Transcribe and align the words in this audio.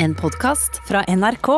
En 0.00 0.14
podkast 0.14 0.76
fra 0.86 1.00
NRK. 1.08 1.48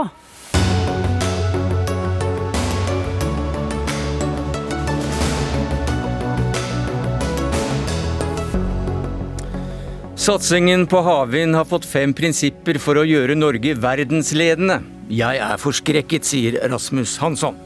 Satsingen 10.16 10.87
på 10.87 11.03
havvind 11.05 11.55
har 11.55 11.64
fått 11.68 11.84
fem 11.84 12.14
prinsipper 12.16 12.79
for 12.80 12.96
å 12.96 13.05
gjøre 13.05 13.37
Norge 13.37 13.75
verdensledende. 13.77 14.79
Jeg 15.12 15.43
er 15.45 15.61
forskrekket, 15.61 16.25
sier 16.25 16.57
Rasmus 16.72 17.18
Hansson. 17.20 17.61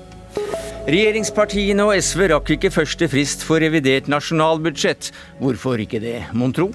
Regjeringspartiene 0.91 1.86
og 1.86 1.95
SV 2.02 2.32
rakk 2.34 2.50
ikke 2.56 2.75
første 2.75 3.06
frist 3.14 3.46
for 3.46 3.62
revidert 3.62 4.11
nasjonalbudsjett. 4.11 5.12
Hvorfor 5.38 5.86
ikke 5.86 6.02
det, 6.02 6.18
mon 6.34 6.50
tro? 6.56 6.72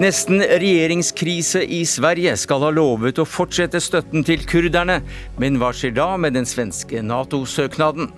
Nesten 0.00 0.40
regjeringskrise 0.40 1.60
i 1.60 1.82
Sverige 1.84 2.32
skal 2.40 2.62
ha 2.64 2.70
lovet 2.72 3.18
å 3.20 3.26
fortsette 3.28 3.82
støtten 3.84 4.22
til 4.24 4.46
kurderne, 4.48 5.02
men 5.36 5.58
hva 5.60 5.74
skjer 5.76 5.92
da 5.98 6.14
med 6.16 6.32
den 6.38 6.48
svenske 6.48 7.02
Nato-søknaden? 7.04 8.08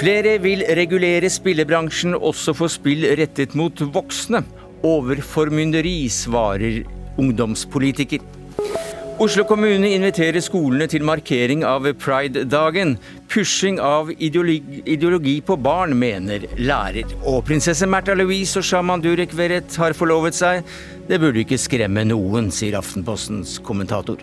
Flere 0.00 0.32
vil 0.42 0.64
regulere 0.74 1.30
spillebransjen 1.30 2.16
også 2.18 2.56
for 2.58 2.72
spill 2.72 3.06
rettet 3.20 3.54
mot 3.54 3.78
voksne. 3.94 4.42
Overformynderi, 4.82 6.00
svarer 6.10 6.82
ungdomspolitiker. 7.14 8.26
Oslo 9.22 9.44
kommune 9.46 9.86
inviterer 9.94 10.42
skolene 10.42 10.88
til 10.90 11.04
markering 11.06 11.60
av 11.62 11.84
Pride-dagen. 12.02 12.96
Pushing 13.30 13.76
av 13.78 14.08
ideologi, 14.16 14.80
ideologi, 14.90 15.36
på 15.46 15.54
barn, 15.62 15.92
mener 15.94 16.48
lærer. 16.58 17.12
Og 17.30 17.44
prinsesse 17.46 17.86
Märtha 17.86 18.16
Louise 18.18 18.58
og 18.58 18.66
sjaman 18.66 19.04
Durek 19.04 19.36
Verrett 19.38 19.76
har 19.78 19.94
forlovet 19.94 20.34
seg. 20.34 20.66
Det 21.06 21.20
burde 21.22 21.44
ikke 21.44 21.60
skremme 21.60 22.02
noen, 22.08 22.50
sier 22.50 22.74
Aftenpostens 22.80 23.60
kommentator. 23.62 24.18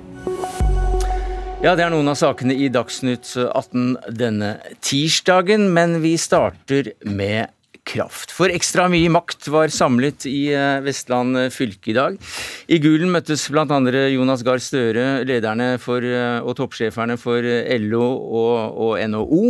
Ja, 1.63 1.77
Det 1.77 1.85
er 1.85 1.95
noen 1.95 2.12
av 2.12 2.20
sakene 2.20 2.57
i 2.59 2.68
Dagsnytt 2.68 3.37
18 3.40 3.96
denne 4.20 4.57
tirsdagen, 4.84 5.70
men 5.71 6.02
vi 6.04 6.18
starter 6.20 6.91
med 7.07 7.48
kraft. 7.90 8.34
For 8.35 8.51
ekstra 8.54 8.87
mye 8.91 9.09
makt 9.12 9.49
var 9.51 9.73
samlet 9.73 10.27
i 10.29 10.51
eh, 10.54 10.79
Vestland 10.85 11.49
fylke 11.54 11.91
i 11.91 11.98
dag. 11.98 12.18
I 12.70 12.79
Gulen 12.84 13.12
møttes 13.13 13.48
bl.a. 13.51 13.65
Jonas 14.13 14.46
Gahr 14.46 14.62
Støre, 14.63 15.26
lederne 15.27 15.73
for, 15.81 16.05
eh, 16.05 16.40
og 16.40 16.57
toppsjeferne 16.59 17.18
for 17.21 17.46
LO 17.81 18.05
og, 18.05 18.81
og 18.87 18.96
NHO. 19.12 19.43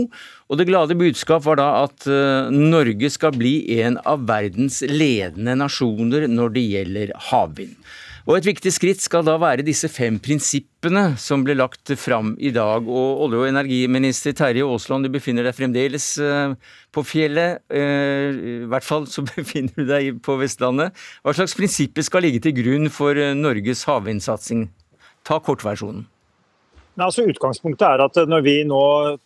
Og 0.49 0.57
det 0.57 0.65
glade 0.65 0.97
budskap 0.97 1.43
var 1.45 1.59
da 1.59 1.67
at 1.83 2.07
Norge 2.49 3.11
skal 3.13 3.35
bli 3.37 3.53
en 3.83 3.99
av 4.01 4.23
verdens 4.25 4.79
ledende 4.89 5.53
nasjoner 5.59 6.25
når 6.31 6.55
det 6.55 6.63
gjelder 6.71 7.13
havvind. 7.29 7.75
Og 8.30 8.35
Et 8.38 8.45
viktig 8.45 8.69
skritt 8.69 8.99
skal 9.02 9.23
da 9.25 9.39
være 9.41 9.63
disse 9.66 9.88
fem 9.89 10.19
prinsippene 10.22 11.16
som 11.17 11.41
ble 11.41 11.55
lagt 11.55 11.89
fram 11.97 12.36
i 12.38 12.52
dag. 12.53 12.86
Og 12.86 13.23
Olje- 13.25 13.39
og 13.41 13.47
energiminister 13.49 14.36
Terje 14.38 14.61
Aasland, 14.61 15.08
du 15.08 15.09
befinner 15.09 15.47
deg 15.47 15.58
fremdeles 15.58 16.05
eh, 16.21 16.53
på 16.94 17.02
fjellet. 17.02 17.63
Eh, 17.73 18.30
I 18.30 18.53
hvert 18.69 18.86
fall 18.86 19.09
så 19.09 19.25
befinner 19.31 19.73
du 19.73 19.89
deg 19.89 20.21
på 20.21 20.38
Vestlandet. 20.38 20.94
Hva 21.25 21.33
slags 21.33 21.58
prinsipper 21.58 22.05
skal 22.05 22.21
ligge 22.27 22.44
til 22.45 22.53
grunn 22.61 22.94
for 22.94 23.17
eh, 23.17 23.33
Norges 23.33 23.81
havvindsatsing? 23.89 24.67
Ta 25.25 25.41
kortversjonen. 25.41 26.05
Nei, 27.00 27.05
altså 27.08 27.23
Utgangspunktet 27.31 27.86
er 27.88 28.02
at 28.03 28.17
når 28.28 28.42
vi 28.44 28.53
nå 28.67 28.80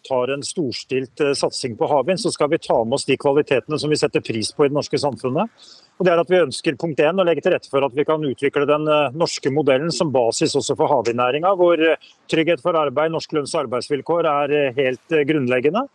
tar 0.05 0.29
en 0.29 0.43
storstilt 0.45 1.23
satsing 1.39 1.73
på 1.79 1.87
havvind, 1.89 2.19
så 2.21 2.29
skal 2.29 2.51
vi 2.51 2.59
ta 2.61 2.75
med 2.85 2.99
oss 2.99 3.07
de 3.07 3.15
kvalitetene 3.17 3.79
som 3.81 3.89
vi 3.89 3.97
setter 3.97 4.21
pris 4.21 4.51
på 4.53 4.67
i 4.67 4.69
det 4.69 4.77
norske 4.77 4.99
samfunnet. 5.01 5.49
Og 5.97 6.05
det 6.05 6.13
er 6.13 6.21
at 6.21 6.29
Vi 6.29 6.37
ønsker 6.43 6.77
punkt 6.77 7.01
1, 7.01 7.17
å 7.17 7.25
legge 7.25 7.41
til 7.41 7.55
rette 7.55 7.71
for 7.71 7.81
at 7.87 7.95
vi 7.97 8.05
kan 8.05 8.21
utvikle 8.29 8.67
den 8.69 8.85
eh, 8.85 9.17
norske 9.17 9.49
modellen 9.49 9.89
som 9.89 10.13
basis 10.13 10.53
også 10.59 10.77
for 10.77 10.91
havvindnæringa, 10.91 11.55
hvor 11.57 11.81
eh, 11.81 11.97
trygghet 12.29 12.61
for 12.61 12.77
arbeid, 12.77 13.09
norsk 13.15 13.33
lønns- 13.33 13.55
og 13.57 13.63
arbeidsvilkår 13.63 14.29
er 14.35 14.55
eh, 14.59 14.77
helt 14.77 15.17
grunnleggende. 15.33 15.87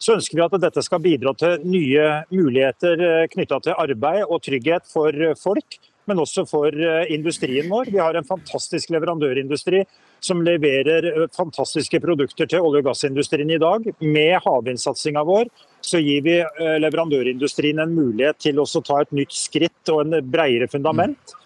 Så 0.00 0.16
ønsker 0.16 0.40
vi 0.40 0.46
at 0.48 0.58
dette 0.64 0.88
skal 0.88 1.04
bidra 1.04 1.36
til 1.36 1.68
nye 1.68 2.08
muligheter 2.32 3.28
knytta 3.32 3.60
til 3.64 3.76
arbeid 3.76 4.24
og 4.24 4.40
trygghet 4.44 4.88
for 4.88 5.12
folk, 5.40 5.80
men 6.08 6.20
også 6.20 6.44
for 6.48 6.84
industrien 7.12 7.68
vår. 7.72 7.88
Vi 7.92 8.00
har 8.00 8.16
en 8.16 8.28
fantastisk 8.28 8.92
leverandørindustri 8.92 9.86
som 10.26 10.42
leverer 10.44 11.26
fantastiske 11.36 12.00
produkter 12.02 12.48
til 12.50 12.64
olje- 12.66 12.82
og 12.82 12.90
gassindustrien 12.90 13.50
i 13.54 13.60
dag. 13.62 13.86
Med 14.02 14.36
havvindsatsinga 14.44 15.22
vår 15.26 15.50
så 15.86 16.00
gir 16.02 16.24
vi 16.26 16.36
eh, 16.42 16.76
leverandørindustrien 16.82 17.80
en 17.82 17.94
mulighet 17.94 18.40
til 18.48 18.60
å 18.60 18.66
ta 18.66 19.00
et 19.02 19.14
nytt 19.14 19.34
skritt 19.36 19.94
og 19.94 20.02
en 20.04 20.20
bredere 20.26 20.68
fundament. 20.72 21.36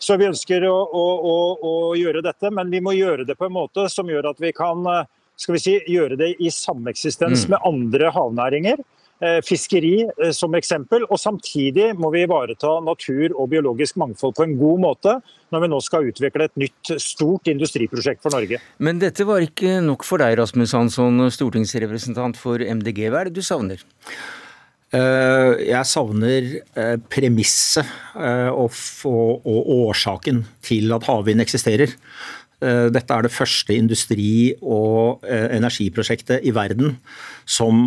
Så 0.00 0.16
vi 0.16 0.30
ønsker 0.30 0.64
å, 0.64 0.76
å, 0.76 1.06
å, 1.28 1.34
å, 1.60 1.72
gjøre 1.98 2.22
dette, 2.24 2.48
men 2.56 2.70
vi 2.72 2.80
må 2.80 2.94
gjøre 2.96 3.26
det 3.28 3.36
på 3.36 3.50
en 3.50 3.58
måte 3.58 3.84
som 3.92 4.08
gjør 4.08 4.30
at 4.32 4.40
vi 4.40 4.54
kan 4.56 4.86
eh, 4.88 5.04
skal 5.40 5.56
vi 5.56 5.62
si, 5.62 5.76
gjøre 5.88 6.16
det 6.20 6.34
i 6.40 6.50
sameksistens 6.52 7.46
mm. 7.46 7.52
med 7.52 7.68
andre 7.68 8.10
havnæringer. 8.16 8.80
Eh, 9.20 9.42
fiskeri 9.44 9.98
eh, 10.08 10.30
som 10.32 10.54
eksempel. 10.56 11.04
Og 11.12 11.20
samtidig 11.20 11.90
må 12.00 12.08
vi 12.14 12.22
ivareta 12.24 12.78
natur 12.80 13.34
og 13.34 13.50
biologisk 13.52 13.98
mangfold 14.00 14.32
på 14.38 14.46
en 14.46 14.56
god 14.56 14.80
måte 14.80 15.16
når 15.52 15.64
vi 15.64 15.68
nå 15.68 15.80
skal 15.84 16.08
utvikle 16.08 16.46
et 16.48 16.56
nytt 16.60 16.92
stort 17.02 17.50
industriprosjekt 17.52 18.24
for 18.24 18.32
Norge. 18.32 18.62
Men 18.80 19.02
dette 19.02 19.26
var 19.28 19.44
ikke 19.44 19.82
nok 19.84 20.08
for 20.08 20.24
deg, 20.24 20.38
Rasmus 20.40 20.72
Hansson, 20.72 21.26
stortingsrepresentant 21.36 22.40
for 22.40 22.64
MDG. 22.64 23.10
Hva 23.10 23.20
er 23.20 23.28
det 23.28 23.36
du 23.36 23.44
savner? 23.44 23.84
Eh, 24.96 25.52
jeg 25.68 25.92
savner 25.92 26.52
premisset 27.12 27.92
og, 28.16 28.72
årsaken 29.44 30.46
til 30.64 30.96
at 30.96 31.10
havvind 31.10 31.44
eksisterer. 31.44 31.92
Dette 32.60 33.16
er 33.16 33.24
det 33.24 33.32
første 33.32 33.72
industri- 33.72 34.52
og 34.60 35.24
energiprosjektet 35.24 36.44
i 36.44 36.52
verden 36.52 36.98
som 37.48 37.86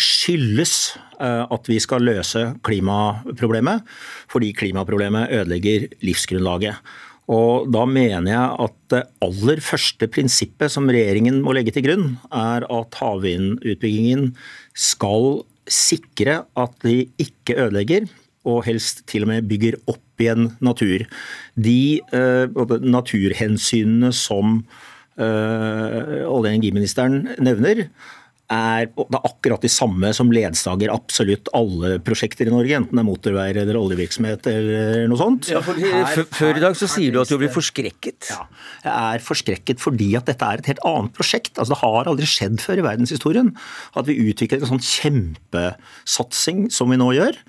skyldes 0.00 0.74
eh, 1.20 1.44
at 1.44 1.68
vi 1.70 1.78
skal 1.82 2.06
løse 2.06 2.44
klimaproblemet, 2.66 3.84
fordi 4.30 4.54
klimaproblemet 4.56 5.34
ødelegger 5.40 5.88
livsgrunnlaget. 6.06 6.80
Og 7.28 7.68
Da 7.68 7.84
mener 7.84 8.30
jeg 8.32 8.56
at 8.64 8.76
det 8.88 9.02
aller 9.20 9.60
første 9.60 10.08
prinsippet 10.08 10.72
som 10.72 10.88
regjeringen 10.88 11.42
må 11.44 11.52
legge 11.52 11.74
til 11.76 11.84
grunn, 11.84 12.06
er 12.32 12.64
at 12.64 12.96
havvindutbyggingen 13.02 14.32
skal 14.72 15.42
sikre 15.68 16.46
at 16.56 16.72
de 16.86 17.04
ikke 17.20 17.58
ødelegger, 17.66 18.08
og 18.48 18.62
helst 18.64 19.02
til 19.10 19.26
og 19.26 19.32
med 19.34 19.48
bygger 19.50 19.76
opp 19.90 20.22
igjen 20.22 20.54
natur. 20.64 21.04
De 21.52 22.00
uh, 22.16 22.48
naturhensynene 22.80 24.08
som 24.16 24.62
uh, 25.20 26.24
olje- 26.24 26.24
og 26.24 26.48
energiministeren 26.48 27.26
nevner, 27.44 27.90
er, 28.48 28.88
det 28.88 29.18
er 29.18 29.26
akkurat 29.28 29.64
de 29.64 29.68
samme 29.70 30.10
som 30.16 30.30
ledsager 30.32 30.92
absolutt 30.92 31.50
alle 31.56 31.98
prosjekter 32.04 32.48
i 32.48 32.52
Norge, 32.52 32.78
enten 32.80 32.96
det 32.96 33.02
er 33.02 33.06
motorveier 33.08 33.60
eller 33.60 33.76
oljevirksomhet 33.80 34.48
eller 34.50 35.04
noe 35.10 35.20
sånt. 35.20 35.50
Ja, 35.52 35.60
her, 35.60 36.24
før 36.32 36.56
i 36.56 36.64
dag 36.64 36.78
så 36.78 36.88
sier 36.88 37.12
du 37.12 37.20
at 37.20 37.28
du 37.28 37.36
blir 37.40 37.52
forskrekket. 37.52 38.30
Ja, 38.32 38.40
jeg 38.86 38.94
er 38.94 39.26
forskrekket 39.26 39.84
fordi 39.84 40.10
at 40.18 40.30
dette 40.32 40.48
er 40.48 40.62
et 40.62 40.72
helt 40.72 40.82
annet 40.88 41.14
prosjekt. 41.16 41.54
Altså, 41.56 41.74
det 41.74 41.82
har 41.82 42.12
aldri 42.12 42.28
skjedd 42.30 42.62
før 42.64 42.80
i 42.80 42.88
verdenshistorien 42.88 43.52
at 43.98 44.08
vi 44.08 44.16
utvikler 44.30 44.64
en 44.64 44.72
sånn 44.72 44.84
kjempesatsing 44.88 46.68
som 46.72 46.92
vi 46.92 47.00
nå 47.00 47.12
gjør, 47.18 47.40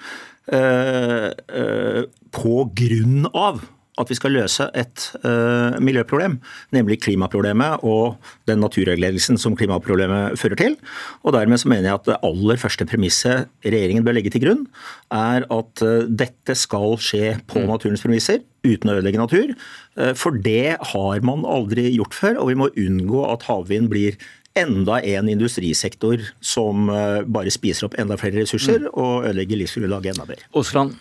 øh, 0.60 1.28
øh, 1.64 2.02
på 2.36 2.56
grunn 2.76 3.30
av 3.32 3.64
at 4.00 4.12
vi 4.12 4.18
skal 4.18 4.34
løse 4.36 4.68
et 4.78 5.06
uh, 5.24 5.76
miljøproblem, 5.84 6.38
nemlig 6.76 7.02
klimaproblemet 7.04 7.84
og 7.88 8.20
den 8.50 8.62
naturregledelsen 8.64 9.40
som 9.42 9.58
klimaproblemet 9.60 10.40
fører 10.40 10.60
til. 10.60 10.78
Og 11.24 11.36
Dermed 11.36 11.62
så 11.62 11.72
mener 11.72 11.90
jeg 11.90 12.00
at 12.00 12.08
det 12.08 12.20
aller 12.30 12.62
første 12.62 12.88
premisset 12.90 13.50
regjeringen 13.66 14.06
bør 14.08 14.18
legge 14.18 14.34
til 14.34 14.46
grunn, 14.46 14.66
er 15.12 15.46
at 15.46 15.86
uh, 15.86 16.08
dette 16.08 16.56
skal 16.58 16.98
skje 17.04 17.36
på 17.50 17.64
mm. 17.64 17.70
naturens 17.74 18.06
premisser, 18.06 18.44
uten 18.66 18.92
å 18.92 18.98
ødelegge 18.98 19.22
natur. 19.22 19.54
Uh, 20.00 20.14
for 20.18 20.36
det 20.36 20.80
har 20.94 21.24
man 21.26 21.48
aldri 21.48 21.90
gjort 21.92 22.18
før, 22.18 22.42
og 22.42 22.54
vi 22.54 22.60
må 22.64 22.72
unngå 22.80 23.26
at 23.30 23.48
havvind 23.50 23.92
blir 23.92 24.20
enda 24.58 24.98
en 25.06 25.30
industrisektor 25.30 26.24
som 26.44 26.90
bare 26.90 27.52
spiser 27.54 27.86
opp 27.86 27.94
enda 28.02 28.18
flere 28.20 28.42
ressurser 28.42 28.82
mm. 28.82 28.90
og 28.98 29.30
ødelegger 29.30 29.62
livsgrunnlaget 29.62 30.18
enda 30.18 30.26
mer. 30.28 30.42
Osland. 30.58 30.98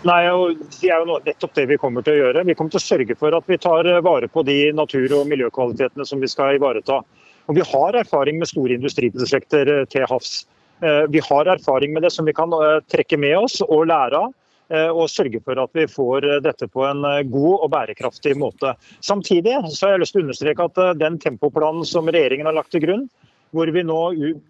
Nei, 0.00 0.22
Det 0.80 0.88
er 0.88 1.02
jo 1.02 1.18
nettopp 1.20 1.56
det 1.58 1.66
vi 1.68 1.76
kommer 1.80 2.04
til 2.04 2.14
å 2.16 2.20
gjøre. 2.22 2.44
Vi 2.48 2.54
kommer 2.56 2.72
til 2.72 2.80
å 2.80 2.86
sørge 2.86 3.16
for 3.20 3.36
at 3.36 3.48
vi 3.50 3.58
tar 3.60 3.84
eh, 3.84 4.00
vare 4.00 4.30
på 4.32 4.44
de 4.48 4.72
natur- 4.72 5.12
og 5.18 5.28
miljøkvalitetene 5.28 6.06
som 6.08 6.22
vi 6.24 6.30
skal 6.30 6.56
ivareta. 6.56 7.02
Og 7.50 7.58
Vi 7.58 7.66
har 7.68 7.98
erfaring 8.00 8.38
med 8.40 8.48
store 8.48 8.78
industriprosjekter 8.78 9.68
eh, 9.74 9.84
til 9.92 10.06
havs. 10.08 10.46
Eh, 10.80 11.04
vi 11.12 11.20
har 11.20 11.52
erfaring 11.52 11.92
med 11.92 12.06
det 12.06 12.14
som 12.14 12.24
vi 12.24 12.32
kan 12.32 12.54
trekke 12.88 13.18
med 13.20 13.36
oss 13.42 13.60
og 13.66 13.90
lære 13.92 14.24
av. 14.24 14.36
Og 14.70 15.08
sørge 15.10 15.40
for 15.42 15.58
at 15.58 15.72
vi 15.74 15.82
får 15.90 16.22
dette 16.44 16.68
på 16.70 16.84
en 16.86 17.02
god 17.26 17.54
og 17.56 17.72
bærekraftig 17.72 18.36
måte. 18.38 18.76
Samtidig 19.02 19.56
så 19.66 19.88
har 19.88 19.96
jeg 19.96 20.02
lyst 20.04 20.14
til 20.14 20.20
å 20.20 20.26
understreke 20.28 20.66
at 20.68 20.78
den 21.00 21.16
tempoplanen 21.18 21.82
som 21.82 22.06
regjeringen 22.06 22.46
har 22.46 22.54
lagt 22.54 22.70
til 22.70 22.84
grunn, 22.84 23.08
hvor 23.54 23.70
vi 23.74 23.82
nå 23.86 23.98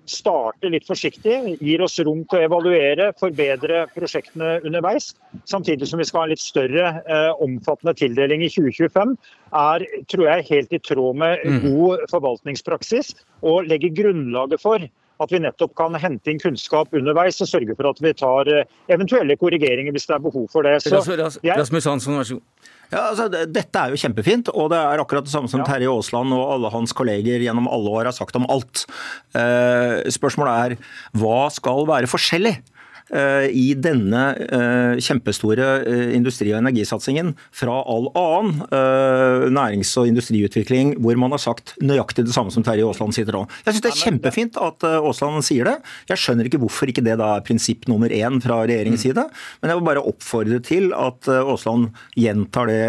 starter 0.09 0.73
litt 0.73 0.87
forsiktig, 0.89 1.37
gir 1.61 1.85
oss 1.85 1.99
rom 2.05 2.23
til 2.29 2.41
å 2.41 2.47
evaluere, 2.49 3.11
forbedre 3.21 3.87
prosjektene 3.95 4.59
underveis, 4.67 5.13
samtidig 5.49 5.89
som 5.89 6.03
vi 6.03 6.09
skal 6.09 6.23
ha 6.23 6.29
en 6.29 6.35
litt 6.35 6.45
større, 6.45 6.93
eh, 7.07 7.31
omfattende 7.41 7.97
tildeling 7.97 8.45
i 8.45 8.51
2025, 8.53 9.17
er 9.61 9.87
tror 10.13 10.27
jeg, 10.29 10.49
helt 10.51 10.73
i 10.77 10.83
tråd 10.85 11.21
med 11.23 11.45
mm. 11.45 11.61
god 11.67 12.07
forvaltningspraksis 12.13 13.15
og 13.41 13.71
legger 13.71 13.95
grunnlaget 13.97 14.63
for 14.63 14.85
at 15.21 15.33
vi 15.33 15.41
nettopp 15.45 15.75
kan 15.77 15.97
hente 16.01 16.33
inn 16.33 16.41
kunnskap 16.41 16.95
underveis 16.97 17.41
og 17.45 17.49
sørge 17.51 17.77
for 17.77 17.91
at 17.91 18.01
vi 18.05 18.13
tar 18.17 18.49
eh, 18.53 18.69
eventuelle 18.93 19.37
korrigeringer 19.41 19.97
hvis 19.97 20.09
det 20.09 20.17
er 20.17 20.29
behov 20.29 20.47
for 20.53 20.67
det. 20.67 20.79
Så, 20.85 21.01
Rasmus 21.45 21.89
Hansson, 21.89 22.21
vær 22.21 22.29
så 22.29 22.39
god. 22.39 22.77
Ja, 22.91 23.05
altså, 23.13 23.29
Dette 23.31 23.83
er 23.85 23.93
jo 23.93 24.01
kjempefint, 24.01 24.51
og 24.51 24.73
det 24.73 24.81
er 24.81 25.03
akkurat 25.03 25.27
det 25.27 25.33
samme 25.33 25.51
som 25.51 25.63
ja. 25.63 25.69
Terje 25.69 25.91
Aasland 25.91 26.35
og 26.35 26.45
alle 26.57 26.73
hans 26.75 26.95
kolleger 26.97 27.43
gjennom 27.45 27.71
alle 27.71 27.93
år 28.01 28.11
har 28.11 28.17
sagt 28.17 28.39
om 28.39 28.49
alt. 28.51 28.85
Eh, 29.39 30.01
spørsmålet 30.11 30.75
er 30.75 30.93
hva 31.21 31.45
skal 31.55 31.87
være 31.91 32.11
forskjellig? 32.11 32.57
Eh, 33.11 33.49
i 33.51 33.73
denne 33.75 34.21
eh, 34.39 35.01
kjempestore 35.03 35.67
eh, 35.83 36.13
industri- 36.15 36.53
og 36.53 36.61
energisatsingen 36.61 37.33
fra 37.51 37.81
all 37.91 38.07
annen 38.15 38.61
nærings- 39.51 39.93
og 39.99 40.07
industriutvikling 40.07 40.93
hvor 41.03 41.17
man 41.19 41.35
har 41.35 41.43
sagt 41.43 41.73
nøyaktig 41.83 42.27
det 42.29 42.35
samme 42.35 42.53
som 42.55 42.63
Terje 42.67 42.85
Aasland 42.87 43.17
sier 43.17 43.31
nå. 43.35 43.43
Jeg 43.65 43.75
syns 43.75 43.85
det 43.85 43.91
er 43.91 43.99
kjempefint 43.99 44.59
at 44.63 44.87
Aasland 44.87 45.43
sier 45.47 45.67
det. 45.67 45.75
Jeg 46.11 46.23
skjønner 46.23 46.47
ikke 46.47 46.61
hvorfor 46.63 46.91
ikke 46.91 47.05
det 47.07 47.17
da 47.19 47.33
er 47.37 47.45
prinsipp 47.47 47.89
nummer 47.91 48.13
én 48.15 48.39
fra 48.43 48.61
regjeringens 48.63 49.03
mm. 49.03 49.07
side, 49.09 49.27
men 49.61 49.73
jeg 49.73 49.81
vil 49.81 49.89
bare 49.89 50.05
oppfordre 50.13 50.61
til 50.67 50.91
at 50.97 51.31
Aasland 51.41 51.91
gjentar 52.19 52.71
det 52.71 52.83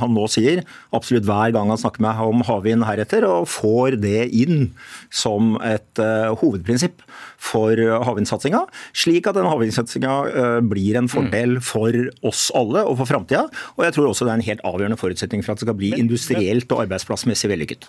han 0.00 0.14
nå 0.14 0.28
sier, 0.30 0.62
absolutt 0.94 1.26
hver 1.28 1.54
gang 1.54 1.72
han 1.72 1.80
snakker 1.80 2.04
med 2.04 2.22
om 2.22 2.44
havvind 2.46 2.86
heretter, 2.86 3.26
og 3.26 3.50
får 3.50 3.98
det 4.02 4.28
inn 4.34 4.68
som 5.10 5.56
et 5.64 6.02
hovedprinsipp 6.42 7.02
for 7.44 7.78
havvindsatsinga, 7.78 8.64
slik 8.96 9.28
at 9.30 9.38
den 9.38 9.48
havvindsatsinga 9.50 9.63
eh, 9.70 10.60
blir 10.64 10.98
en 10.98 11.08
fordel 11.08 11.58
mm. 11.58 11.64
for 11.64 11.94
oss 12.26 12.48
alle 12.54 12.84
og 12.84 12.98
for 13.00 13.10
framtida. 13.10 13.46
Og 13.76 13.84
jeg 13.86 13.96
tror 13.96 14.10
også 14.10 14.26
det 14.26 14.32
er 14.32 14.40
en 14.40 14.48
helt 14.48 14.64
avgjørende 14.64 15.00
forutsetning 15.00 15.44
for 15.44 15.54
at 15.54 15.62
det 15.62 15.68
skal 15.68 15.78
bli 15.78 15.94
industrielt 15.98 16.72
og 16.72 16.84
arbeidsplassmessig 16.86 17.50
vellykket. 17.52 17.88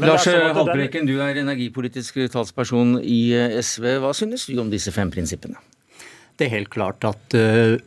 Lars 0.00 0.24
Haltbrekken, 0.24 1.04
du 1.06 1.18
er 1.20 1.36
energipolitisk 1.42 2.22
talsperson 2.32 2.98
i 3.02 3.32
eh, 3.36 3.58
SV. 3.60 3.98
Hva 4.02 4.14
synes 4.16 4.48
du 4.48 4.56
om 4.62 4.72
disse 4.72 4.92
fem 4.94 5.12
prinsippene? 5.12 5.60
Det 6.40 6.46
er 6.46 6.54
helt 6.54 6.70
klart 6.72 7.04
at 7.04 7.34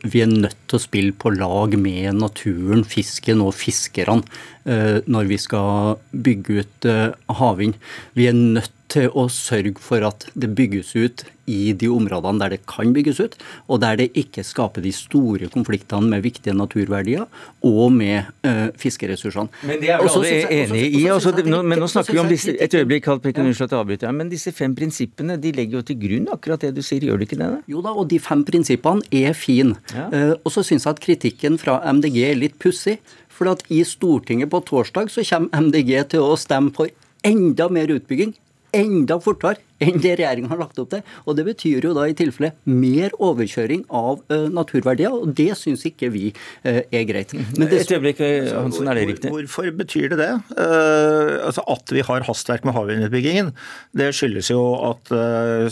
vi 0.06 0.20
er 0.22 0.28
nødt 0.30 0.60
til 0.70 0.78
å 0.78 0.82
spille 0.84 1.14
på 1.18 1.32
lag 1.34 1.72
med 1.74 2.20
naturen, 2.20 2.84
fisken 2.86 3.40
og 3.42 3.50
fiskerne 3.58 4.22
når 4.64 5.26
vi 5.28 5.36
skal 5.36 5.98
bygge 6.10 6.62
ut 6.62 6.86
uh, 6.88 7.12
havvind. 7.36 7.74
Vi 8.16 8.30
er 8.30 8.32
nødt 8.32 8.72
til 8.94 9.10
å 9.16 9.26
sørge 9.32 9.80
for 9.82 10.04
at 10.06 10.28
det 10.38 10.52
bygges 10.56 10.94
ut 10.96 11.24
i 11.50 11.74
de 11.76 11.90
områdene 11.92 12.40
der 12.40 12.54
det 12.54 12.60
kan 12.68 12.92
bygges 12.96 13.18
ut, 13.20 13.34
og 13.68 13.82
der 13.82 13.98
det 14.00 14.06
ikke 14.16 14.44
skaper 14.46 14.84
de 14.84 14.92
store 14.96 15.50
konfliktene 15.52 16.08
med 16.08 16.24
viktige 16.24 16.54
naturverdier 16.56 17.26
og 17.64 17.92
med 17.92 18.30
uh, 18.46 18.70
fiskeressursene. 18.80 19.52
Men 19.68 19.82
det 19.82 19.90
er 19.92 20.00
vel 20.00 20.12
alle 20.20 20.30
enig 20.58 20.84
i. 20.86 21.02
Også, 21.12 21.34
nå, 21.44 21.60
men 21.66 21.82
nå 21.82 21.88
snakker 21.90 22.16
vi 22.16 22.22
om 22.22 22.30
disse 22.30 22.54
et 22.54 22.76
øyeblikk, 22.78 23.10
ja. 23.10 24.12
men 24.14 24.32
disse 24.32 24.54
fem 24.56 24.76
prinsippene 24.76 25.36
de 25.40 25.52
legger 25.56 25.80
jo 25.80 25.84
til 25.90 26.00
grunn 26.00 26.30
akkurat 26.32 26.64
det 26.64 26.72
du 26.78 26.82
sier, 26.84 27.04
gjør 27.04 27.20
de 27.20 27.28
ikke 27.28 27.40
det? 27.40 27.50
Da? 27.58 27.60
Jo 27.68 27.84
da, 27.84 27.92
og 27.92 28.08
de 28.12 28.20
fem 28.22 28.44
prinsippene 28.48 29.04
er 29.12 29.36
fine. 29.36 29.76
Ja. 29.92 30.08
Uh, 30.08 30.32
og 30.40 30.54
så 30.54 30.64
syns 30.64 30.88
jeg 30.88 30.96
at 30.96 31.04
kritikken 31.04 31.60
fra 31.60 31.80
MDG 31.92 32.22
er 32.30 32.40
litt 32.40 32.56
pussig. 32.62 32.96
For 33.34 33.50
at 33.50 33.64
i 33.74 33.82
Stortinget 33.86 34.52
på 34.52 34.62
torsdag 34.68 35.10
så 35.10 35.24
kommer 35.26 35.66
MDG 35.66 35.92
til 36.12 36.22
å 36.22 36.36
stemme 36.38 36.70
for 36.74 36.92
enda 37.26 37.66
mer 37.72 37.90
utbygging, 37.90 38.34
enda 38.74 39.18
fortere 39.22 39.58
enn 39.84 40.00
det 40.02 40.16
regjeringa 40.18 40.50
har 40.52 40.60
lagt 40.60 40.80
opp 40.80 40.90
til. 40.94 41.04
Og 41.24 41.36
Det 41.38 41.46
betyr 41.48 41.88
jo 41.88 41.92
da 41.96 42.06
i 42.08 42.16
tilfelle 42.16 42.52
mer 42.68 43.14
overkjøring 43.22 43.84
av 43.94 44.22
uh, 44.32 44.46
naturverdier, 44.52 45.12
og 45.12 45.34
det 45.36 45.52
syns 45.60 45.84
ikke 45.88 46.10
vi 46.14 46.30
uh, 46.64 46.80
er 46.84 47.06
greit. 47.08 47.34
Men 47.34 47.68
det, 47.70 47.84
Et 47.84 47.94
øyeblikk, 47.96 48.22
eh, 48.24 48.50
Hansen, 48.54 48.88
er 48.88 48.98
det 48.98 49.06
riktig? 49.10 49.32
Hvor, 49.32 49.44
hvorfor 49.44 49.70
betyr 49.78 50.12
det 50.12 50.20
det? 50.22 50.30
Uh, 50.56 51.44
altså 51.48 51.64
At 51.74 51.92
vi 51.94 52.04
har 52.06 52.26
hastverk 52.28 52.64
med 52.66 52.76
havvindutbyggingen, 52.76 53.52
det 53.96 54.10
skyldes 54.16 54.50
jo 54.52 54.60
at, 54.90 55.10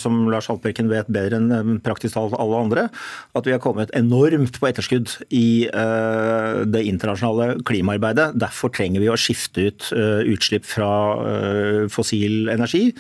som 0.00 0.26
Lars 0.31 0.49
Haltbrekken 0.50 0.91
vet 0.91 1.09
bedre 1.12 1.38
enn 1.38 1.79
praktisk 1.85 2.17
talt 2.17 2.35
alle 2.38 2.59
andre, 2.59 2.85
at 3.37 3.47
vi 3.47 3.55
har 3.55 3.61
kommet 3.62 3.93
enormt 3.97 4.59
på 4.61 4.69
etterskudd 4.69 5.11
i 5.35 5.69
det 5.69 6.82
internasjonale 6.88 7.62
klimaarbeidet. 7.69 8.32
Derfor 8.41 8.73
trenger 8.75 9.03
vi 9.03 9.11
å 9.11 9.19
skifte 9.19 9.67
ut 9.69 9.88
utslipp 9.93 10.67
fra 10.69 10.91
fossil 11.93 12.50
energi 12.53 12.93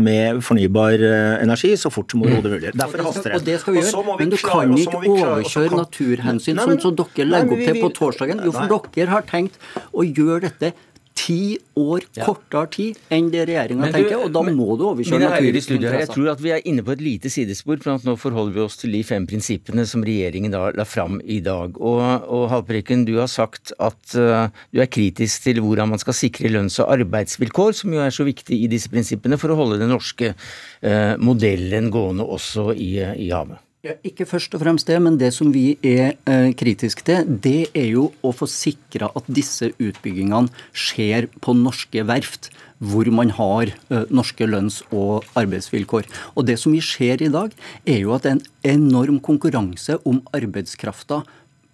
med 0.00 0.42
fornybar 0.44 0.59
eh, 0.66 1.42
energi 1.42 1.72
så 1.80 1.90
fort 1.92 2.10
som 2.10 2.22
overhodet 2.24 2.52
mulig. 2.52 2.72
Derfor 2.76 3.04
haster 3.06 3.30
det. 3.30 3.38
Og 3.40 3.46
det 3.46 3.56
skal 3.62 3.76
vi 3.76 3.82
gjøre, 3.84 4.18
men 4.18 4.30
du 4.30 4.36
kan 4.42 4.76
ikke 4.76 5.00
overkjøre 5.14 5.80
naturhensyn, 5.80 6.60
sånn 6.60 6.80
som 6.82 6.96
dere 6.98 7.28
legger 7.28 7.56
opp 7.56 7.64
til 7.64 7.80
på 7.80 7.92
torsdagen. 7.96 8.44
Jo, 8.44 8.52
for 8.56 8.90
dere 8.94 9.14
har 9.14 9.26
tenkt 9.30 9.58
å 9.92 10.06
gjøre 10.06 10.48
dette 10.48 10.74
ti 11.20 11.58
år 11.78 12.04
ja. 12.16 12.24
kortere 12.24 12.68
tid 12.72 12.98
enn 13.12 13.28
det 13.32 13.44
regjeringa 13.50 13.90
tenker, 13.92 14.16
og 14.24 14.32
da 14.34 14.42
men, 14.46 14.56
må 14.58 14.76
du 14.78 14.86
overkjøre 14.88 15.20
naturinteresser. 15.26 15.98
Jeg 16.00 16.10
tror 16.14 16.30
at 16.32 16.42
vi 16.42 16.52
er 16.54 16.66
inne 16.68 16.84
på 16.86 16.94
et 16.94 17.04
lite 17.04 17.32
sidespor, 17.32 17.80
for 17.84 18.00
nå 18.06 18.16
forholder 18.20 18.56
vi 18.56 18.64
oss 18.64 18.78
til 18.80 18.94
de 18.96 19.02
fem 19.06 19.26
prinsippene 19.28 19.84
som 19.88 20.04
regjeringen 20.06 20.54
da 20.54 20.66
la 20.76 20.86
fram 20.88 21.20
i 21.20 21.40
dag. 21.44 21.76
Og, 21.76 22.02
og 22.30 22.46
Haltbrekken, 22.52 23.04
du 23.08 23.16
har 23.20 23.30
sagt 23.30 23.74
at 23.78 24.16
uh, 24.16 24.48
du 24.72 24.82
er 24.82 24.90
kritisk 24.90 25.46
til 25.46 25.62
hvordan 25.64 25.92
man 25.92 26.02
skal 26.02 26.16
sikre 26.16 26.52
lønns- 26.52 26.80
og 26.82 26.92
arbeidsvilkår, 26.96 27.76
som 27.82 27.96
jo 27.96 28.04
er 28.04 28.14
så 28.14 28.26
viktig 28.28 28.62
i 28.64 28.70
disse 28.70 28.92
prinsippene 28.92 29.40
for 29.40 29.52
å 29.52 29.60
holde 29.60 29.80
den 29.82 29.92
norske 29.92 30.34
uh, 30.34 31.16
modellen 31.20 31.92
gående 31.92 32.26
også 32.26 32.70
i, 32.74 32.94
uh, 33.04 33.16
i 33.18 33.32
havet. 33.34 33.60
Ja, 33.80 33.94
ikke 34.04 34.26
først 34.28 34.52
og 34.52 34.60
fremst 34.60 34.90
det, 34.90 34.98
men 35.00 35.14
det 35.16 35.30
som 35.32 35.48
vi 35.54 35.78
er 35.80 36.10
eh, 36.28 36.50
kritiske 36.52 37.00
til, 37.06 37.28
det 37.40 37.70
er 37.72 37.86
jo 37.94 38.10
å 38.20 38.32
få 38.36 38.44
sikra 38.44 39.08
at 39.16 39.30
disse 39.32 39.70
utbyggingene 39.72 40.52
skjer 40.76 41.30
på 41.40 41.54
norske 41.56 42.04
verft, 42.04 42.50
hvor 42.76 43.08
man 43.08 43.32
har 43.38 43.72
eh, 43.72 44.04
norske 44.12 44.44
lønns- 44.44 44.82
og 44.92 45.24
arbeidsvilkår. 45.32 46.10
Og 46.36 46.44
det 46.50 46.58
som 46.60 46.76
vi 46.76 46.82
ser 46.84 47.24
i 47.24 47.32
dag, 47.32 47.56
er 47.88 48.02
jo 48.02 48.12
at 48.12 48.28
det 48.28 48.34
er 48.34 48.36
en 48.36 48.84
enorm 48.84 49.16
konkurranse 49.24 49.96
om 50.04 50.20
arbeidskrafta 50.36 51.22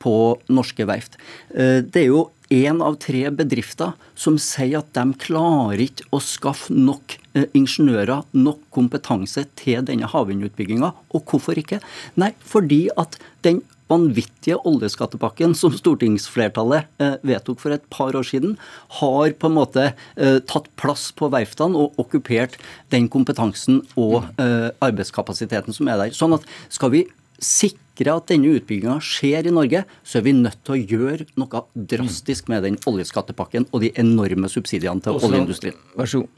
på 0.06 0.16
norske 0.46 0.86
verft. 0.86 1.18
Eh, 1.58 1.82
det 1.82 2.04
er 2.04 2.10
jo 2.12 2.28
én 2.52 2.82
av 2.84 2.98
tre 3.02 3.26
bedrifter 3.34 3.94
som 4.18 4.36
sier 4.40 4.80
at 4.80 4.90
de 4.96 5.04
klarer 5.26 5.82
ikke 5.86 6.06
å 6.14 6.20
skaffe 6.22 6.74
nok 6.74 7.16
eh, 7.34 7.46
ingeniører, 7.56 8.26
nok 8.36 8.60
kompetanse 8.74 9.46
til 9.58 9.82
denne 9.86 10.08
havvindutbygginga. 10.10 10.92
Og 11.14 11.24
hvorfor 11.30 11.58
ikke? 11.58 11.80
Nei, 12.20 12.32
fordi 12.38 12.86
at 12.96 13.18
den 13.46 13.62
vanvittige 13.90 14.58
oljeskattepakken 14.66 15.52
som 15.58 15.74
stortingsflertallet 15.74 16.88
eh, 17.02 17.16
vedtok 17.26 17.62
for 17.62 17.74
et 17.74 17.86
par 17.92 18.18
år 18.18 18.26
siden, 18.26 18.56
har 19.00 19.34
på 19.38 19.50
en 19.50 19.58
måte 19.58 19.88
eh, 19.92 20.38
tatt 20.46 20.70
plass 20.78 21.08
på 21.16 21.30
verftene 21.34 21.78
og 21.78 21.98
okkupert 22.02 22.58
den 22.94 23.10
kompetansen 23.12 23.82
og 23.98 24.26
arbeidskapasiteten 24.36 25.74
som 25.74 25.90
er 25.90 26.00
der. 26.00 26.14
Sånn 26.14 26.34
at 26.36 26.46
skal 26.72 26.94
vi 26.94 27.06
sikre 27.42 27.85
at 28.04 28.28
denne 28.28 28.52
utbygginga 28.58 28.98
skjer 29.00 29.48
i 29.48 29.52
Norge, 29.54 29.84
så 30.04 30.18
er 30.18 30.26
vi 30.26 30.34
nødt 30.36 30.60
til 30.66 30.74
å 30.74 30.80
gjøre 30.92 31.26
noe 31.40 31.62
drastisk 31.74 32.50
med 32.52 32.66
den 32.68 32.76
oljeskattepakken 32.86 33.68
og 33.72 33.80
de 33.80 33.92
enorme 33.96 34.50
subsidiene 34.52 35.00
til 35.00 35.16
Også, 35.16 35.30
oljeindustrien. 35.30 35.78
Vær 35.96 36.10
så 36.12 36.20
god. 36.24 36.34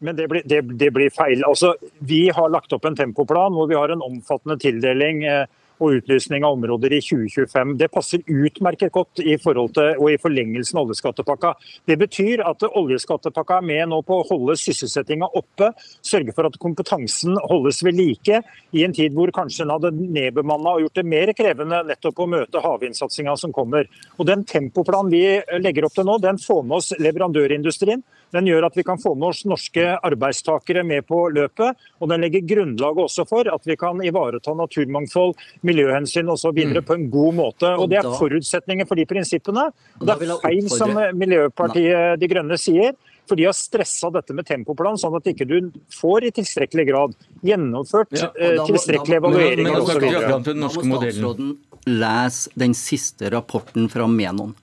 Men 0.00 0.16
det 0.16 0.26
blir, 0.28 0.42
det, 0.44 0.62
det 0.80 0.90
blir, 0.92 1.12
feil. 1.12 1.44
Altså, 1.48 1.74
vi 2.04 2.26
har 2.32 2.50
lagt 2.52 2.72
opp 2.72 2.84
en 2.88 2.96
tempoplan 2.96 3.54
hvor 3.56 3.68
vi 3.68 3.76
har 3.76 3.92
en 3.92 4.04
omfattende 4.04 4.58
tildeling. 4.60 5.24
Eh, 5.24 5.44
og 5.78 5.98
utlysning 5.98 6.44
av 6.46 6.56
områder 6.56 6.94
i 6.96 7.00
2025. 7.04 7.74
Det 7.80 7.88
passer 7.92 8.24
utmerket 8.26 8.92
godt 8.94 9.20
i 9.20 9.36
forhold 9.40 9.74
til 9.76 10.00
og 10.00 10.10
i 10.12 10.18
forlengelsen 10.20 10.78
av 10.78 10.86
oljeskattepakka. 10.86 11.52
Det 11.88 11.98
betyr 12.00 12.42
at 12.46 12.64
oljeskattepakka 12.66 13.60
er 13.60 13.68
med 13.70 13.92
nå 13.92 14.00
på 14.06 14.20
å 14.20 14.26
holde 14.30 14.56
sysselsettinga 14.60 15.28
oppe, 15.36 15.72
sørge 16.04 16.34
for 16.36 16.48
at 16.48 16.58
kompetansen 16.62 17.36
holdes 17.50 17.82
ved 17.84 17.98
like, 17.98 18.42
i 18.76 18.84
en 18.86 18.94
tid 18.96 19.14
hvor 19.16 19.32
kanskje 19.34 19.64
en 19.66 19.74
hadde 19.76 19.92
nedbemanna 19.96 20.76
og 20.76 20.86
gjort 20.86 21.00
det 21.00 21.06
mer 21.08 21.32
krevende 21.36 21.82
nettopp 21.90 22.24
å 22.24 22.28
møte 22.30 22.62
havvindsatsinga 22.64 23.36
som 23.40 23.54
kommer. 23.54 23.88
Og 24.16 24.26
Den 24.26 24.44
tempoplanen 24.48 25.12
vi 25.12 25.24
legger 25.62 25.86
opp 25.86 25.96
til 25.96 26.08
nå, 26.08 26.18
den 26.22 26.40
får 26.40 26.62
med 26.64 26.80
oss 26.80 26.92
leverandørindustrien. 27.00 28.02
Den 28.34 28.48
gjør 28.48 28.66
at 28.66 28.76
vi 28.76 28.84
kan 28.86 28.98
få 28.98 29.14
med 29.14 29.30
oss 29.30 29.44
norske 29.46 29.84
arbeidstakere 30.04 30.82
med 30.86 31.06
på 31.08 31.20
løpet. 31.34 31.78
Og 32.02 32.10
den 32.10 32.24
legger 32.24 32.44
grunnlaget 32.48 33.04
også 33.06 33.26
for 33.28 33.48
at 33.52 33.68
vi 33.68 33.76
kan 33.78 34.02
ivareta 34.02 34.54
naturmangfold, 34.56 35.36
miljøhensyn 35.66 36.30
osv. 36.32 36.54
Mm. 36.56 36.78
på 36.86 36.96
en 36.96 37.08
god 37.10 37.34
måte. 37.34 37.72
Og 37.76 37.90
Det 37.90 38.00
er 38.00 38.08
forutsetningen 38.18 38.88
for 38.88 38.98
de 38.98 39.06
prinsippene. 39.08 39.68
Og 40.00 40.06
det 40.06 40.16
er 40.16 40.40
feil 40.42 40.70
som 40.72 40.96
Miljøpartiet 41.18 42.20
De 42.20 42.30
Grønne 42.30 42.58
sier. 42.60 42.96
For 43.26 43.38
de 43.38 43.48
har 43.48 43.56
stressa 43.58 44.06
dette 44.14 44.34
med 44.38 44.46
tempoplan, 44.46 44.98
sånn 45.00 45.16
at 45.18 45.26
ikke 45.26 45.48
du 45.50 45.56
får 45.90 46.28
i 46.28 46.34
tilstrekkelig 46.36 46.84
grad 46.92 47.16
gjennomført 47.46 48.14
ja, 48.14 48.28
må, 48.30 48.66
tilstrekkelig 48.68 49.18
evaluering 49.18 49.70
osv. 49.72 50.04
Da 50.06 50.38
må 50.54 50.70
statsråden 50.70 51.56
lese 51.90 52.54
den 52.54 52.76
siste 52.78 53.32
rapporten 53.34 53.90
fra 53.90 54.06
Menon 54.10 54.54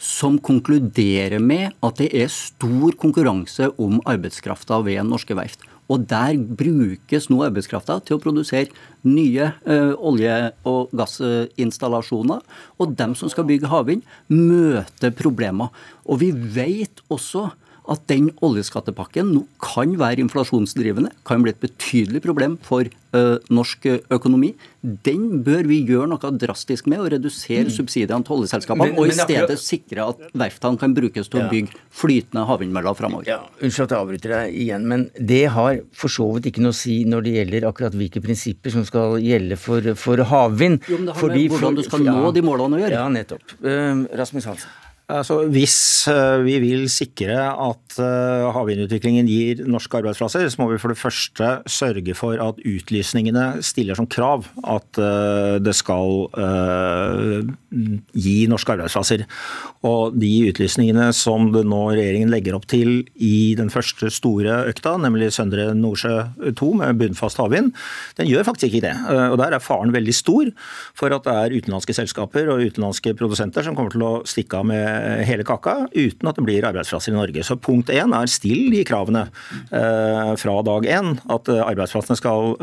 som 0.00 0.36
konkluderer 0.38 1.40
med 1.40 1.72
at 1.84 2.00
det 2.00 2.10
er 2.16 2.32
stor 2.32 2.96
konkurranse 3.00 3.70
om 3.80 4.00
arbeidskrafta 4.04 4.82
ved 4.84 5.04
norske 5.08 5.36
verft. 5.36 5.64
Og 5.92 6.06
der 6.10 6.38
brukes 6.58 7.28
nå 7.30 7.42
arbeidskrafta 7.46 8.00
til 8.02 8.16
å 8.16 8.22
produsere 8.22 8.72
nye 9.06 9.52
uh, 9.68 9.94
olje- 9.94 10.50
og 10.66 10.90
gassinstallasjoner. 10.98 12.42
Og 12.82 12.96
dem 12.98 13.14
som 13.18 13.30
skal 13.30 13.46
bygge 13.46 13.70
havvind, 13.70 14.02
møter 14.32 15.14
problemer. 15.14 15.70
Og 16.06 16.24
vi 16.24 16.32
vet 16.32 17.04
også 17.12 17.50
at 17.92 18.02
den 18.10 18.30
oljeskattepakken 18.44 19.28
nå 19.32 19.44
kan 19.62 19.92
være 19.98 20.24
inflasjonsdrivende, 20.24 21.12
kan 21.26 21.44
bli 21.44 21.52
et 21.54 21.60
betydelig 21.62 22.22
problem 22.24 22.56
for 22.66 22.86
ø, 22.86 23.22
norsk 23.52 23.86
økonomi. 24.12 24.52
Den 25.06 25.42
bør 25.46 25.66
vi 25.70 25.80
gjøre 25.86 26.08
noe 26.10 26.30
drastisk 26.40 26.88
med, 26.90 27.02
og 27.02 27.10
redusere 27.14 27.68
mm. 27.68 27.74
subsidiene 27.76 28.26
til 28.26 28.36
oljeselskapene. 28.38 28.92
Men, 28.92 29.00
og 29.00 29.10
i 29.10 29.16
stedet 29.16 29.44
akkurat... 29.44 29.62
sikre 29.62 30.06
at 30.12 30.24
verftene 30.44 30.82
kan 30.82 30.96
brukes 30.96 31.30
til 31.30 31.42
å 31.42 31.46
bygge 31.52 31.78
flytende 31.94 32.46
havvindmøller 32.48 32.98
framover. 32.98 33.28
Ja, 33.30 33.40
unnskyld 33.60 33.88
at 33.88 33.94
jeg 33.96 34.02
avbryter 34.06 34.34
deg 34.36 34.58
igjen, 34.64 34.88
men 34.90 35.06
det 35.18 35.44
har 35.54 35.82
for 35.96 36.12
så 36.12 36.28
vidt 36.36 36.50
ikke 36.50 36.64
noe 36.64 36.74
å 36.74 36.78
si 36.78 37.00
når 37.08 37.26
det 37.26 37.36
gjelder 37.38 37.68
akkurat 37.70 37.98
hvilke 37.98 38.22
prinsipper 38.24 38.74
som 38.74 38.86
skal 38.88 39.20
gjelde 39.22 39.58
for, 39.60 39.92
for 40.00 40.26
havvind. 40.32 40.82
Jo, 40.90 40.98
men 40.98 41.12
det 41.12 41.18
har 41.20 41.36
med 41.36 41.54
hvordan 41.54 41.78
du 41.78 41.84
skal 41.86 42.06
nå 42.06 42.34
de 42.34 42.44
målene 42.46 42.80
å 42.80 42.82
gjøre. 42.82 42.98
Ja, 42.98 43.06
nettopp. 43.12 43.56
Uh, 43.62 44.06
Rasmus 44.18 44.50
Hansen. 44.50 44.74
Altså, 45.06 45.44
hvis 45.54 46.08
eh, 46.10 46.40
vi 46.42 46.56
vil 46.58 46.88
sikre 46.90 47.36
at 47.38 47.94
eh, 48.02 48.46
havvindutviklingen 48.50 49.28
gir 49.30 49.60
norske 49.70 50.00
arbeidsplasser, 50.00 50.48
så 50.50 50.58
må 50.58 50.66
vi 50.72 50.80
for 50.82 50.90
det 50.90 50.98
første 50.98 51.50
sørge 51.70 52.16
for 52.18 52.42
at 52.42 52.58
utlysningene 52.66 53.62
stiller 53.62 53.94
som 53.94 54.08
krav 54.10 54.48
at 54.66 54.98
eh, 54.98 55.58
det 55.62 55.76
skal 55.78 56.26
gi 58.16 58.34
norske 58.50 58.74
arbeidsplasser. 58.74 59.22
Og 59.86 60.16
de 60.18 60.32
utlysningene 60.48 61.12
som 61.14 61.52
det 61.54 61.62
nå 61.70 61.84
regjeringen 61.92 62.32
legger 62.32 62.58
opp 62.58 62.66
til 62.66 63.04
i 63.14 63.54
den 63.54 63.70
første 63.70 64.10
store 64.10 64.64
økta, 64.72 64.96
nemlig 64.98 65.30
Søndre 65.36 65.68
Nordsjø 65.76 66.16
2 66.58 66.72
med 66.80 66.98
bunnfast 66.98 67.38
havvind, 67.38 67.70
den 68.18 68.30
gjør 68.32 68.48
faktisk 68.48 68.72
ikke 68.72 68.88
det. 68.88 68.96
Og 69.30 69.38
der 69.38 69.54
er 69.54 69.62
faren 69.62 69.94
veldig 69.94 70.16
stor 70.16 70.50
for 70.98 71.14
at 71.14 71.28
det 71.28 71.36
er 71.36 71.56
utenlandske 71.60 71.94
selskaper 71.94 72.50
og 72.50 72.64
utenlandske 72.66 73.14
produsenter 73.18 73.66
som 73.66 73.78
kommer 73.78 73.94
til 73.94 74.06
å 74.08 74.14
stikke 74.26 74.64
av 74.64 74.70
med 74.72 74.95
hele 75.28 75.46
kaka 75.46 75.86
uten 75.94 76.30
at 76.30 76.38
det 76.38 76.44
blir 76.46 76.66
arbeidsplasser 76.68 77.12
i 77.12 77.16
Norge. 77.16 77.44
Så 77.46 77.58
punkt 77.60 77.92
én 77.92 78.14
er 78.16 78.30
still 78.30 78.68
de 78.74 78.82
kravene 78.88 79.26
eh, 79.70 80.32
fra 80.40 80.56
dag 80.66 80.88
én. 80.90 81.14
At 81.32 81.50
eh, 81.52 81.62
arbeidsplassene 81.62 82.18
skal 82.18 82.54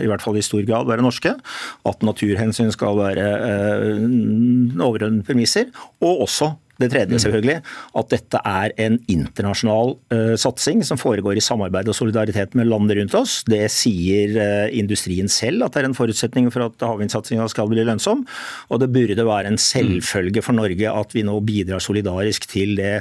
i 0.00 0.08
hvert 0.08 0.22
fall 0.22 0.38
i 0.38 0.44
stor 0.44 0.64
grad 0.66 0.88
være 0.88 1.04
norske. 1.04 1.34
At 1.88 2.04
naturhensyn 2.06 2.72
skal 2.74 2.98
være 2.98 3.28
overordnede 4.80 5.24
premisser. 5.26 5.70
Og 6.04 6.26
også 6.28 6.54
det 6.82 6.90
tredje, 6.90 7.20
selvfølgelig, 7.22 7.60
at 8.00 8.10
dette 8.10 8.40
er 8.50 8.74
en 8.82 8.96
internasjonal 9.10 9.94
uh, 10.14 10.34
satsing 10.40 10.82
som 10.86 10.98
foregår 10.98 11.38
i 11.38 11.44
samarbeid 11.44 11.88
og 11.90 11.96
solidaritet 11.96 12.56
med 12.58 12.68
landene 12.70 12.98
rundt 12.98 13.14
oss. 13.18 13.36
Det 13.46 13.62
sier 13.72 14.34
uh, 14.34 14.66
industrien 14.74 15.30
selv 15.30 15.66
at 15.66 15.76
det 15.76 15.84
er 15.84 15.90
en 15.90 15.96
forutsetning 15.96 16.50
for 16.54 16.66
at 16.66 16.82
havvindsatsinga 16.82 17.46
skal 17.52 17.70
bli 17.70 17.86
lønnsom. 17.86 18.24
Og 18.74 18.82
det 18.82 18.90
burde 18.94 19.28
være 19.28 19.52
en 19.52 19.60
selvfølge 19.60 20.42
for 20.44 20.56
Norge 20.58 20.90
at 20.90 21.14
vi 21.14 21.24
nå 21.26 21.38
bidrar 21.46 21.82
solidarisk 21.84 22.48
til 22.50 22.74
det 22.80 22.94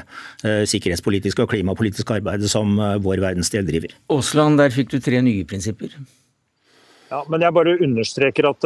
uh, 0.45 0.63
sikkerhetspolitiske 0.69 1.45
og 1.45 1.53
klimapolitiske 1.55 2.19
arbeidet 2.21 2.51
som 2.53 2.77
vår 2.77 3.21
verdensdel 3.23 3.65
driver. 3.67 3.93
Aasland, 4.13 4.59
der 4.61 4.73
fikk 4.73 4.93
du 4.93 4.99
tre 5.01 5.21
nye 5.25 5.45
prinsipper. 5.49 5.95
Ja, 7.09 7.21
men 7.29 7.41
jeg 7.45 7.53
bare 7.53 7.77
understreker 7.81 8.49
at 8.49 8.65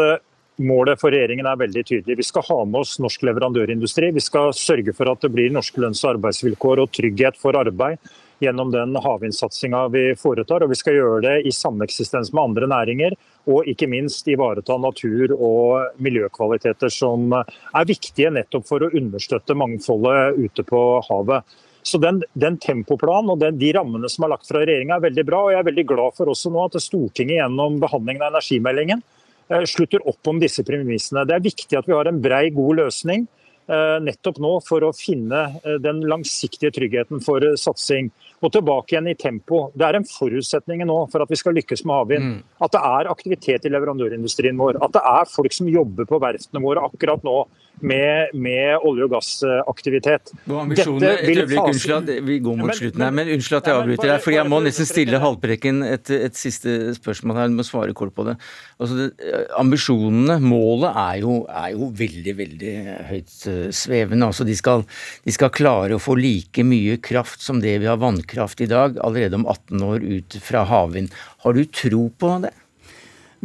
Målet 0.57 0.97
for 0.97 1.13
regjeringen 1.13 1.45
er 1.45 1.57
veldig 1.59 1.83
tydelig. 1.85 2.15
Vi 2.17 2.25
skal 2.25 2.45
ha 2.47 2.63
med 2.65 2.79
oss 2.79 2.95
norsk 2.97 3.21
leverandørindustri. 3.27 4.09
Vi 4.15 4.23
skal 4.25 4.55
sørge 4.57 4.93
for 4.97 5.11
at 5.11 5.21
det 5.21 5.29
blir 5.29 5.51
norske 5.53 5.77
lønns- 5.83 6.01
og 6.01 6.15
arbeidsvilkår 6.15 6.81
og 6.81 6.95
trygghet 6.97 7.37
for 7.37 7.57
arbeid 7.59 8.01
gjennom 8.41 8.71
den 8.73 8.97
havvindsatsinga 9.01 9.83
vi 9.93 10.03
foretar. 10.17 10.65
Og 10.65 10.71
vi 10.73 10.79
skal 10.79 10.97
gjøre 10.97 11.19
det 11.27 11.35
i 11.45 11.53
sameksistens 11.53 12.31
med 12.33 12.41
andre 12.41 12.69
næringer, 12.73 13.13
og 13.45 13.69
ikke 13.69 13.89
minst 13.89 14.25
ivareta 14.33 14.79
natur- 14.81 15.35
og 15.37 16.01
miljøkvaliteter 16.01 16.89
som 16.89 17.37
er 17.37 17.85
viktige 17.85 18.33
nettopp 18.33 18.65
for 18.65 18.81
å 18.81 18.89
understøtte 18.97 19.57
mangfoldet 19.57 20.41
ute 20.41 20.65
på 20.65 20.81
havet. 21.05 21.57
Så 21.85 22.01
den, 22.01 22.23
den 22.33 22.57
tempoplanen 22.57 23.29
og 23.31 23.39
den, 23.39 23.59
de 23.61 23.69
rammene 23.77 24.09
som 24.09 24.25
er 24.25 24.33
lagt 24.33 24.49
fra 24.49 24.65
regjeringa 24.65 24.97
er 24.97 25.05
veldig 25.05 25.27
bra. 25.29 25.43
og 25.45 25.53
Jeg 25.53 25.61
er 25.61 25.69
veldig 25.69 25.85
glad 25.93 26.17
for 26.17 26.33
også 26.33 26.49
nå 26.51 26.65
at 26.65 26.81
Stortinget 26.83 27.43
gjennom 27.43 27.77
behandlingen 27.79 28.25
av 28.25 28.33
energimeldingen 28.33 29.05
slutter 29.47 30.03
opp 30.09 30.27
om 30.27 30.39
disse 30.41 30.63
premissene. 30.67 31.23
Det 31.27 31.35
er 31.37 31.43
viktig 31.45 31.77
at 31.79 31.87
vi 31.87 31.95
har 31.95 32.09
en 32.09 32.21
brei, 32.21 32.47
god 32.55 32.81
løsning 32.81 33.27
eh, 33.67 33.97
nettopp 34.03 34.39
nå 34.43 34.53
for 34.65 34.85
å 34.85 34.93
finne 34.95 35.43
eh, 35.61 35.77
den 35.83 36.01
langsiktige 36.09 36.73
tryggheten 36.75 37.21
for 37.23 37.43
satsing. 37.59 38.09
Og 38.37 38.51
tilbake 38.53 38.93
igjen 38.93 39.09
i 39.09 39.17
tempo. 39.17 39.67
Det 39.73 39.87
er 39.87 39.97
en 39.97 40.07
forutsetning 40.07 40.83
nå 40.85 40.99
for 41.11 41.23
at 41.23 41.31
vi 41.33 41.39
skal 41.39 41.55
lykkes 41.57 41.83
med 41.87 41.99
havvind. 41.99 42.27
Mm. 42.27 42.41
At 42.67 42.75
det 42.75 42.83
er 42.91 43.11
aktivitet 43.13 43.65
i 43.65 43.71
leverandørindustrien 43.73 44.59
vår. 44.59 44.81
At 44.85 44.93
det 44.97 45.03
er 45.09 45.31
folk 45.31 45.55
som 45.55 45.71
jobber 45.71 46.09
på 46.09 46.21
verftene 46.21 46.63
våre 46.63 46.85
akkurat 46.85 47.25
nå 47.25 47.39
med, 47.79 48.33
med 48.33 48.85
olje- 48.85 49.05
og 49.05 49.13
gassaktivitet. 49.13 50.31
Ambisjonene, 50.49 51.11
et 51.13 51.29
øyeblikk, 51.31 51.61
unnskyld 51.61 51.95
at 51.97 52.23
vi 52.25 52.39
går 52.43 52.57
mot 52.59 52.73
slutten 52.75 53.03
her, 53.05 53.13
men 53.13 53.31
unnskyld 53.35 53.59
at 53.59 53.69
jeg 53.69 53.81
avbryter 53.81 54.11
deg. 54.11 54.23
for 54.23 54.35
Jeg 54.35 54.49
må 54.49 54.61
nesten 54.65 54.89
stille 54.89 55.21
Haltbrekken 55.21 55.83
et, 55.85 56.11
et, 56.13 56.37
siste 56.37 56.95
spørsmål 56.97 57.41
her. 57.41 57.51
Du 57.51 57.57
må 57.59 57.65
svare 57.67 57.95
kort 57.97 58.15
på 58.17 58.25
det. 58.27 58.37
Altså, 58.81 59.07
det 59.07 59.31
ambisjonene, 59.59 60.39
målet, 60.43 60.89
er 60.91 61.21
jo, 61.23 61.39
er 61.49 61.71
jo, 61.75 61.91
veldig, 61.97 62.35
veldig 62.41 62.75
høyt 63.11 63.35
uh, 63.49 63.63
svevende. 63.73 64.29
Altså, 64.31 64.47
de 64.47 64.57
skal, 64.57 64.85
de 65.25 65.35
skal 65.35 65.53
klare 65.53 65.97
å 65.97 66.01
få 66.01 66.17
like 66.19 66.65
mye 66.65 66.97
kraft 67.03 67.43
som 67.45 67.61
det 67.63 67.77
vi 67.83 67.89
har 67.89 68.01
vannkraft 68.01 68.61
i 68.65 68.69
dag, 68.71 68.97
allerede 69.05 69.37
om 69.37 69.47
18 69.47 69.89
år 69.91 70.07
ut 70.07 70.39
fra 70.43 70.65
havvind. 70.69 71.13
Har 71.45 71.57
du 71.57 71.65
tro 71.69 72.07
på 72.17 72.37
det? 72.45 72.55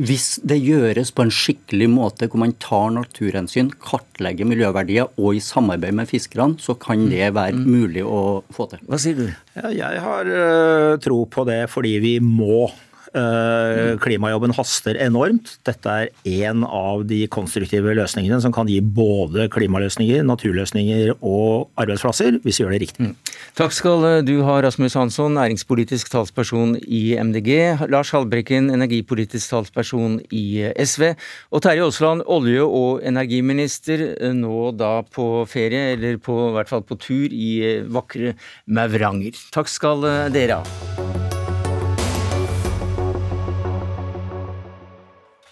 Hvis 0.00 0.38
det 0.48 0.56
gjøres 0.64 1.10
på 1.12 1.26
en 1.26 1.32
skikkelig 1.34 1.88
måte, 1.92 2.28
hvor 2.30 2.40
man 2.40 2.54
tar 2.62 2.94
naturhensyn, 2.94 3.68
kartlegger 3.82 4.48
miljøverdier 4.48 5.10
og 5.20 5.36
i 5.36 5.42
samarbeid 5.44 5.98
med 5.98 6.08
fiskerne, 6.08 6.56
så 6.62 6.76
kan 6.80 7.04
det 7.10 7.34
være 7.36 7.58
mm. 7.58 7.66
mulig 7.68 8.04
å 8.06 8.40
få 8.54 8.70
til. 8.70 8.80
Hva 8.88 9.00
sier 9.02 9.20
du? 9.20 9.26
Ja, 9.58 9.68
jeg 9.68 10.00
har 10.06 10.32
uh, 10.32 10.96
tro 11.02 11.18
på 11.28 11.44
det 11.48 11.66
fordi 11.72 11.98
vi 12.04 12.14
må. 12.24 12.70
Eh, 13.12 13.98
klimajobben 14.00 14.54
haster 14.56 14.96
enormt. 14.96 15.58
Dette 15.68 15.92
er 15.92 16.06
én 16.24 16.62
av 16.64 17.02
de 17.04 17.26
konstruktive 17.28 17.92
løsningene 17.92 18.38
som 18.40 18.54
kan 18.54 18.70
gi 18.70 18.78
både 18.80 19.50
klimaløsninger, 19.52 20.22
naturløsninger 20.24 21.12
og 21.18 21.68
arbeidsplasser, 21.76 22.38
hvis 22.40 22.60
vi 22.60 22.64
gjør 22.64 22.72
det 22.72 22.80
riktig. 22.86 23.10
Mm. 23.10 23.34
Takk 23.58 23.76
skal 23.76 24.06
eh, 24.08 24.18
du 24.24 24.38
ha, 24.46 24.56
Rasmus 24.64 24.96
Hansson, 24.96 25.36
næringspolitisk 25.36 26.08
talsperson 26.14 26.78
i 26.80 27.02
MDG. 27.20 27.84
Lars 27.92 28.14
Halbrekken, 28.16 28.70
energipolitisk 28.72 29.52
talsperson 29.52 30.16
i 30.32 30.46
eh, 30.70 30.72
SV. 30.80 31.12
Og 31.52 31.64
Terje 31.66 31.84
Aasland, 31.84 32.24
olje- 32.24 32.64
og 32.64 33.04
energiminister, 33.04 34.06
nå 34.32 34.70
da 34.72 35.02
på 35.04 35.44
ferie, 35.52 35.98
eller 35.98 36.16
på, 36.16 36.38
i 36.48 36.56
hvert 36.56 36.72
fall 36.72 36.86
på 36.88 36.96
tur 36.96 37.28
i 37.28 37.52
vakre 37.92 38.32
Mauranger. 38.72 39.36
Takk 39.52 39.68
skal 39.68 40.08
dere 40.32 40.62
ha. 40.62 41.21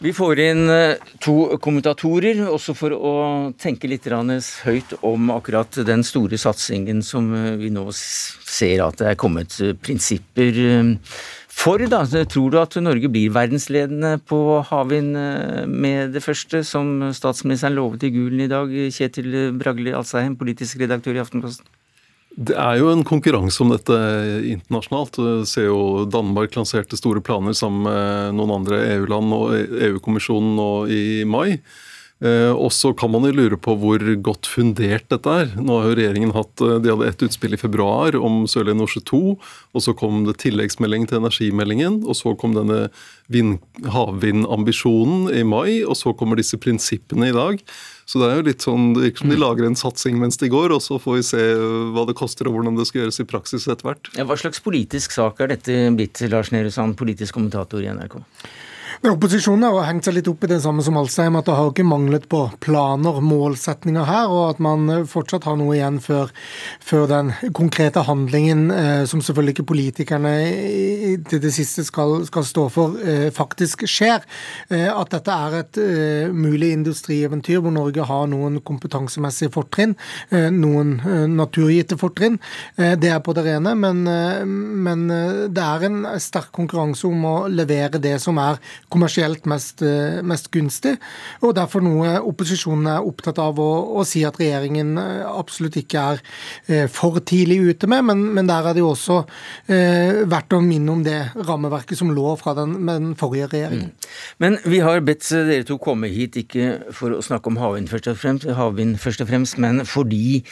Vi 0.00 0.12
får 0.16 0.38
inn 0.40 0.70
eh, 0.72 1.00
to 1.20 1.58
kommentatorer, 1.60 2.38
også 2.48 2.72
for 2.72 2.94
å 2.96 3.12
tenke 3.60 3.88
litt 3.90 4.06
høyt 4.08 4.94
om 5.04 5.28
akkurat 5.34 5.76
den 5.84 6.00
store 6.08 6.38
satsingen 6.40 7.02
som 7.04 7.28
eh, 7.36 7.58
vi 7.60 7.68
nå 7.68 7.84
ser 7.92 8.80
at 8.80 8.96
det 8.96 9.10
er 9.10 9.18
kommet 9.20 9.58
eh, 9.60 9.74
prinsipper 9.76 10.56
for. 11.52 11.84
Da. 11.84 12.06
Tror 12.24 12.48
du 12.48 12.56
at 12.62 12.78
Norge 12.80 13.10
blir 13.12 13.34
verdensledende 13.34 14.14
på 14.24 14.62
havvind 14.70 15.12
med 15.68 16.16
det 16.16 16.24
første, 16.24 16.64
som 16.64 17.12
statsministeren 17.12 17.76
lovet 17.76 18.08
i 18.08 18.14
Gulen 18.14 18.40
i 18.40 18.48
dag? 18.48 18.72
Kjetil 18.72 19.52
Bragli 19.60 19.92
Alsheim, 19.92 20.32
politisk 20.40 20.80
redaktør 20.80 21.20
i 21.20 21.24
Aftenposten. 21.26 21.68
Det 22.40 22.56
er 22.56 22.78
jo 22.80 22.88
en 22.88 23.04
konkurranse 23.04 23.60
om 23.60 23.74
dette 23.74 23.96
internasjonalt. 24.48 25.18
Du 25.20 25.48
ser 25.48 25.68
jo 25.68 26.06
Danmark 26.08 26.56
lanserte 26.56 26.96
store 26.96 27.20
planer 27.20 27.52
sammen 27.56 27.84
med 27.84 28.38
noen 28.38 28.54
andre 28.62 28.80
EU-land 28.94 29.36
og 29.36 29.76
EU-kommisjonen 29.90 30.54
nå 30.56 30.70
i 30.88 31.04
mai. 31.28 31.58
Eh, 32.20 32.52
og 32.52 32.68
så 32.76 32.90
kan 32.92 33.08
man 33.08 33.24
jo 33.24 33.32
lure 33.32 33.56
på 33.56 33.72
hvor 33.80 34.02
godt 34.20 34.48
fundert 34.48 35.06
dette 35.08 35.36
er. 35.42 35.54
Nå 35.56 35.78
har 35.78 35.86
jo 35.88 35.96
regjeringen 35.96 36.34
hatt, 36.36 36.52
eh, 36.60 36.76
De 36.84 36.92
hadde 36.92 37.08
ett 37.08 37.22
utspill 37.24 37.56
i 37.56 37.60
februar 37.60 38.16
om 38.16 38.44
Sørlige 38.44 38.76
Nordsjø 38.76 39.00
2. 39.08 39.38
og 39.74 39.80
Så 39.80 39.96
kom 39.96 40.24
det 40.24 40.36
tilleggsmelding 40.36 41.08
til 41.08 41.20
energimeldingen. 41.20 42.04
og 42.04 42.16
Så 42.16 42.36
kom 42.36 42.52
denne 42.52 42.90
havvindambisjonen 43.32 45.32
i 45.32 45.42
mai. 45.44 45.82
Og 45.82 45.96
så 45.96 46.16
kommer 46.16 46.36
disse 46.36 46.60
prinsippene 46.60 47.30
i 47.30 47.32
dag. 47.32 47.58
Så 48.10 48.18
det 48.18 48.26
er 48.26 48.40
jo 48.40 48.46
litt 48.48 48.64
sånn, 48.64 48.88
det 48.96 49.04
virker 49.04 49.22
som 49.22 49.30
de 49.30 49.36
mm. 49.36 49.42
lager 49.44 49.66
en 49.68 49.76
satsing 49.78 50.16
mens 50.18 50.40
de 50.40 50.48
går, 50.50 50.72
og 50.74 50.82
så 50.82 50.96
får 50.98 51.20
vi 51.20 51.26
se 51.28 51.42
hva 51.94 52.02
det 52.08 52.16
koster 52.18 52.48
og 52.50 52.56
hvordan 52.56 52.80
det 52.80 52.88
skal 52.88 53.04
gjøres 53.04 53.22
i 53.22 53.26
praksis 53.30 53.68
etter 53.70 53.86
hvert. 53.86 54.10
Ja, 54.18 54.26
hva 54.26 54.34
slags 54.40 54.58
politisk 54.64 55.14
sak 55.14 55.38
er 55.44 55.52
dette 55.52 55.76
blitt, 55.94 56.18
Lars 56.32 56.50
Nehru 56.50 56.72
Sand, 56.74 56.98
politisk 56.98 57.38
kommentator 57.38 57.84
i 57.84 57.92
NRK? 57.94 58.18
Men 59.02 59.14
Opposisjonen 59.14 59.64
har 59.64 59.86
hengt 59.88 60.04
seg 60.04 60.12
litt 60.18 60.26
opp 60.28 60.42
i 60.44 60.48
det 60.50 60.58
samme 60.60 60.82
som 60.84 60.98
Alsheim, 61.00 61.36
at 61.38 61.46
det 61.48 61.54
har 61.56 61.70
ikke 61.70 61.86
manglet 61.88 62.26
på 62.28 62.42
planer, 62.60 63.22
målsetninger 63.24 64.04
her, 64.04 64.28
og 64.28 64.42
at 64.50 64.58
man 64.60 65.06
fortsatt 65.08 65.46
har 65.48 65.56
noe 65.56 65.72
igjen 65.72 65.96
før, 66.04 66.28
før 66.84 67.06
den 67.08 67.30
konkrete 67.56 68.02
handlingen, 68.04 68.66
eh, 68.68 69.04
som 69.08 69.22
selvfølgelig 69.24 69.54
ikke 69.54 69.66
politikerne 69.70 70.32
til 71.30 71.40
det 71.40 71.52
siste 71.56 71.86
skal, 71.88 72.26
skal 72.28 72.44
stå 72.44 72.66
for, 72.74 72.98
eh, 73.00 73.30
faktisk 73.32 73.86
skjer. 73.88 74.26
Eh, 74.68 74.90
at 74.92 75.16
dette 75.16 75.38
er 75.46 75.56
et 75.62 75.80
eh, 75.80 76.28
mulig 76.28 76.74
industrieventyr 76.76 77.64
hvor 77.64 77.72
Norge 77.72 78.04
har 78.04 78.28
noen 78.28 78.60
kompetansemessige 78.60 79.54
fortrinn, 79.56 79.96
eh, 80.28 80.50
noen 80.52 80.92
eh, 81.00 81.24
naturgitte 81.24 81.96
fortrinn. 81.96 82.36
det 82.76 83.08
er 83.08 83.20
på 83.24 83.32
det 83.34 83.44
rene, 83.44 83.72
men, 83.76 84.04
men 84.84 85.02
det 85.52 85.62
er 85.62 85.84
en 85.86 85.98
sterk 86.20 86.50
konkurranse 86.54 87.06
om 87.08 87.24
å 87.26 87.34
levere 87.48 88.00
det 88.02 88.16
som 88.22 88.38
er 88.42 88.60
kommersielt 88.90 89.46
mest, 89.50 89.82
eh, 89.86 90.20
mest, 90.26 90.50
gunstig. 90.54 90.96
Og 91.46 91.54
derfor 91.56 91.84
noe 91.84 92.16
opposisjonen 92.26 92.88
er 92.90 93.06
opptatt 93.06 93.38
av 93.42 93.60
å, 93.62 93.68
å, 94.00 94.04
si 94.08 94.24
at 94.26 94.38
regjeringen 94.40 94.96
eh, 95.00 95.22
absolutt 95.28 95.78
ikke 95.80 96.06
er 96.14 96.22
eh, 96.66 96.86
for 96.90 97.20
tidlig 97.26 97.60
ute 97.70 97.90
med, 97.90 98.04
men, 98.10 98.24
men 98.36 98.50
der 98.50 98.70
er 98.70 98.76
det 98.76 98.84
jo 98.84 98.92
også 98.92 99.20
eh, 99.70 100.22
verdt 100.30 100.56
å 100.56 100.62
minne 100.64 100.96
om 100.96 101.04
det 101.06 101.18
rammeverket 101.38 102.00
som 102.00 102.12
lå 102.14 102.34
fra 102.40 102.56
den, 102.58 102.76
den 102.88 103.14
forrige 103.20 103.50
regjeringen. 103.54 103.92
Mm. 103.94 104.10
Men 104.42 104.58
vi 104.66 104.82
har 104.84 105.02
bedt 105.06 105.28
dere 105.30 105.66
to 105.68 105.78
komme 105.82 106.10
hit, 106.10 106.38
ikke 106.40 106.92
for 106.96 107.16
å 107.16 107.22
snakke 107.24 107.50
om 107.52 107.60
havvind 107.60 107.90
først 107.92 108.10
og 108.10 108.20
fremst, 108.20 108.50
havvind 108.58 109.00
først 109.00 109.24
og 109.24 109.30
fremst, 109.30 109.58
men 109.62 109.84
fordi 109.88 110.42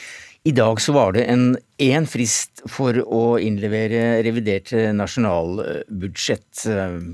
i 0.47 0.53
dag 0.55 0.79
så 0.81 0.93
var 0.95 1.13
det 1.15 1.25
en 1.27 1.57
én 1.83 2.05
frist 2.07 2.61
for 2.71 2.95
å 3.03 3.23
innlevere 3.43 4.21
revidert 4.23 4.71
nasjonalbudsjett, 4.95 6.63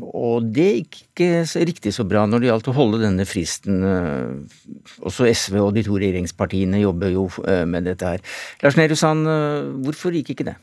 og 0.05 0.51
det 0.53 0.67
gikk 0.75 0.99
ikke 1.01 1.63
riktig 1.65 1.93
så 1.95 2.05
bra 2.05 2.25
når 2.29 2.43
det 2.43 2.51
gjaldt 2.51 2.69
å 2.69 2.75
holde 2.77 3.01
denne 3.01 3.25
fristen. 3.25 3.81
Også 5.01 5.25
SV 5.31 5.57
og 5.63 5.73
de 5.75 5.85
to 5.87 5.97
regjeringspartiene 5.97 6.83
jobber 6.83 7.13
jo 7.15 7.25
eh, 7.47 7.63
med 7.69 7.87
dette 7.89 8.15
her. 8.15 8.23
Lars 8.61 8.77
Nehru 8.77 8.97
Sand, 8.99 9.25
eh, 9.29 9.73
hvorfor 9.85 10.15
gikk 10.15 10.35
ikke 10.35 10.49
det? 10.51 10.57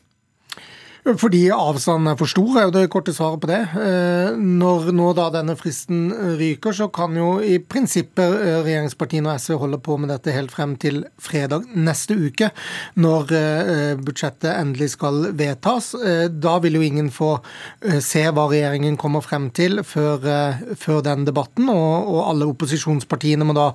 Fordi 1.03 1.49
avstanden 1.51 2.13
er 2.13 2.19
for 2.19 2.31
stor, 2.31 2.53
er 2.61 2.69
jo 2.69 2.73
det 2.77 2.85
korte 2.93 3.11
svaret 3.11 3.41
på 3.43 3.49
det. 3.51 3.59
Eh, 3.75 4.37
når 4.39 4.93
nå 4.95 5.09
da 5.19 5.25
denne 5.35 5.57
fristen 5.59 6.13
ryker, 6.39 6.77
så 6.79 6.87
kan 6.95 7.17
jo 7.19 7.41
i 7.43 7.57
prinsippet 7.59 8.37
eh, 8.37 8.59
regjeringspartiene 8.63 9.33
og 9.33 9.43
SV 9.43 9.57
holde 9.65 9.81
på 9.83 9.97
med 9.99 10.13
dette 10.13 10.31
helt 10.31 10.55
frem 10.55 10.77
til 10.79 11.01
fredag 11.19 11.67
neste 11.75 12.15
uke, 12.15 12.53
når 13.03 13.35
eh, 13.35 13.95
budsjettet 13.99 14.53
endelig 14.53 14.93
skal 14.95 15.33
vedtas. 15.35 15.91
Da 16.39 16.55
vil 16.63 16.79
jo 16.79 16.85
ingen 16.87 17.11
få 17.11 17.33
se 17.83 18.23
hva 18.31 18.47
regjeringen 18.53 18.95
kommer 19.01 19.27
frem 19.27 19.51
til 19.51 19.83
før, 19.83 20.23
før 20.79 21.03
den 21.03 21.27
debatten, 21.27 21.67
og, 21.73 22.13
og 22.15 22.21
alle 22.29 22.47
opposisjonspartiene 22.53 23.49
må 23.49 23.59
da 23.59 23.73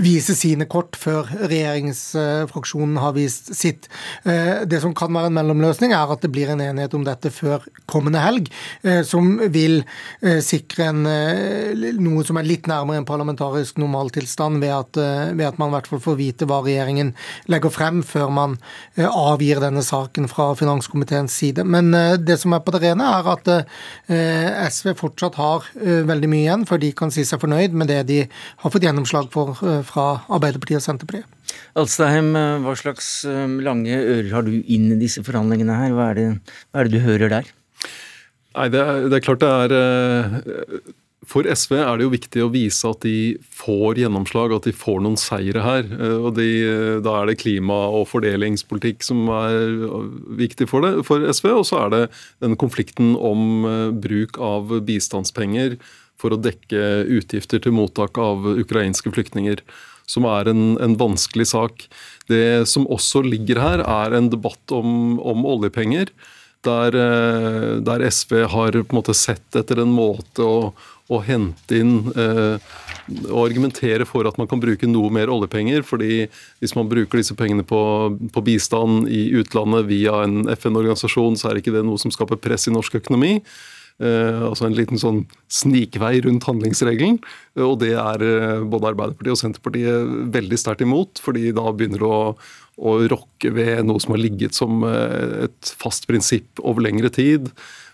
vise 0.00 0.32
sine 0.38 0.64
kort 0.72 0.96
før 0.96 1.28
regjeringsfraksjonen 1.36 2.96
har 3.02 3.12
vist 3.18 3.52
sitt. 3.58 3.90
Det 4.24 4.80
som 4.80 4.96
kan 4.96 5.12
være 5.12 5.28
en 5.28 5.36
mellomløsning, 5.36 5.92
er 5.92 6.16
at 6.16 6.24
det 6.24 6.32
blir 6.32 6.48
en 6.48 6.61
enighet 6.70 6.94
om 6.96 7.04
dette 7.06 7.30
før 7.32 7.64
kommende 7.90 8.22
helg, 8.22 8.48
eh, 8.86 9.02
som 9.06 9.34
vil 9.52 9.80
eh, 10.22 10.40
sikre 10.44 10.88
en, 10.90 11.06
eh, 11.08 11.92
noe 12.00 12.24
som 12.26 12.38
er 12.40 12.48
litt 12.48 12.68
nærmere 12.70 13.02
en 13.02 13.08
parlamentarisk 13.08 13.80
normaltilstand, 13.82 14.60
ved 14.62 14.72
ved 14.72 15.44
at 15.44 15.58
man 15.60 15.68
i 15.68 15.74
hvert 15.74 15.88
fall 15.90 16.00
får 16.00 16.16
vite 16.16 16.46
hva 16.48 16.62
regjeringen 16.64 17.12
legger 17.52 17.72
frem 17.72 18.00
før 18.06 18.30
man 18.32 18.54
avgir 18.96 19.60
denne 19.60 19.82
saken 19.84 20.28
fra 20.30 20.48
finanskomiteens 20.56 21.34
side. 21.36 21.64
Men 21.68 21.92
det 22.24 22.38
som 22.40 22.54
er 22.56 22.62
på 22.64 22.72
det 22.74 22.82
rene, 22.86 23.04
er 23.04 23.28
at 23.34 23.50
SV 24.72 24.94
fortsatt 24.98 25.36
har 25.40 25.68
veldig 26.08 26.30
mye 26.32 26.46
igjen 26.46 26.66
før 26.68 26.80
de 26.82 26.92
kan 26.96 27.12
si 27.14 27.26
seg 27.28 27.42
fornøyd 27.42 27.76
med 27.76 27.92
det 27.92 28.00
de 28.08 28.18
har 28.64 28.74
fått 28.74 28.88
gjennomslag 28.88 29.28
for 29.34 29.54
fra 29.86 30.08
Arbeiderpartiet 30.32 30.80
og 30.80 30.86
Senterpartiet. 30.88 31.41
Alstheim, 31.78 32.32
hva 32.64 32.76
slags 32.78 33.14
lange 33.64 33.96
ører 33.96 34.30
har 34.34 34.46
du 34.46 34.54
inn 34.60 34.90
i 34.94 35.00
disse 35.00 35.24
forhandlingene 35.24 35.78
her? 35.78 35.96
Hva 35.96 36.12
er 36.12 36.18
det, 36.18 36.28
hva 36.70 36.82
er 36.82 36.88
det 36.88 36.98
du 36.98 37.04
hører 37.06 37.32
der? 37.40 37.52
Nei, 38.52 38.66
det 38.72 38.82
er, 38.82 39.06
det 39.08 39.18
er 39.18 39.24
klart 39.24 39.42
det 39.42 39.48
er 39.48 39.74
eh, 39.76 40.90
For 41.28 41.46
SV 41.48 41.76
er 41.78 41.96
det 41.96 42.04
jo 42.04 42.12
viktig 42.12 42.42
å 42.44 42.50
vise 42.52 42.90
at 42.90 43.04
de 43.06 43.38
får 43.62 44.02
gjennomslag, 44.02 44.52
at 44.52 44.66
de 44.68 44.74
får 44.76 45.00
noen 45.04 45.16
seire 45.20 45.64
her. 45.64 45.88
Eh, 45.88 46.18
og 46.18 46.36
de, 46.36 46.50
Da 47.04 47.16
er 47.20 47.30
det 47.30 47.38
klima- 47.40 47.86
og 47.96 48.08
fordelingspolitikk 48.10 49.06
som 49.06 49.24
er 49.32 49.86
viktig 50.42 50.68
for, 50.68 50.84
det, 50.84 51.06
for 51.08 51.24
SV. 51.24 51.48
Og 51.62 51.66
så 51.68 51.84
er 51.86 51.94
det 51.94 52.02
den 52.44 52.58
konflikten 52.60 53.14
om 53.16 53.64
eh, 53.68 53.88
bruk 54.04 54.40
av 54.42 54.76
bistandspenger 54.88 55.78
for 56.20 56.34
å 56.34 56.42
dekke 56.42 57.08
utgifter 57.10 57.62
til 57.62 57.74
mottak 57.74 58.18
av 58.20 58.44
ukrainske 58.52 59.10
flyktninger 59.10 59.64
som 60.12 60.28
er 60.28 60.52
en, 60.52 60.76
en, 60.82 60.98
vanskelig 61.00 61.48
sak. 61.54 61.86
Det 62.30 62.68
som 62.70 62.86
også 62.92 63.24
ligger 63.26 63.62
her, 63.62 63.82
er 63.82 64.16
en 64.16 64.30
debatt 64.32 64.74
om, 64.74 65.18
om 65.18 65.46
oljepenger. 65.48 66.12
Der, 66.62 66.94
eh, 66.94 67.68
der, 67.82 68.04
SV 68.06 68.44
har 68.52 68.76
på 68.76 68.94
en 68.94 69.00
måte 69.00 69.16
sett 69.18 69.56
etter 69.58 69.80
en 69.82 69.90
måte 69.90 70.44
å, 70.46 70.70
å 71.10 71.18
hente 71.26 71.80
inn 71.80 71.96
eh, 72.14 72.62
argumentere 73.34 74.06
for 74.06 74.28
at 74.30 74.38
man 74.38 74.46
kan 74.50 74.62
bruke 74.62 74.86
noe 74.86 75.10
mer 75.10 75.32
oljepenger. 75.32 75.82
fordi 75.82 76.28
hvis 76.62 76.76
man 76.78 76.90
bruker 76.92 77.18
disse 77.18 77.34
pengene 77.34 77.66
på, 77.66 77.82
på 78.32 78.44
bistand 78.46 79.10
i 79.10 79.32
utlandet 79.40 79.88
via 79.90 80.22
en 80.22 80.46
FN-organisasjon, 80.54 81.40
så 81.40 81.50
er 81.50 81.60
ikke 81.60 81.74
det 81.74 81.82
noe 81.88 81.98
som 81.98 82.14
skaper 82.14 82.38
press 82.38 82.68
i 82.70 82.74
norsk 82.76 83.00
økonomi. 83.02 83.40
Eh, 84.00 84.40
altså 84.48 84.66
en 84.66 84.76
liten 84.76 84.98
sånn 84.98 85.22
snikvei 85.52 86.16
rundt 86.24 86.46
handlingsregelen. 86.48 87.20
Eh, 87.56 87.64
og 87.66 87.78
det 87.82 87.92
er 88.00 88.24
eh, 88.26 88.64
både 88.64 88.92
Arbeiderpartiet 88.92 89.36
og 89.36 89.40
Senterpartiet 89.42 90.16
veldig 90.34 90.58
sterkt 90.58 90.84
imot, 90.86 91.22
fordi 91.22 91.52
da 91.54 91.68
begynner 91.70 92.02
det 92.02 92.10
å, 92.10 92.34
å 92.82 92.96
rokke 93.12 93.52
ved 93.54 93.84
noe 93.86 94.02
som 94.02 94.16
har 94.16 94.22
ligget 94.24 94.58
som 94.58 94.82
et 94.88 95.74
fast 95.78 96.08
prinsipp 96.10 96.62
over 96.62 96.88
lengre 96.88 97.12
tid. 97.12 97.52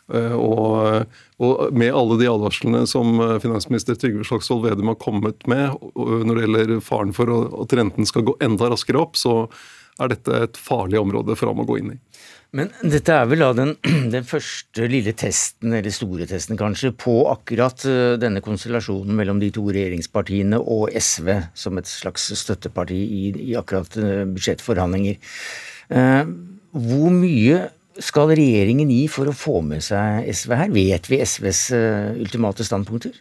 Og, 0.08 1.02
og, 1.36 1.58
med 1.76 1.92
alle 1.92 2.14
de 2.16 2.28
advarslene 2.30 2.86
som 2.88 3.18
finansminister 3.42 3.98
Trygve 4.00 4.24
Slagsvold 4.24 4.62
Vedum 4.64 4.88
har 4.88 4.96
kommet 5.02 5.44
med 5.50 5.74
når 5.98 6.30
det 6.38 6.44
gjelder 6.46 6.72
faren 6.86 7.12
for 7.12 7.28
at 7.44 7.74
renten 7.76 8.08
skal 8.08 8.24
gå 8.24 8.38
enda 8.40 8.70
raskere 8.72 9.02
opp, 9.02 9.20
så 9.20 9.42
er 10.00 10.14
dette 10.14 10.40
et 10.46 10.56
farlig 10.56 10.96
område 11.02 11.36
for 11.36 11.52
ham 11.52 11.60
å 11.60 11.68
gå 11.68 11.76
inn 11.82 11.92
i. 11.92 11.98
Men 12.56 12.70
dette 12.80 13.12
er 13.12 13.26
vel 13.28 13.42
da 13.44 13.50
den, 13.56 13.74
den, 14.14 14.24
første 14.26 14.86
lille 14.88 15.12
testen, 15.18 15.74
eller 15.76 15.92
store 15.92 16.28
testen 16.30 16.58
kanskje, 16.60 16.94
på 16.96 17.20
akkurat 17.28 17.84
eh, 17.88 18.16
denne 18.20 18.42
konstellasjonen 18.44 19.16
mellom 19.18 19.42
de 19.42 19.50
to 19.54 19.66
regjeringspartiene 19.68 20.60
og 20.60 20.94
SV 20.96 21.34
som 21.58 21.80
et 21.80 21.90
slags 21.90 22.30
støtteparti 22.40 22.98
i, 22.98 23.24
i 23.50 23.56
akkurat 23.60 23.98
eh, 24.00 24.24
budsjettforhandlinger. 24.28 25.20
Eh, 25.92 26.22
hvor 26.72 27.12
mye 27.12 27.66
skal 27.98 28.30
regjeringen 28.30 28.92
gi 28.94 29.04
for 29.10 29.28
å 29.28 29.36
få 29.36 29.58
med 29.66 29.82
seg 29.84 30.28
SV 30.30 30.54
her? 30.54 30.72
Vet 30.72 31.08
vi 31.10 31.18
SVs 31.24 31.62
ultimate 32.22 32.64
standpunkter? 32.64 33.16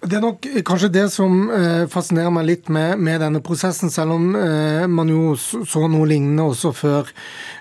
Det 0.00 0.16
er 0.16 0.22
nok 0.24 0.46
kanskje 0.64 0.88
det 0.94 1.02
som 1.12 1.50
eh, 1.52 1.82
fascinerer 1.92 2.32
meg 2.32 2.46
litt 2.48 2.68
med, 2.72 2.96
med 3.04 3.20
denne 3.20 3.42
prosessen, 3.44 3.90
selv 3.92 4.14
om 4.14 4.30
eh, 4.38 4.86
man 4.88 5.10
jo 5.12 5.34
så 5.36 5.82
noe 5.92 6.06
lignende 6.08 6.46
også 6.48 6.70
før, 6.72 7.10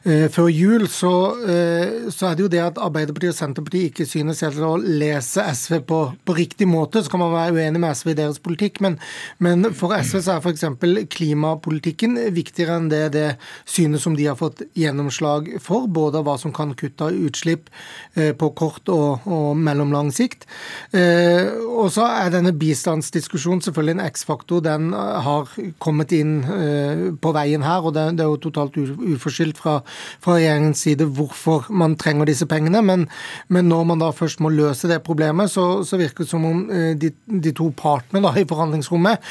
eh, 0.08 0.30
før 0.32 0.48
jul. 0.48 0.86
Så, 0.88 1.12
eh, 1.44 2.08
så, 2.08 2.30
er 2.30 2.38
det 2.38 2.46
jo 2.46 2.52
det 2.54 2.62
at 2.64 2.80
Arbeiderpartiet 2.80 3.34
og 3.34 3.38
Senterpartiet 3.42 3.90
ikke 3.90 4.08
synes 4.08 4.40
helt 4.46 4.62
å 4.64 4.78
lese 4.80 5.44
SV 5.52 5.82
på, 5.90 5.98
på, 6.24 6.38
riktig 6.38 6.70
måte. 6.72 7.02
Så 7.04 7.12
kan 7.12 7.20
man 7.26 7.36
være 7.36 7.58
uenig 7.58 7.82
med 7.84 8.00
SV 8.00 8.14
i 8.14 8.16
deres 8.22 8.40
politikk, 8.40 8.80
men, 8.88 8.96
men 9.44 9.74
for 9.76 9.98
SV 10.00 10.22
så 10.24 10.38
er 10.38 10.40
f.eks. 10.40 10.64
klimapolitikken 11.12 12.16
viktigere 12.38 12.80
enn 12.80 12.88
det 12.88 13.04
det 13.18 13.28
synes 13.68 14.08
som 14.08 14.16
de 14.16 14.30
har 14.30 14.40
fått 14.40 14.64
gjennomslag 14.80 15.58
for, 15.60 15.92
både 15.92 16.24
hva 16.24 16.38
som 16.40 16.56
kan 16.56 16.72
kutte 16.80 17.12
utslipp 17.20 17.68
eh, 18.16 18.32
på 18.32 18.54
kort 18.56 18.88
og, 18.96 19.28
og 19.28 19.60
mellomlang 19.60 20.16
sikt. 20.16 20.48
Eh, 20.96 21.52
og 21.68 21.92
så 21.92 22.08
er 22.08 22.29
denne 22.34 22.52
bistandsdiskusjonen 22.56 23.62
selvfølgelig 23.64 23.96
en 23.96 24.04
X-faktor. 24.06 24.62
Den 24.66 24.94
eh, 24.94 25.20
har 25.26 25.50
kommet 25.82 26.14
inn 26.16 26.40
eh, 26.44 27.04
på 27.22 27.34
veien 27.36 27.64
her, 27.66 27.86
og 27.86 27.96
det, 27.96 28.06
er 28.20 28.30
jo 28.30 28.40
totalt 28.42 28.78
uforskyldt 28.80 29.60
fra, 29.60 29.80
fra 30.24 30.38
regjeringens 30.38 30.84
side 30.86 31.08
hvorfor 31.18 31.70
man 31.70 31.98
trenger 32.00 32.30
disse 32.30 32.48
pengene. 32.50 32.82
Men, 32.86 33.08
men, 33.48 33.70
når 33.70 33.88
man 33.92 34.04
da 34.04 34.12
først 34.16 34.42
må 34.44 34.52
løse 34.54 34.90
det 34.90 35.02
problemet, 35.06 35.52
så, 35.54 35.84
så 35.86 36.00
virker 36.00 36.26
det 36.26 36.32
som 36.32 36.48
om 36.48 36.64
eh, 36.74 36.94
de, 37.00 37.12
de 37.26 37.54
to 37.56 37.70
partene 37.78 38.24
da, 38.26 38.34
i 38.38 38.48
forhandlingsrommet 38.50 39.26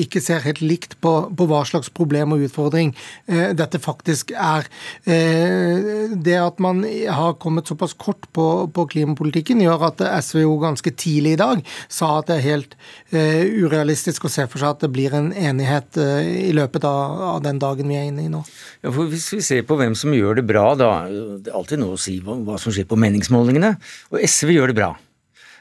ikke 0.00 0.20
ser 0.22 0.42
helt 0.44 0.60
likt 0.62 0.96
på, 1.02 1.12
på, 1.36 1.46
hva 1.48 1.60
slags 1.66 1.90
problem 1.94 2.34
og 2.34 2.42
utfordring 2.46 2.90
dette 3.56 3.78
faktisk 3.82 4.32
er. 4.34 4.66
Det 5.04 6.36
at 6.38 6.60
man 6.62 6.82
har 6.84 7.36
kommet 7.42 7.70
såpass 7.70 7.94
kort 7.98 8.28
på, 8.36 8.46
på 8.74 8.86
klimapolitikken, 8.92 9.62
gjør 9.62 9.88
at 9.90 10.02
SV 10.24 10.42
jo 10.42 10.56
ganske 10.62 10.92
tidlig 10.98 11.36
i 11.36 11.40
dag 11.40 11.62
sa 11.92 12.18
at 12.18 12.30
det 12.30 12.37
er 12.38 12.44
helt 12.44 12.76
uh, 13.12 13.44
urealistisk 13.64 14.28
å 14.28 14.32
se 14.32 14.46
for 14.50 14.62
seg 14.62 14.76
at 14.76 14.84
det 14.84 14.90
blir 14.94 15.14
en 15.16 15.30
enighet 15.32 15.98
uh, 16.00 16.20
i 16.22 16.52
løpet 16.56 16.86
av, 16.88 17.18
av, 17.34 17.40
den 17.44 17.60
dagen 17.62 17.90
vi 17.90 17.98
er 17.98 18.08
inne 18.08 18.24
i 18.24 18.30
nå. 18.32 18.44
Ja, 18.84 18.92
for 18.92 19.10
Hvis 19.10 19.28
vi 19.34 19.42
ser 19.44 19.66
på 19.68 19.78
hvem 19.80 19.96
som 19.98 20.14
gjør 20.14 20.40
det 20.40 20.46
bra, 20.48 20.70
da 20.78 20.92
Det 21.08 21.50
er 21.50 21.58
alltid 21.58 21.82
noe 21.82 21.98
å 21.98 22.00
si 22.00 22.18
hva, 22.24 22.38
hva 22.46 22.58
som 22.62 22.74
skjer 22.74 22.88
på 22.88 22.98
meningsmålingene. 23.00 23.74
Og 24.14 24.22
SV 24.24 24.54
gjør 24.56 24.72
det 24.72 24.78
bra. 24.80 24.94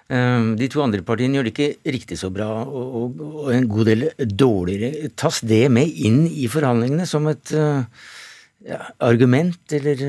De 0.07 0.67
to 0.71 0.79
andre 0.79 1.01
partiene 1.03 1.35
gjør 1.35 1.49
det 1.49 1.51
ikke 1.51 1.91
riktig 1.91 2.15
så 2.15 2.29
bra, 2.31 2.47
og, 2.63 3.17
og 3.19 3.49
en 3.51 3.65
god 3.67 3.89
del 3.89 4.05
dårligere. 4.15 5.09
Tas 5.19 5.41
det 5.43 5.65
med 5.73 5.91
inn 5.91 6.21
i 6.29 6.47
forhandlingene 6.47 7.03
som 7.09 7.27
et 7.27 7.51
ja, 7.51 8.79
argument, 9.03 9.59
eller 9.75 10.05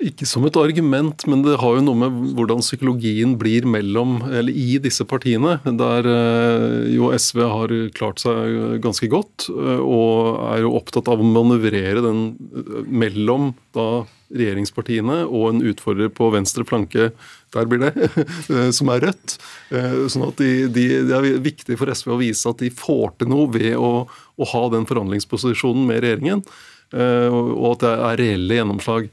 ikke 0.00 0.26
som 0.28 0.44
et 0.48 0.56
argument, 0.56 1.24
men 1.28 1.42
det 1.44 1.58
har 1.60 1.76
jo 1.76 1.82
noe 1.84 1.98
med 1.98 2.34
hvordan 2.36 2.62
psykologien 2.64 3.34
blir 3.40 3.66
mellom, 3.68 4.18
eller 4.30 4.52
i 4.52 4.78
disse 4.82 5.04
partiene. 5.08 5.58
Der 5.64 6.08
eh, 6.08 6.92
jo 6.94 7.10
SV 7.12 7.42
har 7.44 7.74
klart 7.96 8.22
seg 8.22 8.80
ganske 8.84 9.10
godt, 9.12 9.50
eh, 9.52 9.82
og 9.82 10.40
er 10.46 10.62
jo 10.64 10.72
opptatt 10.78 11.10
av 11.12 11.20
å 11.20 11.26
manøvrere 11.26 12.04
den 12.04 12.22
eh, 12.32 12.78
mellom 12.88 13.52
da 13.76 14.06
regjeringspartiene 14.30 15.24
og 15.26 15.48
en 15.48 15.62
utfordrer 15.72 16.08
på 16.14 16.28
venstre 16.32 16.64
flanke, 16.64 17.10
der 17.50 17.66
blir 17.68 17.82
det, 17.82 18.10
som 18.76 18.92
er 18.94 19.02
Rødt. 19.02 19.34
Sånn 20.12 20.28
at 20.28 20.38
de, 20.38 20.68
de, 20.70 20.84
Det 21.08 21.16
er 21.16 21.42
viktig 21.42 21.76
for 21.80 21.90
SV 21.90 22.14
å 22.14 22.20
vise 22.20 22.52
at 22.52 22.62
de 22.62 22.70
får 22.70 23.16
til 23.18 23.32
noe 23.32 23.50
ved 23.50 23.74
å, 23.74 24.06
å 24.06 24.48
ha 24.52 24.62
den 24.70 24.86
forhandlingsposisjonen 24.86 25.82
med 25.88 26.04
regjeringen, 26.04 26.44
og 26.94 27.66
at 27.72 27.82
det 27.82 27.92
er 28.06 28.22
reelle 28.22 28.60
gjennomslag. 28.60 29.10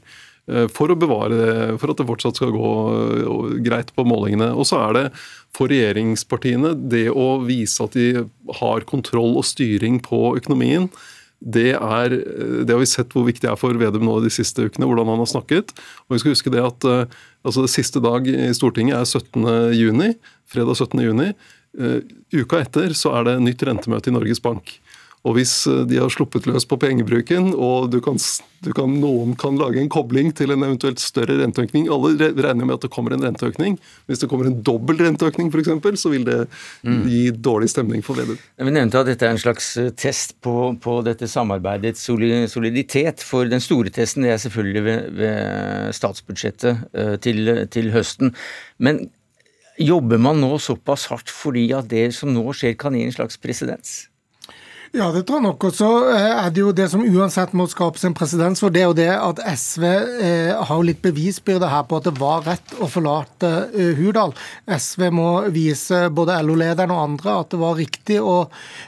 Eh, 0.48 0.64
for 0.72 0.88
å 0.88 0.96
bevare 0.96 1.36
det, 1.36 1.56
for 1.80 1.92
at 1.92 2.00
det 2.00 2.08
fortsatt 2.08 2.38
skal 2.38 2.54
gå 2.54 2.70
eh, 3.18 3.52
greit 3.66 3.92
på 3.96 4.06
målingene. 4.08 4.50
Og 4.56 4.68
så 4.68 4.80
er 4.86 4.96
det 4.96 5.04
for 5.56 5.70
regjeringspartiene 5.72 6.74
det 6.88 7.08
å 7.12 7.38
vise 7.44 7.84
at 7.84 7.96
de 7.98 8.24
har 8.62 8.88
kontroll 8.88 9.36
og 9.36 9.46
styring 9.48 10.00
på 10.04 10.32
økonomien. 10.40 10.88
Det, 11.38 11.70
er, 11.76 12.16
eh, 12.16 12.62
det 12.64 12.74
har 12.74 12.82
vi 12.82 12.88
sett 12.88 13.12
hvor 13.14 13.28
viktig 13.28 13.44
det 13.44 13.52
er 13.52 13.60
for 13.60 13.76
Vedum 13.78 14.08
nå 14.08 14.18
de 14.24 14.32
siste 14.32 14.64
ukene, 14.64 14.88
hvordan 14.88 15.12
han 15.12 15.22
har 15.22 15.30
snakket. 15.34 15.76
Og 16.08 16.16
vi 16.16 16.22
skal 16.24 16.36
huske 16.36 16.54
det 16.54 16.64
at 16.64 16.88
altså 16.88 17.64
det 17.64 17.72
Siste 17.72 18.00
dag 18.04 18.26
i 18.28 18.48
Stortinget 18.56 18.98
er 18.98 19.06
17. 19.06 19.44
juni, 19.76 20.14
fredag 20.48 20.80
17. 20.80 21.04
juni. 21.04 21.30
Uka 22.34 22.64
etter 22.64 22.96
så 22.96 23.12
er 23.14 23.28
det 23.28 23.40
nytt 23.44 23.62
rentemøte 23.68 24.10
i 24.10 24.16
Norges 24.16 24.40
Bank. 24.42 24.78
Og 25.28 25.36
hvis 25.36 25.52
eh, 25.68 25.84
de 25.88 26.00
har 26.00 26.12
sluppet 26.12 26.48
løs 26.48 26.66
på 26.68 26.78
pengebruken, 26.80 27.50
og 27.52 27.90
du 27.92 27.98
kan, 28.04 28.16
du 28.64 28.70
kan, 28.76 28.94
noen 29.02 29.34
kan 29.38 29.58
lage 29.60 29.82
en 29.82 29.90
kobling 29.92 30.32
til 30.36 30.54
en 30.54 30.64
eventuelt 30.64 31.02
større 31.02 31.36
renteøkning 31.42 31.90
Alle 31.92 32.30
regner 32.32 32.64
med 32.64 32.78
at 32.78 32.86
det 32.86 32.92
kommer 32.94 33.14
en 33.14 33.24
renteøkning. 33.26 33.76
Hvis 34.08 34.22
det 34.22 34.30
kommer 34.30 34.48
en 34.48 34.60
dobbel 34.64 35.02
renteøkning 35.04 35.52
f.eks., 35.52 36.00
så 36.00 36.12
vil 36.12 36.24
det 36.28 36.38
mm. 36.86 37.02
gi 37.10 37.22
dårlig 37.34 37.70
stemning 37.74 38.04
for 38.06 38.18
Vedum. 38.18 38.38
Vi 38.38 38.74
nevnte 38.74 39.02
at 39.02 39.10
dette 39.10 39.28
er 39.28 39.36
en 39.36 39.42
slags 39.42 39.74
eh, 39.80 39.92
test 39.92 40.38
på, 40.44 40.72
på 40.80 40.98
dette 41.06 41.28
samarbeidets 41.28 42.08
soliditet. 42.08 43.24
For 43.24 43.48
den 43.50 43.62
store 43.64 43.92
testen 43.94 44.24
det 44.24 44.34
er 44.34 44.42
selvfølgelig 44.42 44.84
ved, 44.88 45.12
ved 45.18 45.94
statsbudsjettet 45.96 46.84
uh, 46.96 47.14
til, 47.22 47.52
til 47.72 47.92
høsten. 47.92 48.32
Men 48.82 49.08
jobber 49.78 50.20
man 50.20 50.40
nå 50.42 50.56
såpass 50.62 51.06
hardt 51.12 51.30
fordi 51.32 51.68
at 51.76 51.90
det 51.90 52.08
som 52.16 52.32
nå 52.34 52.44
skjer, 52.56 52.78
kan 52.78 52.96
gi 52.96 53.04
en 53.06 53.14
slags 53.14 53.38
presedens? 53.40 54.08
Ja, 54.96 55.10
det 55.12 55.26
tror 55.28 55.42
jeg 55.42 55.44
nok. 55.44 55.64
Og 55.68 55.74
så 55.76 55.88
eh, 56.14 56.30
er 56.32 56.52
det 56.54 56.62
jo 56.62 56.70
det 56.72 56.86
som 56.88 57.02
uansett 57.04 57.52
må 57.56 57.66
skapes 57.68 58.06
en 58.08 58.14
presedens 58.16 58.62
for, 58.62 58.72
det 58.72 58.82
er 58.82 58.88
jo 58.88 58.96
det 58.96 59.10
at 59.12 59.42
SV 59.60 59.84
eh, 59.84 60.52
har 60.70 60.84
litt 60.86 61.02
bevisbyrde 61.04 61.68
her 61.68 61.84
på 61.88 61.98
at 61.98 62.08
det 62.08 62.14
var 62.16 62.46
rett 62.46 62.72
å 62.80 62.88
forlate 62.88 63.50
eh, 63.68 63.92
Hurdal. 63.98 64.32
SV 64.64 65.04
må 65.12 65.28
vise 65.52 66.06
både 66.14 66.38
LO-lederen 66.46 66.94
og 66.94 67.02
andre 67.02 67.36
at 67.42 67.52
det 67.52 67.60
var 67.60 67.76
riktig 67.76 68.18
å 68.22 68.38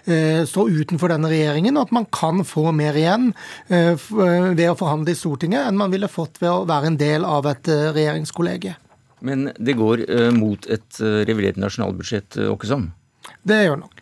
eh, 0.07 0.41
stå 0.49 0.67
utenfor 0.71 1.13
denne 1.13 1.33
regjeringen, 1.33 1.77
og 1.77 1.91
at 1.91 1.97
man 2.01 2.09
kan 2.17 2.45
få 2.49 2.71
mer 2.77 2.97
igjen 2.97 3.33
eh, 3.69 3.93
eh, 3.93 4.51
ved 4.57 4.67
å 4.71 4.79
forhandle 4.81 5.13
i 5.13 5.21
Stortinget 5.21 5.69
enn 5.69 5.81
man 5.81 5.93
ville 5.93 6.09
fått 6.09 6.41
ved 6.41 6.53
å 6.53 6.69
være 6.69 6.95
en 6.95 7.01
del 7.01 7.29
av 7.29 7.49
et 7.51 7.69
regjeringskollege. 7.69 8.77
Men 9.21 9.51
det 9.61 9.77
går 9.77 10.07
mot 10.33 10.65
et 10.73 10.97
revidert 11.29 11.59
nasjonalbudsjett, 11.61 12.39
Åkesson? 12.49 12.89
Det 13.45 13.67
gjør 13.67 13.83
nok. 13.83 14.01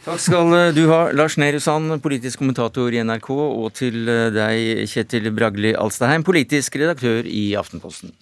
Takk 0.00 0.20
skal 0.22 0.54
eh, 0.56 0.70
du 0.72 0.86
ha, 0.88 1.10
Lars 1.12 1.36
Nehru 1.36 1.58
Sand, 1.60 1.92
politisk 2.00 2.40
kommentator 2.40 2.94
i 2.94 3.02
NRK, 3.04 3.28
og 3.36 3.66
til 3.76 4.08
eh, 4.08 4.30
deg, 4.32 4.86
Kjetil 4.88 5.28
Bragli 5.36 5.74
Alstaheim, 5.76 6.24
politisk 6.24 6.78
redaktør 6.80 7.28
i 7.28 7.50
Aftenposten. 7.60 8.14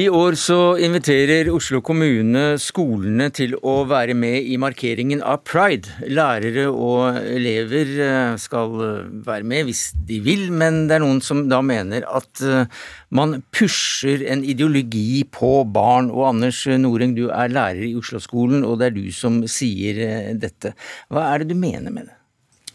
I 0.00 0.06
år 0.08 0.36
så 0.38 0.78
inviterer 0.80 1.50
Oslo 1.52 1.80
kommune 1.84 2.54
skolene 2.62 3.26
til 3.36 3.56
å 3.66 3.82
være 3.90 4.14
med 4.16 4.46
i 4.48 4.54
markeringen 4.60 5.20
av 5.26 5.42
pride. 5.44 5.90
Lærere 6.08 6.68
og 6.70 7.18
elever 7.18 7.90
eh, 8.06 8.36
skal 8.40 8.78
eh, 8.86 9.10
være 9.26 9.48
med 9.50 9.68
hvis 9.68 9.82
de 10.08 10.22
vil, 10.24 10.46
men 10.56 10.86
det 10.88 10.96
er 10.96 11.04
noen 11.04 11.20
som 11.24 11.42
da 11.50 11.58
mener 11.66 12.06
at 12.08 12.40
eh, 12.40 12.80
man 13.12 13.42
pusher 13.52 14.24
en 14.30 14.46
ideologi 14.46 15.26
på 15.36 15.52
barn. 15.68 16.08
Og 16.14 16.30
Anders 16.30 16.62
Noreng, 16.80 17.12
du 17.18 17.26
er 17.28 17.52
lærer 17.52 17.84
i 17.90 17.94
Oslo-skolen, 17.98 18.64
og 18.64 18.78
det 18.80 18.88
er 18.88 18.96
du 18.96 19.04
som 19.12 19.42
sier 19.50 20.00
dette. 20.40 20.72
Hva 21.12 21.28
er 21.34 21.42
det 21.42 21.52
du 21.52 21.58
mener 21.60 21.92
med 21.92 22.08
det? 22.08 22.16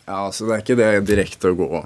Ja, 0.03 0.27
altså 0.27 0.45
Det 0.45 0.53
er 0.53 0.65
ikke 0.67 0.81
det 0.83 0.91
direkte 1.09 1.55
å 1.55 1.57
gå 1.63 1.85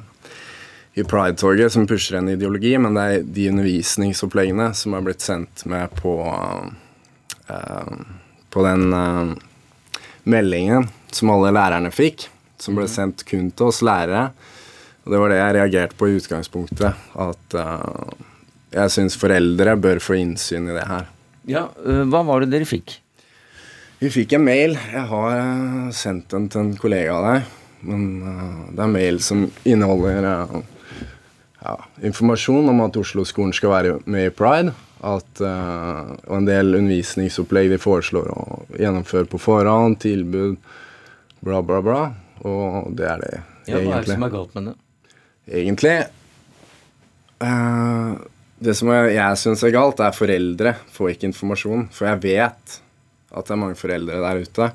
i 1.00 1.04
Pride-toget 1.04 1.74
som 1.74 1.88
pusher 1.88 2.18
en 2.18 2.30
ideologi, 2.30 2.74
men 2.78 2.96
det 2.98 3.04
er 3.04 3.28
de 3.36 3.48
undervisningsoppleggene 3.54 4.72
som 4.76 4.96
er 4.98 5.04
blitt 5.06 5.24
sendt 5.24 5.64
med 5.70 5.94
på 6.00 6.14
uh, 6.28 8.00
på 8.50 8.64
den 8.66 8.94
uh, 8.94 9.32
meldingen 10.30 10.90
som 11.14 11.32
alle 11.34 11.54
lærerne 11.56 11.92
fikk, 11.94 12.28
som 12.60 12.76
ble 12.78 12.88
mhm. 12.88 12.94
sendt 12.94 13.26
kun 13.30 13.52
til 13.52 13.70
oss 13.70 13.84
lærere. 13.86 14.30
Og 15.06 15.14
det 15.14 15.22
var 15.22 15.32
det 15.32 15.38
jeg 15.40 15.56
reagerte 15.56 15.98
på 15.98 16.10
i 16.10 16.18
utgangspunktet. 16.20 17.06
At 17.16 17.56
uh, 17.58 18.10
jeg 18.76 18.94
syns 18.94 19.18
foreldre 19.18 19.78
bør 19.80 20.02
få 20.04 20.20
innsyn 20.20 20.68
i 20.70 20.76
det 20.76 20.88
her. 20.90 21.08
Ja, 21.50 21.70
Hva 21.82 22.22
var 22.28 22.44
det 22.44 22.52
dere 22.52 22.68
fikk? 22.70 23.00
Vi 24.00 24.12
fikk 24.14 24.36
en 24.36 24.44
mail. 24.46 24.76
Jeg 24.92 25.06
har 25.10 25.40
sendt 25.96 26.30
den 26.36 26.46
til 26.52 26.62
en 26.62 26.76
kollega 26.80 27.16
av 27.16 27.26
deg. 27.30 27.56
Men 27.90 28.04
det 28.76 28.84
er 28.84 28.92
mail 28.92 29.18
som 29.24 29.48
inneholder 29.64 30.28
ja, 31.64 31.76
informasjon 32.08 32.70
om 32.72 32.84
at 32.86 32.98
Oslo-skolen 33.00 33.54
skal 33.56 33.74
være 33.74 33.98
med 34.10 34.30
i 34.30 34.36
pride. 34.36 34.76
At, 35.00 35.30
uh, 35.40 36.16
og 36.28 36.42
en 36.42 36.48
del 36.48 36.76
undervisningsopplegg 36.76 37.70
de 37.72 37.80
foreslår 37.80 38.32
å 38.34 38.42
gjennomføre 38.76 39.30
på 39.32 39.40
forhånd, 39.40 39.96
tilbud, 40.04 40.58
bla, 41.46 41.62
bla, 41.64 41.80
bla. 41.84 42.02
Og 42.48 42.92
det 42.96 43.08
er 43.08 43.24
det, 43.24 43.32
ja, 43.70 43.80
egentlig. 43.80 43.86
Hva 43.88 44.00
er 44.00 44.08
det 44.08 44.16
som 44.16 44.28
er 44.28 44.34
galt 44.34 44.58
med 44.58 44.68
det? 44.70 44.76
Egentlig 45.50 45.94
uh, 47.42 48.12
Det 48.60 48.76
som 48.76 48.92
jeg, 48.94 49.14
jeg 49.16 49.40
syns 49.42 49.64
er 49.66 49.74
galt, 49.74 50.04
er 50.04 50.16
foreldre 50.16 50.76
får 50.96 51.14
ikke 51.14 51.30
informasjon. 51.32 51.88
For 51.96 52.10
jeg 52.12 52.24
vet 52.28 52.80
at 53.30 53.46
det 53.46 53.56
er 53.56 53.62
mange 53.62 53.80
foreldre 53.80 54.20
der 54.26 54.44
ute 54.44 54.72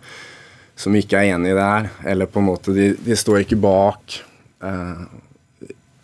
som 0.79 0.97
ikke 0.99 1.21
er 1.21 1.35
enig 1.37 1.53
i 1.53 1.57
det 1.59 1.69
her. 1.69 1.91
Eller 2.15 2.31
på 2.31 2.41
en 2.41 2.49
måte, 2.49 2.75
de, 2.77 2.93
de 2.97 3.17
står 3.19 3.45
ikke 3.45 3.61
bak 3.61 4.19
uh, 4.65 5.05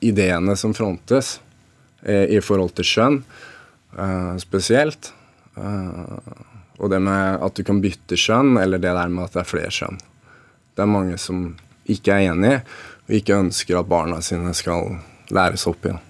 ideene 0.01 0.57
som 0.57 0.75
frontes 0.75 1.41
eh, 2.03 2.25
i 2.37 2.41
forhold 2.45 2.75
til 2.79 2.89
kjønn 2.89 3.19
eh, 3.99 4.35
spesielt. 4.43 5.13
Eh, 5.57 6.35
og 6.81 6.93
det 6.93 7.01
med 7.05 7.43
at 7.45 7.57
du 7.57 7.65
kan 7.67 7.83
bytte 7.85 8.17
kjønn, 8.17 8.57
eller 8.61 8.81
det 8.81 8.95
der 8.97 9.13
med 9.13 9.29
at 9.29 9.37
det 9.37 9.43
er 9.43 9.51
flere 9.51 9.73
kjønn. 9.75 9.99
Det 10.75 10.85
er 10.85 10.95
mange 10.95 11.19
som 11.21 11.51
ikke 11.91 12.15
er 12.15 12.31
enig 12.33 12.55
og 12.61 13.17
ikke 13.19 13.41
ønsker 13.43 13.81
at 13.81 13.91
barna 13.91 14.21
sine 14.25 14.55
skal 14.57 14.95
læres 15.35 15.67
opp 15.69 15.85
igjen. 15.85 16.07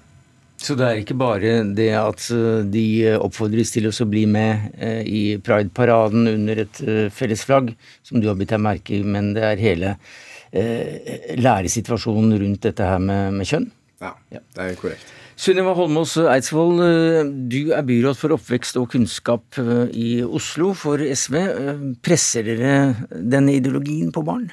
Så 0.61 0.75
det 0.77 0.85
er 0.85 0.99
ikke 1.01 1.17
bare 1.17 1.53
det 1.73 1.89
at 1.97 2.27
de 2.69 2.85
oppfordres 3.17 3.71
til 3.73 3.89
å 3.89 4.07
bli 4.07 4.27
med 4.29 4.75
i 5.09 5.39
Pride-paraden 5.41 6.29
under 6.29 6.61
et 6.67 6.77
fellesflagg, 6.77 7.15
felles 7.17 7.45
flagg, 7.49 7.71
som 8.05 8.21
du 8.21 8.29
har 8.29 8.37
bitt 8.37 8.53
deg 8.53 8.61
merke 8.61 8.99
i, 8.99 9.01
men 9.01 9.33
det 9.33 9.47
er 9.49 9.63
hele 9.65 9.95
læresituasjonen 11.41 12.37
rundt 12.45 12.69
dette 12.69 12.91
her 12.93 13.01
med, 13.01 13.41
med 13.41 13.49
kjønn? 13.49 13.71
Ja, 14.01 14.15
det 14.33 14.65
er 14.65 14.79
korrekt. 14.81 15.11
Sunniva 15.41 15.75
Holmås 15.77 16.15
Eidsvoll, 16.21 16.81
eh, 16.85 17.29
du 17.53 17.73
er 17.77 17.85
byråd 17.85 18.17
for 18.17 18.33
oppvekst 18.37 18.77
og 18.81 18.91
kunnskap 18.93 19.59
eh, 19.61 19.93
i 19.93 20.09
Oslo 20.25 20.73
for 20.77 21.01
SV. 21.01 21.37
Eh, 21.41 21.85
presser 22.05 22.49
dere 22.49 22.73
denne 23.13 23.57
ideologien 23.57 24.13
på 24.13 24.25
barn? 24.25 24.51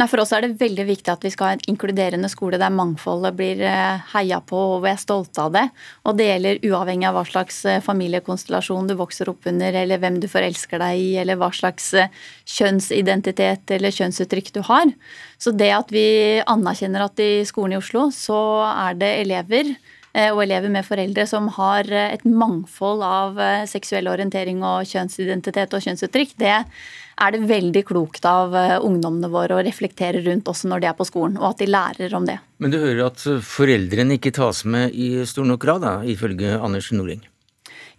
Nei, 0.00 0.06
For 0.08 0.22
oss 0.22 0.30
er 0.32 0.40
det 0.46 0.56
veldig 0.56 0.86
viktig 0.88 1.10
at 1.12 1.24
vi 1.26 1.30
skal 1.34 1.50
ha 1.50 1.54
en 1.56 1.64
inkluderende 1.68 2.30
skole 2.32 2.56
der 2.56 2.72
mangfoldet 2.72 3.36
blir 3.36 3.58
eh, 3.68 4.00
heia 4.14 4.38
på 4.40 4.56
og 4.78 4.86
vi 4.86 4.88
er 4.88 5.00
stolte 5.00 5.44
av 5.44 5.50
det. 5.52 5.66
Og 6.08 6.16
det 6.16 6.30
gjelder 6.30 6.62
uavhengig 6.64 7.10
av 7.10 7.18
hva 7.18 7.24
slags 7.28 7.58
eh, 7.68 7.82
familiekonstellasjon 7.84 8.88
du 8.88 8.96
vokser 8.96 9.28
opp 9.28 9.50
under, 9.52 9.76
eller 9.82 10.00
hvem 10.00 10.16
du 10.22 10.30
forelsker 10.32 10.80
deg 10.80 11.02
i, 11.02 11.10
eller 11.20 11.36
hva 11.36 11.50
slags 11.52 11.92
eh, 11.92 12.08
kjønnsidentitet 12.48 13.76
eller 13.76 13.92
kjønnsuttrykk 13.92 14.48
du 14.56 14.62
har. 14.70 14.94
Så 15.36 15.52
det 15.52 15.68
at 15.76 15.92
vi 15.92 16.06
anerkjenner 16.40 17.04
at 17.10 17.20
i 17.20 17.44
skolen 17.44 17.76
i 17.76 17.82
Oslo 17.82 18.08
så 18.16 18.40
er 18.72 18.96
det 18.96 19.12
elever 19.26 19.74
og 20.12 20.42
elever 20.44 20.68
med 20.68 20.84
foreldre 20.84 21.24
som 21.24 21.46
har 21.56 21.88
et 21.88 22.24
mangfold 22.28 23.00
av 23.06 23.38
seksuell 23.70 24.10
orientering 24.12 24.60
og 24.60 24.84
kjønnsidentitet 24.90 25.72
og 25.72 25.86
kjønnsuttrykk, 25.86 26.34
det 26.42 26.52
er 26.52 27.32
det 27.32 27.40
veldig 27.48 27.82
klokt 27.88 28.28
av 28.28 28.52
ungdommene 28.84 29.30
våre 29.32 29.56
å 29.56 29.64
reflektere 29.64 30.20
rundt 30.26 30.52
også 30.52 30.68
når 30.68 30.84
de 30.84 30.90
er 30.90 30.98
på 30.98 31.08
skolen, 31.08 31.40
og 31.40 31.54
at 31.54 31.64
de 31.64 31.70
lærer 31.72 32.16
om 32.18 32.28
det. 32.28 32.36
Men 32.60 32.74
du 32.74 32.80
hører 32.82 33.06
at 33.08 33.24
foreldrene 33.24 34.20
ikke 34.20 34.34
tas 34.36 34.66
med 34.68 34.92
i 34.92 35.14
stor 35.28 35.48
nok 35.48 35.64
grad, 35.64 35.84
da, 35.86 35.98
ifølge 36.04 36.58
Anders 36.60 36.92
Norling? 36.92 37.24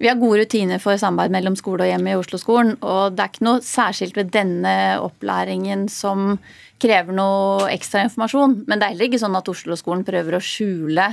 Vi 0.02 0.10
har 0.10 0.18
gode 0.20 0.42
rutiner 0.42 0.82
for 0.84 0.98
samarbeid 1.00 1.34
mellom 1.36 1.56
skole 1.56 1.86
og 1.86 1.92
hjem 1.92 2.08
i 2.10 2.16
Oslo-skolen. 2.18 2.74
Og 2.82 3.14
det 3.16 3.24
er 3.24 3.30
ikke 3.32 3.46
noe 3.48 3.62
særskilt 3.64 4.18
ved 4.18 4.32
denne 4.34 4.74
opplæringen 5.04 5.86
som 5.92 6.34
krever 6.84 7.16
noe 7.16 7.70
ekstra 7.72 8.04
informasjon. 8.08 8.64
Men 8.68 8.82
det 8.82 8.88
er 8.88 8.96
heller 8.96 9.12
ikke 9.12 9.22
sånn 9.22 9.38
at 9.40 9.48
Oslo-skolen 9.54 10.04
prøver 10.08 10.36
å 10.36 10.44
skjule 10.44 11.06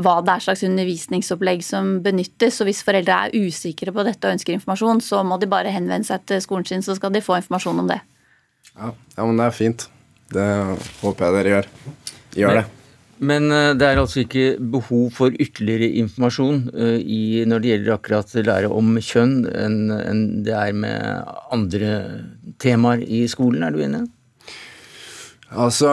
hva 0.00 0.18
det 0.24 0.32
er 0.32 0.44
slags 0.46 0.62
undervisningsopplegg 0.66 1.64
som 1.66 1.98
benyttes. 2.04 2.60
Og 2.62 2.70
hvis 2.70 2.82
foreldre 2.86 3.18
er 3.26 3.48
usikre 3.48 3.92
på 3.94 4.04
dette 4.06 4.28
og 4.28 4.38
ønsker 4.38 4.56
informasjon, 4.56 5.02
så 5.04 5.22
må 5.26 5.38
de 5.40 5.50
bare 5.50 5.72
henvende 5.74 6.08
seg 6.08 6.24
til 6.28 6.42
skolen 6.44 6.68
sin, 6.68 6.84
så 6.84 6.96
skal 6.98 7.12
de 7.14 7.24
få 7.24 7.40
informasjon 7.40 7.82
om 7.84 7.90
det. 7.92 8.00
Ja, 8.72 8.92
ja 9.16 9.26
men 9.26 9.40
det 9.40 9.48
er 9.48 9.58
fint. 9.58 9.88
Det 10.32 10.46
håper 11.02 11.26
jeg 11.26 11.36
dere 11.38 11.56
gjør. 11.56 11.68
Gjør 12.40 12.62
det. 12.62 12.68
Men 13.22 13.52
eh, 13.54 13.70
det 13.78 13.86
er 13.86 14.00
altså 14.00 14.24
ikke 14.24 14.56
behov 14.72 15.12
for 15.14 15.34
ytterligere 15.38 15.92
informasjon 16.02 16.64
eh, 16.74 16.96
i, 16.98 17.22
når 17.46 17.62
det 17.62 17.70
gjelder 17.70 17.94
akkurat 17.94 18.32
lære 18.48 18.70
om 18.72 18.96
kjønn, 18.98 19.36
enn 19.46 19.76
en 19.94 20.22
det 20.46 20.56
er 20.58 20.72
med 20.74 21.28
andre 21.54 21.92
temaer 22.62 23.04
i 23.06 23.22
skolen, 23.30 23.62
er 23.62 23.76
du 23.76 23.84
enig? 23.84 24.02
Altså, 25.52 25.92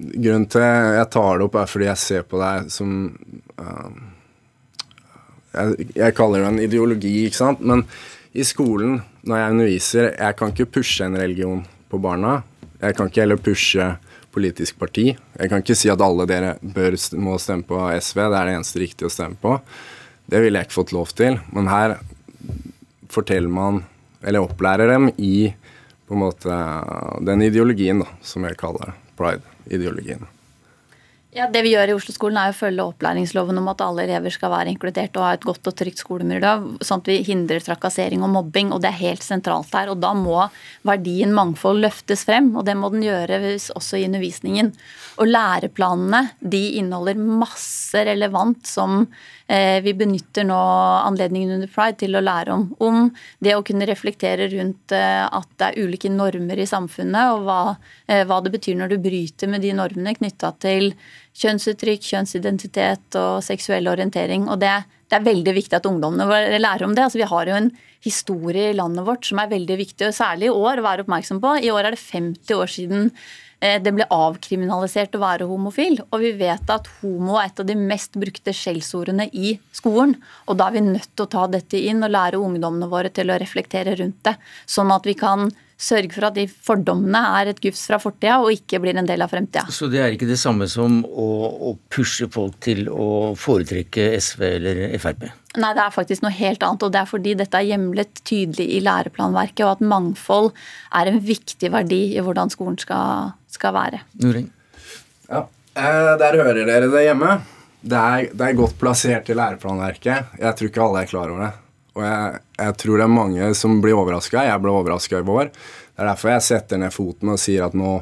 grunnen 0.00 0.46
til 0.50 0.64
jeg 0.64 1.08
tar 1.12 1.38
det 1.38 1.46
opp, 1.46 1.58
er 1.60 1.70
fordi 1.70 1.88
jeg 1.88 2.02
ser 2.02 2.26
på 2.28 2.40
deg 2.40 2.70
som 2.72 2.94
uh, 3.60 3.90
jeg, 5.54 5.88
jeg, 5.96 6.14
kaller 6.16 6.44
det 6.44 6.50
en 6.52 6.62
ideologi, 6.62 7.14
ikke 7.26 7.40
sant. 7.40 7.64
Men 7.66 7.84
i 8.32 8.44
skolen, 8.46 9.00
når 9.26 9.40
jeg 9.40 9.56
underviser, 9.56 10.12
jeg 10.14 10.38
kan 10.38 10.54
ikke 10.54 10.70
pushe 10.78 11.06
en 11.06 11.18
religion 11.18 11.64
på 11.90 11.98
barna. 12.02 12.40
Jeg 12.80 12.96
kan 12.96 13.10
ikke 13.10 13.24
heller 13.24 13.40
pushe 13.42 13.88
politisk 14.30 14.78
parti. 14.78 15.10
Jeg 15.10 15.50
kan 15.50 15.64
ikke 15.64 15.76
si 15.78 15.90
at 15.90 16.02
alle 16.04 16.26
dere 16.30 16.54
bør, 16.62 16.94
må 17.18 17.34
stemme 17.42 17.66
på 17.66 17.80
SV, 17.98 18.22
det 18.22 18.38
er 18.38 18.50
det 18.50 18.56
eneste 18.60 18.82
riktige 18.82 19.10
å 19.10 19.12
stemme 19.12 19.38
på. 19.42 19.56
Det 20.30 20.38
ville 20.44 20.60
jeg 20.60 20.68
ikke 20.68 20.78
fått 20.78 20.94
lov 20.94 21.10
til. 21.18 21.40
Men 21.50 21.70
her 21.70 21.98
forteller 23.10 23.50
man, 23.50 23.82
eller 24.22 24.46
opplærer 24.46 24.92
dem 24.92 25.10
i 25.18 25.50
på 26.06 26.14
en 26.14 26.22
måte 26.24 26.54
den 27.26 27.42
ideologien, 27.46 28.02
da, 28.02 28.08
som 28.26 28.46
jeg 28.46 28.58
kaller 28.58 28.94
ideologien. 29.68 30.39
Ja, 31.30 31.44
Det 31.46 31.60
vi 31.62 31.70
gjør 31.76 31.92
i 31.92 31.94
Oslo-skolen 31.94 32.38
er 32.40 32.50
å 32.50 32.56
følge 32.58 32.82
opplæringsloven 32.90 33.58
om 33.60 33.68
at 33.70 33.82
alle 33.86 34.02
elever 34.02 34.32
skal 34.34 34.50
være 34.50 34.72
inkludert 34.72 35.14
og 35.14 35.22
ha 35.22 35.34
et 35.36 35.44
godt 35.46 35.68
og 35.70 35.76
trygt 35.78 36.02
skolemiljø, 36.02 36.54
sånn 36.82 37.04
at 37.04 37.10
vi 37.10 37.20
hindrer 37.28 37.62
trakassering 37.62 38.24
og 38.26 38.32
mobbing. 38.34 38.72
og 38.74 38.82
Det 38.82 38.90
er 38.90 38.98
helt 38.98 39.22
sentralt 39.22 39.70
her. 39.70 39.92
og 39.92 40.00
Da 40.02 40.10
må 40.10 40.48
verdien 40.82 41.30
mangfold 41.30 41.84
løftes 41.84 42.24
frem, 42.26 42.50
og 42.56 42.66
det 42.66 42.74
må 42.74 42.90
den 42.90 43.06
gjøre 43.06 43.38
også 43.78 44.00
i 44.00 44.08
undervisningen. 44.08 44.72
Og 45.22 45.30
Læreplanene 45.30 46.32
de 46.42 46.64
inneholder 46.80 47.14
masse 47.14 47.94
relevant 47.94 48.66
som 48.66 49.06
eh, 49.46 49.78
vi 49.84 49.94
benytter 49.94 50.46
nå 50.48 50.58
anledningen 50.58 51.60
under 51.60 51.70
pride 51.70 52.00
til 52.02 52.18
å 52.18 52.24
lære 52.24 52.56
om. 52.56 52.66
Om 52.82 53.10
det 53.38 53.54
å 53.54 53.62
kunne 53.62 53.86
reflektere 53.86 54.50
rundt 54.50 54.96
eh, 54.96 55.22
at 55.30 55.50
det 55.60 55.70
er 55.70 55.86
ulike 55.86 56.10
normer 56.10 56.58
i 56.58 56.66
samfunnet, 56.66 57.36
og 57.36 57.46
hva, 57.46 57.60
eh, 58.08 58.24
hva 58.26 58.42
det 58.42 58.54
betyr 58.56 58.78
når 58.80 58.94
du 58.94 58.98
bryter 58.98 59.50
med 59.52 59.62
de 59.62 59.76
normene 59.78 60.16
knytta 60.18 60.56
til 60.58 60.90
kjønnsuttrykk, 61.38 62.06
kjønnsidentitet 62.12 63.18
og 63.20 63.44
seksuell 63.44 63.88
orientering. 63.90 64.48
Og 64.50 64.60
det, 64.62 64.72
det 65.10 65.18
er 65.18 65.28
veldig 65.28 65.54
viktig 65.56 65.78
at 65.78 65.86
ungdommene 65.88 66.28
våre 66.28 66.58
lærer 66.60 66.88
om 66.88 66.96
det. 66.96 67.06
Altså, 67.06 67.20
vi 67.20 67.30
har 67.30 67.50
jo 67.50 67.60
en 67.60 67.70
historie 68.04 68.70
i 68.70 68.76
landet 68.76 69.06
vårt 69.06 69.28
som 69.28 69.40
er 69.42 69.52
veldig 69.52 69.76
viktig, 69.80 70.08
og 70.08 70.16
særlig 70.16 70.48
i 70.48 70.56
år 70.56 70.80
å 70.80 70.88
være 70.88 71.06
oppmerksom 71.06 71.40
på. 71.42 71.54
I 71.60 71.70
år 71.74 71.86
er 71.86 71.96
det 71.96 72.02
50 72.02 72.56
år 72.56 72.72
siden 72.72 73.08
eh, 73.60 73.78
det 73.82 73.94
ble 73.96 74.08
avkriminalisert 74.10 75.16
å 75.16 75.22
være 75.22 75.48
homofil. 75.50 76.00
Og 76.10 76.24
vi 76.24 76.34
vet 76.40 76.74
at 76.74 76.90
homo 77.00 77.38
er 77.38 77.50
et 77.50 77.62
av 77.62 77.70
de 77.70 77.78
mest 77.78 78.18
brukte 78.20 78.56
skjellsordene 78.56 79.30
i 79.30 79.54
skolen. 79.76 80.16
Og 80.48 80.60
da 80.60 80.68
er 80.68 80.78
vi 80.78 80.86
nødt 80.90 81.12
til 81.14 81.28
å 81.28 81.32
ta 81.38 81.46
dette 81.52 81.80
inn 81.80 82.02
og 82.02 82.14
lære 82.14 82.40
ungdommene 82.40 82.90
våre 82.90 83.12
til 83.14 83.32
å 83.32 83.40
reflektere 83.40 83.96
rundt 84.00 84.22
det. 84.26 84.36
Sånn 84.68 84.92
at 84.96 85.08
vi 85.08 85.16
kan 85.18 85.50
sørge 85.80 86.12
for 86.12 86.28
at 86.28 86.36
de 86.36 86.44
fordommene 86.50 87.20
er 87.40 87.50
et 87.50 87.60
gufs 87.62 87.86
fra 87.88 87.98
fortida 88.02 88.38
og 88.42 88.52
ikke 88.52 88.80
blir 88.82 88.98
en 89.00 89.08
del 89.08 89.24
av 89.24 89.32
fremtida. 89.32 89.64
Så 89.72 89.88
det 89.90 90.02
er 90.04 90.14
ikke 90.14 90.28
det 90.28 90.38
samme 90.40 90.68
som 90.70 91.00
å, 91.04 91.28
å 91.70 91.74
pushe 91.92 92.28
folk 92.32 92.58
til 92.64 92.88
å 92.92 93.32
foretrekke 93.38 94.10
SV 94.20 94.44
eller 94.50 94.82
Frp? 95.00 95.28
Nei, 95.58 95.72
det 95.74 95.82
er 95.82 95.94
faktisk 95.94 96.22
noe 96.22 96.34
helt 96.36 96.62
annet. 96.62 96.84
Og 96.86 96.92
det 96.94 97.00
er 97.00 97.08
fordi 97.10 97.36
dette 97.40 97.58
er 97.58 97.70
hjemlet 97.72 98.20
tydelig 98.28 98.68
i 98.76 98.82
læreplanverket, 98.84 99.64
og 99.66 99.72
at 99.78 99.86
mangfold 99.92 100.52
er 101.00 101.10
en 101.10 101.22
viktig 101.24 101.72
verdi 101.74 102.02
i 102.14 102.22
hvordan 102.24 102.52
skolen 102.52 102.78
skal, 102.80 103.32
skal 103.50 103.74
være. 103.74 104.04
Noring? 104.22 104.46
Ja, 105.30 105.46
eh, 105.74 106.12
der 106.20 106.38
hører 106.42 106.62
dere 106.68 106.92
det 106.92 107.06
hjemme. 107.08 107.40
Det 107.80 107.96
er, 107.96 108.28
det 108.36 108.46
er 108.46 108.58
godt 108.58 108.76
plassert 108.78 109.32
i 109.32 109.36
læreplanverket. 109.38 110.36
Jeg 110.38 110.56
tror 110.56 110.70
ikke 110.70 110.86
alle 110.86 111.02
er 111.02 111.10
klar 111.10 111.32
over 111.32 111.46
det. 111.46 111.52
Og 112.00 112.06
jeg, 112.06 112.42
jeg, 112.58 112.76
tror 112.82 113.00
det 113.00 113.06
er 113.06 113.14
mange 113.14 113.54
som 113.58 113.80
blir 113.84 113.98
overraska. 113.98 114.44
Jeg 114.48 114.62
ble 114.64 114.72
overraska 114.74 115.20
i 115.20 115.26
vår. 115.26 115.50
Det 115.52 116.04
er 116.04 116.08
derfor 116.08 116.32
jeg 116.32 116.46
setter 116.46 116.80
ned 116.80 116.94
foten 116.94 117.34
og 117.34 117.40
sier 117.42 117.66
at 117.66 117.76
nå, 117.76 117.98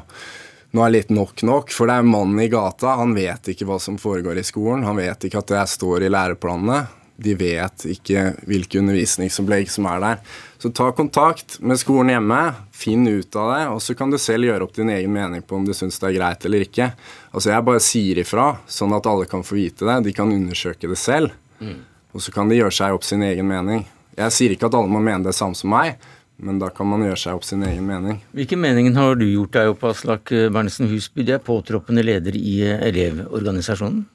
nå 0.75 0.85
er 0.85 0.95
litt 0.95 1.11
nok 1.11 1.43
nok. 1.47 1.73
For 1.75 1.89
det 1.89 1.99
er 1.99 2.07
mannen 2.07 2.39
i 2.45 2.47
gata. 2.51 2.95
Han 3.01 3.17
vet 3.17 3.51
ikke 3.51 3.67
hva 3.67 3.79
som 3.83 3.99
foregår 3.99 4.39
i 4.39 4.47
skolen. 4.47 4.87
Han 4.87 4.99
vet 5.01 5.27
ikke 5.27 5.43
at 5.43 5.51
det 5.51 5.65
står 5.75 6.07
i 6.07 6.13
læreplanene. 6.13 6.85
De 7.19 7.33
vet 7.35 7.83
ikke 7.91 8.21
hvilke 8.47 8.79
undervisningsopplegg 8.79 9.67
som 9.71 9.89
er 9.91 9.99
der. 9.99 10.21
Så 10.59 10.71
ta 10.75 10.87
kontakt 10.95 11.57
med 11.59 11.79
skolen 11.79 12.13
hjemme, 12.13 12.37
finn 12.71 13.03
ut 13.07 13.35
av 13.35 13.51
det, 13.51 13.65
og 13.73 13.81
så 13.83 13.95
kan 13.99 14.11
du 14.11 14.15
selv 14.19 14.47
gjøre 14.47 14.63
opp 14.63 14.77
din 14.77 14.91
egen 14.93 15.11
mening 15.11 15.43
på 15.43 15.57
om 15.57 15.65
du 15.67 15.73
syns 15.75 15.99
det 15.99 16.09
er 16.09 16.15
greit 16.15 16.47
eller 16.47 16.63
ikke. 16.63 16.89
Altså 17.33 17.51
Jeg 17.51 17.67
bare 17.67 17.83
sier 17.83 18.23
ifra, 18.23 18.47
sånn 18.71 18.95
at 18.95 19.07
alle 19.11 19.27
kan 19.27 19.43
få 19.43 19.59
vite 19.59 19.87
det. 19.87 19.97
De 20.07 20.15
kan 20.15 20.31
undersøke 20.31 20.87
det 20.87 20.99
selv. 20.99 21.35
Mm. 21.59 21.81
Og 22.13 22.23
så 22.25 22.33
kan 22.33 22.49
de 22.49 22.57
gjøre 22.57 22.73
seg 22.73 22.95
opp 22.95 23.05
sin 23.05 23.23
egen 23.25 23.47
mening. 23.49 23.85
Jeg 24.17 24.35
sier 24.35 24.53
ikke 24.55 24.67
at 24.69 24.77
alle 24.77 24.91
må 24.91 25.01
mene 25.03 25.23
det 25.27 25.35
samme 25.37 25.57
som 25.57 25.71
meg, 25.71 25.99
men 26.41 26.59
da 26.59 26.71
kan 26.73 26.87
man 26.89 27.03
gjøre 27.05 27.19
seg 27.19 27.39
opp 27.39 27.45
sin 27.47 27.63
egen 27.67 27.85
mening. 27.87 28.21
Hvilken 28.35 28.61
mening 28.63 28.91
har 28.95 29.19
du 29.19 29.27
gjort 29.27 29.53
deg 29.55 29.73
opp, 29.73 29.83
Aslak 29.91 30.31
Berntsen 30.53 30.89
Husby? 30.91 31.25
Du 31.27 31.33
er 31.35 31.43
påtroppende 31.43 32.03
leder 32.05 32.35
i 32.39 32.61
Elevorganisasjonen. 32.75 34.05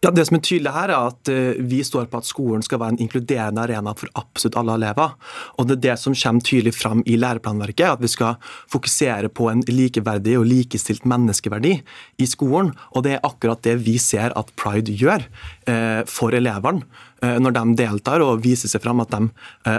Ja, 0.00 0.12
Det 0.14 0.28
som 0.28 0.36
er 0.36 0.42
tydelig 0.46 0.70
her, 0.70 0.92
er 0.94 1.08
at 1.10 1.28
eh, 1.32 1.58
vi 1.58 1.80
står 1.82 2.06
på 2.06 2.20
at 2.20 2.26
skolen 2.28 2.62
skal 2.62 2.78
være 2.78 2.94
en 2.94 3.00
inkluderende 3.02 3.64
arena 3.64 3.96
for 3.98 4.06
absolutt 4.14 4.54
alle 4.60 4.76
elever. 4.78 5.16
Og 5.58 5.66
Det 5.66 5.74
er 5.74 5.82
det 5.88 5.96
som 5.98 6.14
kommer 6.14 6.46
tydelig 6.46 6.74
fram 6.76 7.02
i 7.02 7.16
læreplanverket, 7.18 7.96
at 7.96 8.04
vi 8.04 8.10
skal 8.12 8.36
fokusere 8.70 9.26
på 9.28 9.50
en 9.50 9.64
likeverdig 9.66 10.36
og 10.38 10.46
likestilt 10.46 11.02
menneskeverdi 11.02 11.74
i 12.22 12.30
skolen. 12.30 12.70
Og 12.94 13.02
det 13.02 13.16
er 13.16 13.26
akkurat 13.26 13.62
det 13.66 13.74
vi 13.82 13.98
ser 13.98 14.30
at 14.38 14.54
Pride 14.54 14.94
gjør 14.94 15.26
eh, 15.66 16.06
for 16.06 16.30
elevene 16.30 16.86
eh, 17.18 17.34
når 17.42 17.58
de 17.58 17.66
deltar 17.82 18.22
og 18.22 18.44
viser 18.46 18.70
seg 18.70 18.86
fram 18.86 19.02
at 19.02 19.10
de 19.10 19.26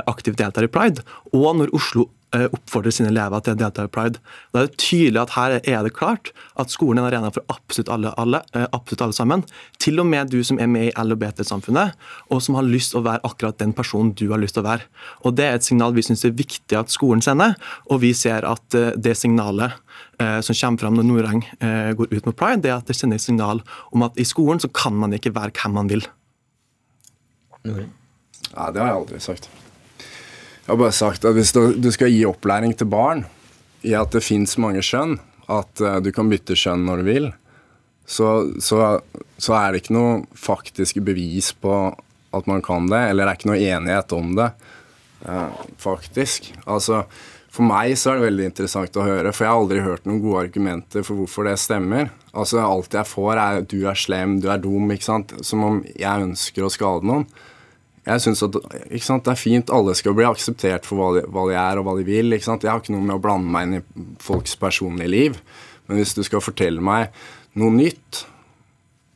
aktivt 0.04 0.44
deltar 0.44 0.68
i 0.68 0.74
Pride. 0.74 1.08
Og 1.32 1.56
når 1.62 1.72
Oslo 1.72 2.10
oppfordrer 2.38 2.94
sine 2.94 3.10
elever 3.10 3.42
til 3.42 3.56
å 3.56 3.60
delta 3.60 3.86
i 3.88 3.92
pride. 3.92 4.22
Da 4.54 4.62
er 4.62 4.70
det 4.70 4.78
tydelig 4.82 5.22
at 5.24 5.34
her 5.34 5.56
er 5.58 5.86
det 5.86 5.94
klart 5.98 6.32
at 6.62 6.74
skolen 6.74 7.00
er 7.02 7.08
en 7.08 7.10
arena 7.10 7.32
for 7.34 7.46
absolutt 7.50 7.90
alle, 7.94 8.14
alle, 8.22 8.44
eh, 8.54 8.68
absolutt 8.76 9.02
alle 9.08 9.18
sammen. 9.18 9.44
Til 9.82 10.00
og 10.00 10.06
med 10.06 10.30
du 10.30 10.44
som 10.46 10.60
er 10.62 10.70
med 10.70 10.90
i 10.90 10.94
LHBT-samfunnet, 10.94 11.98
og 12.30 12.42
som 12.46 12.56
har 12.60 12.68
lyst 12.68 12.94
til 12.94 13.02
å 13.02 13.08
være 13.08 13.24
akkurat 13.26 13.58
den 13.58 13.74
personen 13.74 14.14
du 14.14 14.30
har 14.30 14.42
lyst 14.42 14.58
til 14.58 14.64
å 14.64 14.70
være. 14.70 14.86
Og 15.26 15.36
Det 15.40 15.46
er 15.46 15.56
et 15.56 15.64
signal 15.64 15.94
vi 15.94 16.02
syns 16.04 16.26
er 16.26 16.36
viktig 16.36 16.76
at 16.78 16.90
skolen 16.92 17.22
sender, 17.22 17.56
og 17.90 18.02
vi 18.02 18.14
ser 18.14 18.46
at 18.46 18.76
eh, 18.76 18.92
det 18.98 19.18
signalet 19.18 19.80
som 20.20 20.56
kommer 20.56 20.80
fram 20.80 20.96
når 20.98 21.06
Noreng 21.08 21.42
går 21.96 22.12
ut 22.12 22.26
med 22.26 22.36
pride, 22.36 22.62
det 22.62 22.72
er 22.74 22.82
at 22.82 22.90
det 22.92 22.96
sender 22.98 23.16
et 23.16 23.24
signal 23.24 23.62
om 23.96 24.04
at 24.04 24.18
i 24.20 24.26
skolen 24.28 24.60
så 24.60 24.68
kan 24.68 24.92
man 24.92 25.16
ikke 25.16 25.32
være 25.32 25.56
hvem 25.56 25.78
man 25.80 25.88
vil. 25.88 26.04
Nei, 27.64 27.88
Ja, 28.52 28.68
det 28.72 28.82
har 28.82 28.90
jeg 28.90 28.98
aldri 28.98 29.20
sagt. 29.24 29.50
Jeg 30.70 30.76
har 30.76 30.84
bare 30.84 30.94
sagt 30.94 31.24
at 31.26 31.34
hvis 31.34 31.50
du, 31.50 31.88
skal 31.90 32.12
gi 32.14 32.20
opplæring 32.30 32.76
til 32.78 32.86
barn 32.86 33.24
i 33.82 33.96
at 33.98 34.12
det 34.14 34.20
fins 34.22 34.52
mange 34.62 34.84
skjønn, 34.86 35.16
at 35.50 35.82
uh, 35.82 35.96
du 35.98 36.12
kan 36.14 36.30
bytte 36.30 36.54
skjønn 36.54 36.84
når 36.86 37.02
du 37.02 37.08
vil, 37.08 37.26
så, 38.06 38.28
så, 38.62 39.00
så, 39.42 39.56
er 39.58 39.74
det 39.74 39.82
ikke 39.82 39.96
noe 39.98 40.14
faktisk 40.38 41.02
bevis 41.02 41.50
på 41.58 41.74
at 42.38 42.46
man 42.46 42.62
kan 42.62 42.86
det, 42.86 43.02
eller 43.02 43.26
det 43.26 43.34
er 43.34 43.42
ikke 43.42 43.50
noe 43.50 43.66
enighet 43.66 44.16
om 44.20 44.38
det, 44.38 44.48
uh, 45.26 45.66
faktisk. 45.82 46.52
Altså, 46.70 47.02
for 47.50 47.66
meg 47.66 47.98
så 47.98 48.14
er 48.14 48.20
det 48.22 48.28
veldig 48.30 48.50
interessant 48.52 49.02
å 49.02 49.10
høre, 49.10 49.34
for 49.34 49.48
jeg 49.48 49.56
har 49.56 49.66
aldri 49.66 49.82
hørt 49.90 50.06
noen 50.06 50.22
gode 50.22 50.46
argumenter 50.52 51.02
for 51.02 51.18
hvorfor 51.18 51.50
det 51.50 51.58
stemmer. 51.66 52.14
Altså, 52.30 52.62
Alt 52.62 52.94
jeg 52.94 53.10
får, 53.10 53.34
er 53.42 53.66
'du 53.66 53.80
er 53.90 53.98
slem', 53.98 54.38
'du 54.38 54.54
er 54.54 54.62
dum', 54.62 54.94
ikke 54.94 55.10
sant? 55.16 55.34
som 55.42 55.66
om 55.66 55.86
jeg 55.98 56.30
ønsker 56.30 56.62
å 56.62 56.70
skade 56.78 57.10
noen. 57.10 57.26
Jeg 58.10 58.24
synes 58.24 58.42
at 58.42 58.56
sant, 59.06 59.26
Det 59.26 59.32
er 59.32 59.38
fint 59.38 59.70
alle 59.74 59.94
skal 59.98 60.16
bli 60.18 60.26
akseptert 60.26 60.88
for 60.88 60.98
hva 60.98 61.10
de, 61.18 61.26
hva 61.30 61.46
de, 61.50 61.58
er 61.62 61.80
og 61.80 61.86
hva 61.86 61.96
de 62.00 62.08
vil. 62.08 62.34
Jeg 62.34 62.42
har 62.48 62.82
ikke 62.82 62.96
noe 62.96 63.06
med 63.06 63.20
å 63.20 63.22
blande 63.22 63.52
meg 63.54 63.68
inn 63.68 63.78
i 63.80 64.16
folks 64.24 64.56
personlige 64.58 65.12
liv. 65.14 65.38
Men 65.88 66.00
hvis 66.00 66.16
du 66.18 66.24
skal 66.26 66.42
fortelle 66.42 66.82
meg 66.82 67.14
noe 67.60 67.74
nytt 67.74 68.24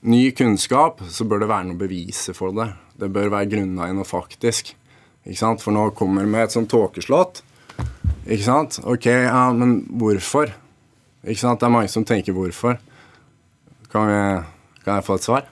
ny 0.03 0.31
kunnskap, 0.35 1.01
så 1.09 1.25
bør 1.25 1.43
det 1.43 1.49
være 1.49 1.69
noe 1.71 1.79
beviser 1.79 2.37
for 2.37 2.53
det. 2.55 2.69
Det 2.99 3.09
bør 3.13 3.31
være 3.33 3.49
grunna 3.55 3.89
i 3.89 3.95
noe 3.95 4.07
faktisk. 4.07 4.75
For 5.23 5.71
nå 5.71 5.87
kommer 5.95 6.25
det 6.25 6.33
med 6.33 6.47
et 6.47 6.55
sånt 6.55 6.69
tåkeslott. 6.73 7.41
Ikke 8.27 8.43
sant? 8.45 8.79
Ok, 8.83 9.07
ja, 9.07 9.47
men 9.55 9.81
hvorfor? 9.99 10.51
Ikke 11.23 11.39
sant? 11.39 11.61
Det 11.61 11.69
er 11.69 11.75
mange 11.77 11.91
som 11.91 12.05
tenker 12.05 12.35
hvorfor. 12.35 12.77
Kan, 13.93 14.09
vi, 14.09 14.21
kan 14.83 14.99
jeg 14.99 15.07
få 15.07 15.17
et 15.17 15.27
svar? 15.27 15.47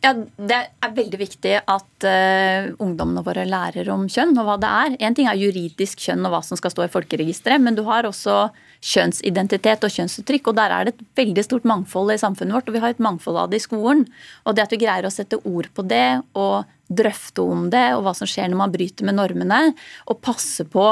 Ja, 0.00 0.14
Det 0.16 0.56
er 0.56 0.92
veldig 0.96 1.18
viktig 1.20 1.52
at 1.58 2.04
uh, 2.08 2.70
ungdommene 2.80 3.20
våre 3.24 3.44
lærer 3.44 3.88
om 3.92 4.06
kjønn 4.08 4.32
og 4.40 4.46
hva 4.48 4.56
det 4.60 4.70
er. 4.70 4.94
En 5.04 5.16
ting 5.16 5.28
er 5.28 5.36
juridisk 5.36 6.00
kjønn 6.00 6.24
og 6.24 6.32
hva 6.32 6.40
som 6.46 6.56
skal 6.56 6.72
stå 6.72 6.86
i 6.86 6.92
folkeregisteret, 6.92 7.60
men 7.60 7.76
du 7.76 7.82
har 7.84 8.08
også 8.08 8.46
kjønnsidentitet 8.80 9.84
og 9.84 9.92
kjønnsuttrykk. 9.92 10.48
og 10.48 10.56
Der 10.56 10.72
er 10.72 10.88
det 10.88 10.94
et 10.94 11.04
veldig 11.20 11.44
stort 11.44 11.68
mangfold 11.68 12.14
i 12.14 12.20
samfunnet 12.22 12.56
vårt, 12.56 12.72
og 12.72 12.78
vi 12.78 12.82
har 12.86 12.96
et 12.96 13.04
mangfold 13.04 13.42
av 13.42 13.52
det 13.52 13.60
i 13.60 13.66
skolen. 13.66 14.06
Og 14.48 14.56
det 14.56 14.64
at 14.64 14.72
vi 14.72 14.80
greier 14.80 15.04
å 15.04 15.12
sette 15.12 15.42
ord 15.44 15.68
på 15.76 15.84
det 15.84 16.22
og 16.32 16.64
drøfte 16.88 17.44
om 17.44 17.68
det, 17.70 17.90
og 17.94 18.06
hva 18.06 18.16
som 18.16 18.30
skjer 18.30 18.48
når 18.48 18.62
man 18.64 18.72
bryter 18.72 19.04
med 19.04 19.20
normene, 19.20 19.60
og 20.08 20.22
passe 20.24 20.64
på 20.64 20.88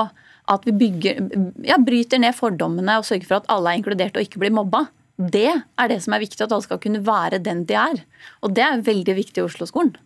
at 0.49 0.69
vi 0.69 0.77
bygger, 0.85 1.25
ja, 1.65 1.81
bryter 1.81 2.21
ned 2.21 2.37
fordommene 2.37 3.01
og 3.01 3.09
sørger 3.09 3.29
for 3.29 3.41
at 3.41 3.51
alle 3.53 3.73
er 3.73 3.81
inkludert 3.81 4.17
og 4.17 4.25
ikke 4.25 4.41
blir 4.45 4.55
mobba. 4.55 4.87
Det 5.19 5.49
er 5.51 5.89
det 5.91 5.99
som 6.05 6.15
er 6.15 6.23
viktig, 6.23 6.41
at 6.45 6.53
alle 6.55 6.63
skal 6.63 6.79
kunne 6.83 7.03
være 7.07 7.41
den 7.43 7.65
de 7.67 7.75
er. 7.75 8.05
Og 8.47 8.55
det 8.55 8.63
er 8.63 8.85
veldig 8.87 9.17
viktig 9.19 9.43
i 9.43 9.47
Oslo-skolen. 9.49 9.97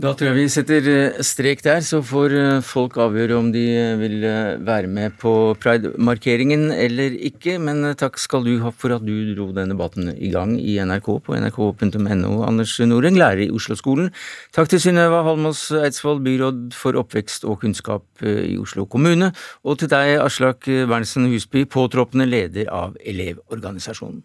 Da 0.00 0.14
tror 0.16 0.30
jeg 0.30 0.36
vi 0.38 0.44
setter 0.48 0.86
eh, 0.88 1.16
strek 1.26 1.60
der, 1.60 1.82
så 1.84 1.98
får 2.00 2.32
eh, 2.32 2.62
folk 2.64 2.94
avgjøre 3.02 3.36
om 3.36 3.50
de 3.52 3.64
eh, 3.76 3.98
vil 4.00 4.22
være 4.64 4.88
med 4.88 5.18
på 5.20 5.32
Pride-markeringen 5.60 6.70
eller 6.72 7.18
ikke. 7.28 7.58
Men 7.60 7.90
takk 8.00 8.16
skal 8.22 8.46
du 8.46 8.54
ha 8.62 8.72
for 8.72 8.94
at 8.96 9.04
du 9.04 9.12
dro 9.34 9.50
den 9.52 9.74
debatten 9.74 10.08
i 10.14 10.32
gang 10.32 10.54
i 10.56 10.78
NRK 10.80 11.10
på 11.26 11.36
nrk.no. 11.36 12.32
Anders 12.48 12.78
Noreng, 12.80 13.20
lærer 13.20 13.44
i 13.44 13.50
Oslo-skolen. 13.52 14.08
Takk 14.56 14.72
til 14.72 14.80
Synnøve 14.86 15.20
Halmås 15.26 15.66
Eidsvoll, 15.82 16.24
byråd 16.24 16.70
for 16.80 16.96
oppvekst 16.96 17.44
og 17.44 17.60
kunnskap 17.66 18.24
i 18.24 18.56
Oslo 18.56 18.88
kommune. 18.88 19.34
Og 19.68 19.82
til 19.82 19.92
deg, 19.92 20.16
Aslak 20.24 20.64
Berntsen 20.64 21.28
Husby, 21.28 21.68
påtroppende 21.68 22.30
leder 22.30 22.72
av 22.72 22.96
Elevorganisasjonen. 23.04 24.22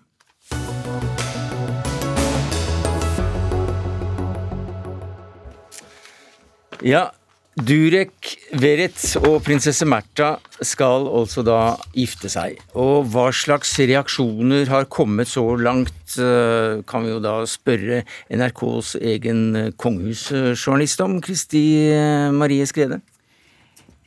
Ja, 6.83 7.11
Durek 7.55 8.33
Verit 8.59 8.99
og 9.21 9.37
prinsesse 9.45 9.85
Märtha 9.87 10.33
skal 10.59 11.05
altså 11.07 11.39
da 11.45 11.77
gifte 11.95 12.27
seg. 12.27 12.57
Og 12.75 13.07
hva 13.13 13.29
slags 13.31 13.71
reaksjoner 13.79 14.67
har 14.67 14.89
kommet 14.91 15.31
så 15.31 15.45
langt, 15.55 16.17
eh, 16.19 16.83
kan 16.83 17.05
vi 17.05 17.13
jo 17.13 17.21
da 17.23 17.37
spørre 17.47 18.01
NRKs 18.27 18.97
egen 18.99 19.71
kongehusjournalist 19.79 21.05
om, 21.07 21.21
Kristi 21.23 21.63
eh, 21.93 22.27
Marie 22.35 22.67
Skrede? 22.67 22.99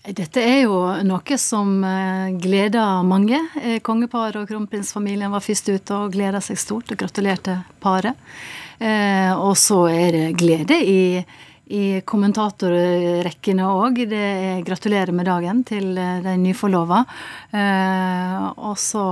Dette 0.04 0.44
er 0.44 0.62
jo 0.66 0.84
noe 1.08 1.40
som 1.40 1.72
eh, 1.84 2.36
gleder 2.36 3.00
mange. 3.00 3.40
Kongeparet 3.80 4.42
og 4.42 4.48
kronprinsfamilien 4.52 5.32
var 5.32 5.40
først 5.40 5.72
ute 5.72 5.96
og 5.96 6.12
gleda 6.12 6.44
seg 6.44 6.60
stort 6.60 6.92
og 6.92 7.00
gratulerte 7.00 7.62
paret. 7.80 8.12
Og 8.78 9.56
så 9.58 9.86
er 9.90 10.12
det 10.14 10.26
glede 10.38 10.76
i 10.86 11.00
i 11.74 12.00
kommentatorrekkene 12.08 13.66
òg. 13.68 14.00
Gratulerer 14.66 15.12
med 15.14 15.28
dagen 15.28 15.62
til 15.68 15.92
eh, 15.98 16.22
de 16.24 16.34
nyforlova. 16.40 17.02
Eh, 17.52 18.48
og 18.56 18.78
så 18.80 19.04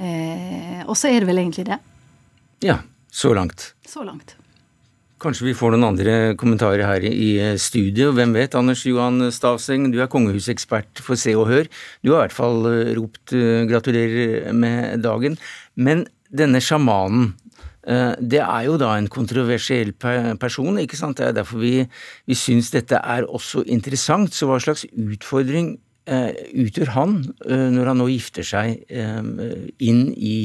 eh, 0.00 0.82
Og 0.86 0.96
så 0.96 1.12
er 1.12 1.22
det 1.22 1.30
vel 1.30 1.42
egentlig 1.44 1.68
det. 1.68 1.78
Ja. 2.64 2.80
Så 3.16 3.30
langt. 3.32 3.70
Så 3.88 4.02
langt. 4.04 4.34
Kanskje 5.22 5.46
vi 5.46 5.54
får 5.56 5.72
noen 5.72 5.86
andre 5.88 6.16
kommentarer 6.36 6.84
her 6.84 7.04
i 7.08 7.30
studio. 7.56 8.10
Hvem 8.12 8.34
vet? 8.36 8.52
Anders 8.58 8.82
Johan 8.84 9.30
Stavseng, 9.32 9.86
du 9.88 10.02
er 10.04 10.10
kongehusekspert 10.12 11.00
for 11.00 11.16
Se 11.16 11.32
og 11.32 11.48
Hør. 11.48 11.70
Du 12.04 12.12
har 12.12 12.18
i 12.18 12.26
hvert 12.26 12.36
fall 12.36 12.68
ropt 12.98 13.32
gratulerer 13.70 14.52
med 14.52 15.00
dagen. 15.06 15.38
Men 15.80 16.04
denne 16.28 16.60
sjamanen, 16.60 17.32
Eh, 17.45 17.45
det 17.86 18.40
er 18.42 18.62
jo 18.66 18.76
da 18.80 18.96
en 18.98 19.06
kontroversiell 19.06 19.92
person, 19.94 20.78
ikke 20.82 20.98
sant. 20.98 21.20
Det 21.20 21.28
er 21.28 21.36
derfor 21.36 21.60
vi, 21.62 21.84
vi 22.26 22.38
syns 22.38 22.72
dette 22.74 22.98
er 22.98 23.26
også 23.30 23.62
interessant. 23.70 24.34
Så 24.34 24.48
hva 24.50 24.58
slags 24.62 24.82
utfordring 24.90 25.76
uh, 26.10 26.32
utgjør 26.64 26.90
han 26.96 27.20
uh, 27.46 27.68
når 27.76 27.92
han 27.92 28.02
nå 28.02 28.08
gifter 28.10 28.46
seg 28.46 28.82
inn 28.90 30.08
i 30.16 30.38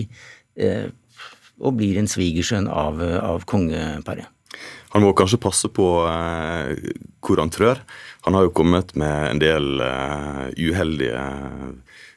og 1.62 1.78
blir 1.80 1.98
en 1.98 2.10
svigersønn 2.10 2.68
av, 2.70 3.00
av 3.02 3.46
kongeparet? 3.50 4.28
Han 4.92 5.06
må 5.06 5.14
kanskje 5.18 5.40
passe 5.42 5.70
på 5.72 5.86
hvor 6.04 7.40
han 7.40 7.54
trør. 7.54 7.80
Han 8.28 8.36
har 8.36 8.46
jo 8.46 8.54
kommet 8.58 8.92
med 9.00 9.30
en 9.32 9.42
del 9.42 9.70
uheldige 10.60 11.24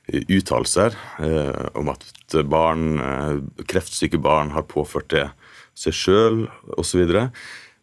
uttalelser 0.08 0.96
eh, 1.18 1.66
om 1.74 1.88
at 1.92 2.36
barn, 2.50 2.98
eh, 3.00 3.64
kreftsyke 3.70 4.20
barn 4.20 4.52
har 4.54 4.66
påført 4.68 5.10
det 5.14 5.28
seg 5.74 5.96
sjøl 5.96 6.40
osv. 6.78 7.04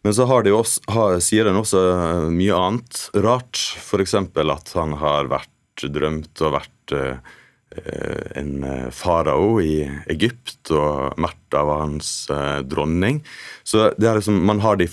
Men 0.01 0.15
så 0.15 0.25
de 0.43 0.53
også, 0.55 0.81
har, 0.93 1.19
sier 1.21 1.49
han 1.49 1.59
også 1.59 1.81
mye 2.33 2.57
annet 2.57 3.03
rart. 3.25 3.59
F.eks. 3.81 4.15
at 4.15 4.73
han 4.77 4.97
har 5.01 5.29
vært 5.31 5.85
drømt 5.89 6.41
og 6.45 6.55
vært 6.57 6.95
eh, 6.97 7.37
en 8.37 8.65
farao 8.91 9.61
i 9.63 9.85
Egypt, 10.11 10.73
og 10.75 11.17
Märtha 11.21 11.63
var 11.67 11.85
hans 11.85 12.29
eh, 12.29 12.59
dronning. 12.67 13.21
Så 13.63 13.91
det 13.97 14.09
er 14.09 14.19
liksom, 14.19 14.41
man 14.45 14.63
har 14.65 14.79
de 14.81 14.89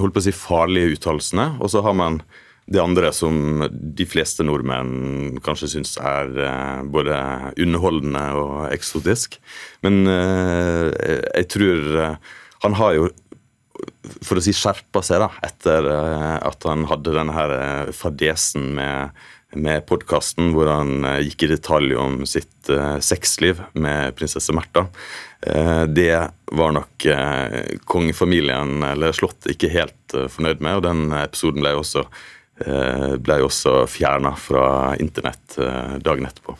holdt 0.00 0.16
på 0.16 0.22
å 0.22 0.24
si, 0.24 0.36
farlige 0.36 0.96
uttalelsene, 0.96 1.54
og 1.60 1.72
så 1.72 1.84
har 1.84 1.96
man 1.96 2.22
det 2.70 2.82
andre 2.82 3.10
som 3.14 3.64
de 3.70 4.06
fleste 4.06 4.44
nordmenn 4.46 5.40
kanskje 5.42 5.72
syns 5.72 5.96
er 5.98 6.30
eh, 6.38 6.82
både 6.86 7.16
underholdende 7.58 8.22
og 8.38 8.52
eksotisk. 8.70 9.40
Men 9.82 10.04
eh, 10.06 10.86
jeg 11.40 11.48
tror 11.50 11.90
eh, 12.04 12.30
han 12.66 12.78
har 12.78 12.94
jo 12.98 13.10
for 14.22 14.36
å 14.36 14.44
si 14.44 14.52
skjerpa 14.54 15.00
seg 15.02 15.22
da, 15.22 15.30
etter 15.46 15.86
at 15.88 16.64
han 16.68 16.82
hadde 16.90 17.14
denne 17.14 17.32
her 17.32 17.52
fadesen 17.96 18.74
med, 18.76 19.14
med 19.56 19.86
podkasten 19.88 20.50
hvor 20.52 20.68
han 20.68 21.06
gikk 21.24 21.46
i 21.46 21.48
detalj 21.54 21.94
om 21.96 22.18
sitt 22.28 22.68
sexliv 23.00 23.62
med 23.72 24.12
prinsesse 24.18 24.52
Märtha. 24.52 24.82
det 25.88 26.12
var 26.52 26.74
nok 26.76 27.06
kongefamilien 27.88 28.84
eller 28.90 29.16
Slottet 29.16 29.54
ikke 29.54 29.72
helt 29.72 30.18
fornøyd 30.36 30.60
med, 30.60 30.82
og 30.82 30.84
den 30.84 31.16
episoden 31.22 31.64
ble 31.64 31.72
også 31.78 32.04
ble 32.60 33.36
også 33.44 33.84
fjerna 33.88 34.32
fra 34.38 34.94
internett 35.00 35.56
eh, 35.58 35.96
dagen 36.04 36.26
etterpå. 36.28 36.54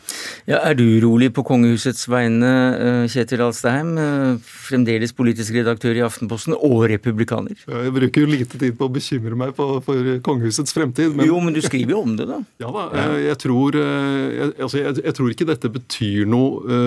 Ja, 0.48 0.60
er 0.64 0.76
du 0.78 0.84
urolig 0.96 1.30
på 1.36 1.44
kongehusets 1.46 2.06
vegne, 2.10 2.52
eh, 2.76 3.04
Kjetil 3.10 3.42
Alstheim, 3.44 3.92
fremdeles 4.40 5.12
politisk 5.16 5.54
redaktør 5.58 5.98
i 5.98 6.04
Aftenposten 6.06 6.56
og 6.56 6.86
republikaner? 6.90 7.58
Jeg 7.66 7.94
bruker 7.96 8.24
jo 8.24 8.30
lite 8.30 8.60
tid 8.60 8.76
på 8.78 8.88
å 8.88 8.92
bekymre 8.92 9.38
meg 9.38 9.54
på, 9.58 9.68
for 9.84 10.12
kongehusets 10.26 10.76
fremtid. 10.76 11.14
Men... 11.16 11.28
Jo, 11.28 11.40
men 11.44 11.56
du 11.56 11.62
skriver 11.64 11.96
jo 11.96 12.04
om 12.04 12.16
det, 12.20 12.28
da. 12.30 12.40
Ja 12.64 12.70
da. 12.74 12.86
Jeg 13.20 13.38
tror, 13.40 13.76
jeg, 13.76 14.52
altså, 14.60 14.78
jeg, 14.80 15.00
jeg 15.04 15.16
tror 15.16 15.32
ikke 15.32 15.48
dette 15.48 15.70
betyr 15.72 16.28
noe 16.28 16.80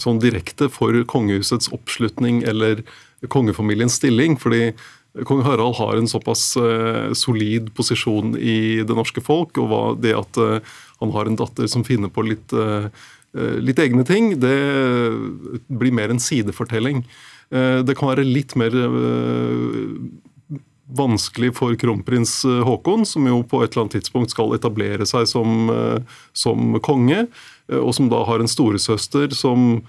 sånn 0.00 0.18
direkte 0.22 0.68
for 0.72 0.96
kongehusets 1.10 1.70
oppslutning 1.74 2.42
eller 2.50 2.82
kongefamiliens 3.30 3.98
stilling. 4.00 4.36
fordi 4.40 4.72
Kong 5.22 5.42
Harald 5.46 5.76
har 5.76 5.96
en 5.96 6.08
såpass 6.08 6.56
uh, 6.56 7.12
solid 7.12 7.74
posisjon 7.74 8.34
i 8.38 8.82
det 8.82 8.96
norske 8.98 9.22
folk, 9.22 9.58
og 9.62 10.00
det 10.02 10.14
at 10.18 10.40
uh, 10.42 10.74
han 10.98 11.12
har 11.14 11.30
en 11.30 11.38
datter 11.38 11.70
som 11.70 11.84
finner 11.86 12.10
på 12.10 12.24
litt, 12.26 12.50
uh, 12.50 12.90
litt 13.62 13.78
egne 13.78 14.02
ting, 14.06 14.32
det 14.42 14.58
blir 15.70 15.94
mer 15.94 16.10
en 16.10 16.22
sidefortelling. 16.22 17.04
det 17.50 17.94
kan 17.98 18.08
være 18.08 18.22
litt 18.24 18.54
mer 18.56 18.72
vanskelig 20.94 21.50
for 21.58 21.74
kronprins 21.74 22.44
Haakon, 22.66 23.02
som 23.06 23.26
jo 23.26 23.42
på 23.42 23.60
et 23.62 23.72
eller 23.72 23.84
annet 23.84 23.96
tidspunkt 23.98 24.30
skal 24.30 24.54
etablere 24.54 25.06
seg 25.06 25.26
som, 25.26 25.66
som 26.32 26.78
konge, 26.78 27.26
og 27.74 27.90
som 27.98 28.06
da 28.10 28.22
har 28.26 28.38
en 28.38 28.50
storesøster 28.50 29.34
som 29.34 29.82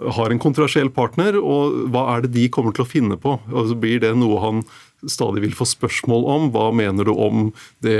har 0.00 0.32
en 0.32 0.40
kontroversiell 0.40 0.90
partner, 0.94 1.36
og 1.36 1.90
hva 1.92 2.06
er 2.14 2.24
det 2.24 2.32
de 2.36 2.46
kommer 2.52 2.74
til 2.76 2.86
å 2.86 2.88
finne 2.88 3.18
på? 3.20 3.36
Altså 3.50 3.76
Blir 3.78 4.00
det 4.02 4.14
noe 4.18 4.40
han 4.42 4.62
stadig 5.08 5.42
vil 5.44 5.56
få 5.56 5.66
spørsmål 5.68 6.26
om? 6.28 6.48
Hva 6.54 6.68
mener 6.76 7.08
du 7.08 7.12
om 7.14 7.50
det 7.84 7.98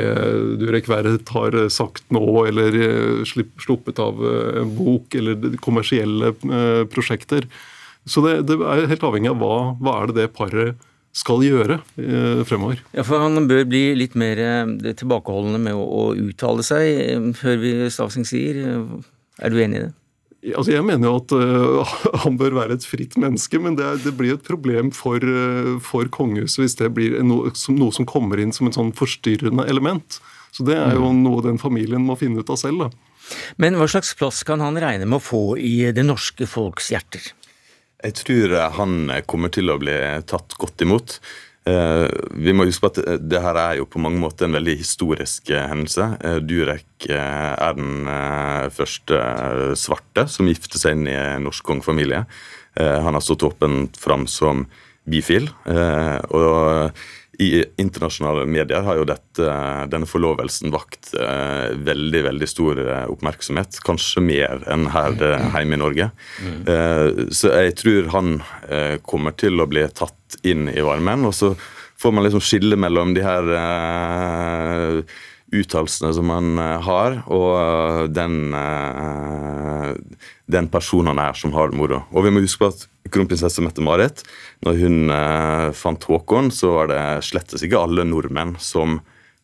Durek 0.60 0.88
Verret 0.90 1.32
har 1.34 1.56
sagt 1.72 2.06
nå, 2.14 2.24
eller 2.50 2.76
eh, 2.76 3.24
sluppet 3.26 4.00
av 4.02 4.20
eh, 4.20 4.62
en 4.62 4.74
bok, 4.76 5.16
eller 5.16 5.58
kommersielle 5.64 6.34
eh, 6.34 6.84
prosjekter? 6.92 7.48
Så 8.08 8.24
det, 8.24 8.40
det 8.48 8.56
er 8.60 8.88
helt 8.90 9.04
avhengig 9.06 9.32
av 9.32 9.40
hva, 9.42 9.56
hva 9.80 9.98
er 10.00 10.10
det 10.10 10.22
det 10.22 10.32
paret 10.36 10.88
skal 11.16 11.42
gjøre 11.42 11.80
fremover. 12.46 12.84
Ja, 12.94 13.02
for 13.02 13.18
Han 13.18 13.48
bør 13.50 13.64
bli 13.66 13.96
litt 13.98 14.12
mer 14.14 14.38
tilbakeholdende 14.94 15.58
med 15.58 15.74
å, 15.74 15.82
å 15.82 16.04
uttale 16.14 16.62
seg, 16.62 17.34
hører 17.42 17.58
vi 17.64 17.72
Stavsing 17.90 18.28
sier. 18.28 18.60
Er 19.42 19.50
du 19.50 19.58
enig 19.58 19.80
i 19.80 19.82
det? 19.88 19.94
Altså 20.40 20.72
jeg 20.72 20.84
mener 20.88 21.10
jo 21.10 21.18
at 21.18 21.32
uh, 21.36 21.96
han 22.24 22.38
bør 22.40 22.56
være 22.56 22.78
et 22.78 22.86
fritt 22.88 23.18
menneske, 23.20 23.60
men 23.60 23.76
det, 23.76 23.84
er, 23.84 23.98
det 24.00 24.14
blir 24.16 24.38
et 24.38 24.46
problem 24.46 24.88
for, 24.96 25.20
uh, 25.20 25.76
for 25.84 26.08
kongehuset 26.12 26.62
hvis 26.64 26.78
det 26.80 26.88
blir 26.96 27.18
noe 27.26 27.52
som, 27.58 27.76
noe 27.76 27.92
som, 27.92 28.08
kommer 28.08 28.40
inn 28.40 28.54
som 28.56 28.70
et 28.70 28.78
sånn 28.78 28.94
forstyrrende 28.96 29.66
element. 29.68 30.20
Så 30.50 30.64
det 30.66 30.78
er 30.80 30.96
jo 30.96 31.12
mm. 31.12 31.20
noe 31.26 31.44
den 31.44 31.60
familien 31.62 32.06
må 32.06 32.16
finne 32.18 32.40
ut 32.40 32.50
av 32.50 32.58
selv. 32.60 32.86
da. 32.86 33.36
Men 33.60 33.76
hva 33.78 33.86
slags 33.90 34.14
plass 34.18 34.40
kan 34.48 34.64
han 34.64 34.80
regne 34.80 35.06
med 35.06 35.20
å 35.20 35.22
få 35.22 35.44
i 35.60 35.92
det 35.94 36.06
norske 36.08 36.48
folks 36.50 36.88
hjerter? 36.90 37.28
Jeg 38.00 38.16
tror 38.16 38.56
han 38.78 39.12
kommer 39.28 39.52
til 39.52 39.68
å 39.70 39.76
bli 39.78 39.94
tatt 40.26 40.56
godt 40.58 40.82
imot. 40.86 41.18
Eh, 41.68 42.08
vi 42.40 42.54
må 42.56 42.64
huske 42.64 42.86
på 42.86 42.90
at 42.94 43.20
det 43.20 43.42
her 43.44 43.58
er 43.60 43.78
jo 43.80 43.88
på 43.90 44.00
mange 44.00 44.20
måter 44.22 44.46
en 44.46 44.56
veldig 44.56 44.78
historisk 44.80 45.52
eh, 45.52 45.66
hendelse. 45.68 46.06
Eh, 46.24 46.38
Durek 46.40 47.08
er 47.10 47.76
den 47.76 48.08
første 48.74 49.20
svarte 49.78 50.26
som 50.28 50.48
gifter 50.50 50.80
seg 50.80 50.96
inn 50.96 51.08
i 51.08 51.16
en 51.16 51.46
norsk 51.48 51.64
kongefamilie. 51.64 52.24
Han 52.80 53.16
har 53.16 53.22
stått 53.24 53.42
åpent 53.48 53.96
fram 53.98 54.26
som 54.30 54.66
bifil. 55.08 55.48
og 56.30 56.92
i 57.40 57.64
internasjonale 57.80 58.44
medier 58.46 58.84
har 58.84 58.98
jo 59.00 59.06
dette, 59.08 59.52
denne 59.88 60.08
forlovelsen 60.08 60.72
vakt 60.74 61.14
eh, 61.16 61.72
veldig 61.88 62.22
veldig 62.26 62.48
stor 62.48 62.80
eh, 62.84 63.06
oppmerksomhet. 63.08 63.78
Kanskje 63.86 64.22
mer 64.24 64.64
enn 64.68 64.84
her 64.92 65.16
eh, 65.24 65.46
hjemme 65.56 65.78
i 65.78 65.80
Norge. 65.80 66.10
Mm. 66.44 66.58
Eh, 66.74 67.22
så 67.32 67.54
jeg 67.54 67.78
tror 67.80 68.10
han 68.12 68.34
eh, 68.68 68.98
kommer 69.00 69.36
til 69.40 69.56
å 69.56 69.68
bli 69.70 69.86
tatt 69.88 70.19
inn 70.46 70.68
i 70.72 70.84
varmen. 70.84 71.26
Og 71.28 71.34
så 71.36 71.54
får 72.00 72.14
man 72.14 72.26
liksom 72.26 72.44
skille 72.44 72.78
mellom 72.80 73.14
de 73.16 73.24
her 73.24 73.50
uh, 73.54 75.18
uttalelsene 75.50 76.12
som 76.14 76.28
man 76.30 76.60
har, 76.86 77.16
og 77.26 78.12
den, 78.14 78.52
den 80.46 80.68
personen 80.70 81.10
han 81.10 81.22
er 81.24 81.34
som 81.34 81.50
har 81.56 81.72
det 81.72 81.80
moro. 81.80 82.04
Og 82.14 82.22
vi 82.22 82.30
må 82.30 82.44
huske 82.44 82.62
på 82.62 82.70
at 82.70 82.86
kronprinsesse 83.10 83.62
Mette-Marit. 83.64 84.22
Når 84.64 84.78
hun 84.82 85.12
uh, 85.12 85.70
fant 85.76 86.06
Håkon, 86.06 86.50
så 86.54 86.74
var 86.76 86.92
det 86.92 87.02
slettes 87.26 87.64
ikke 87.66 87.80
alle 87.80 88.06
nordmenn 88.08 88.56
som 88.62 89.00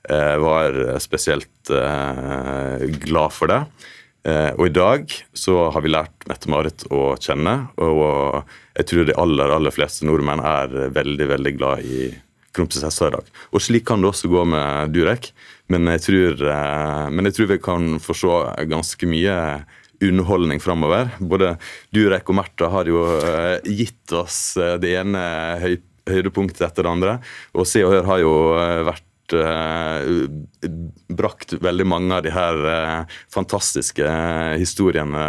eh, 0.09 0.37
var 0.43 0.77
spesielt 1.03 1.71
eh, 1.71 2.87
glad 3.03 3.35
for 3.35 3.51
det. 3.51 3.61
Eh, 4.27 4.53
og 4.59 4.67
i 4.67 4.75
dag 4.75 5.13
så 5.37 5.69
har 5.71 5.85
vi 5.85 5.93
lært 5.93 6.27
Mette-Marit 6.27 6.87
å 6.91 7.15
kjenne, 7.23 7.69
og 7.79 8.43
jeg 8.75 8.89
tror 8.91 9.07
de 9.07 9.19
aller, 9.23 9.53
aller 9.55 9.75
fleste 9.75 10.07
nordmenn 10.09 10.43
er 10.43 10.73
veldig, 10.97 11.29
veldig 11.31 11.53
glad 11.55 11.87
i 11.87 12.09
kronprinsessa 12.57 13.11
i 13.11 13.15
dag. 13.15 13.31
Og 13.55 13.63
slik 13.63 13.87
kan 13.87 14.03
det 14.03 14.11
også 14.11 14.31
gå 14.33 14.43
med 14.51 14.95
Durek, 14.97 15.31
men 15.71 15.87
jeg 15.95 16.05
tror, 16.09 16.47
eh, 16.51 17.07
men 17.13 17.31
jeg 17.31 17.39
tror 17.39 17.53
vi 17.55 17.63
kan 17.63 17.99
få 18.03 18.19
se 18.19 18.67
ganske 18.73 19.11
mye 19.11 19.37
underholdning 20.03 20.61
framover. 20.61 21.13
Både 21.21 21.55
Durek 21.95 22.27
og 22.29 22.41
Märtha 22.41 22.69
har 22.69 22.91
jo 22.91 23.01
uh, 23.01 23.57
gitt 23.65 24.13
oss 24.13 24.59
det 24.83 24.91
ene 24.99 25.23
høy, 25.63 25.79
høydepunktet 26.05 26.67
etter 26.67 26.85
det 26.85 26.91
andre. 26.93 27.15
Og 27.57 27.65
Se 27.65 27.81
og 27.81 27.95
Hør 27.95 28.11
har 28.11 28.21
jo 28.21 28.35
vært 28.91 29.07
brakt 31.17 31.57
veldig 31.63 31.87
mange 31.89 32.19
av 32.19 32.27
de 32.27 32.33
her 32.35 32.61
fantastiske 33.33 34.11
historiene 34.61 35.25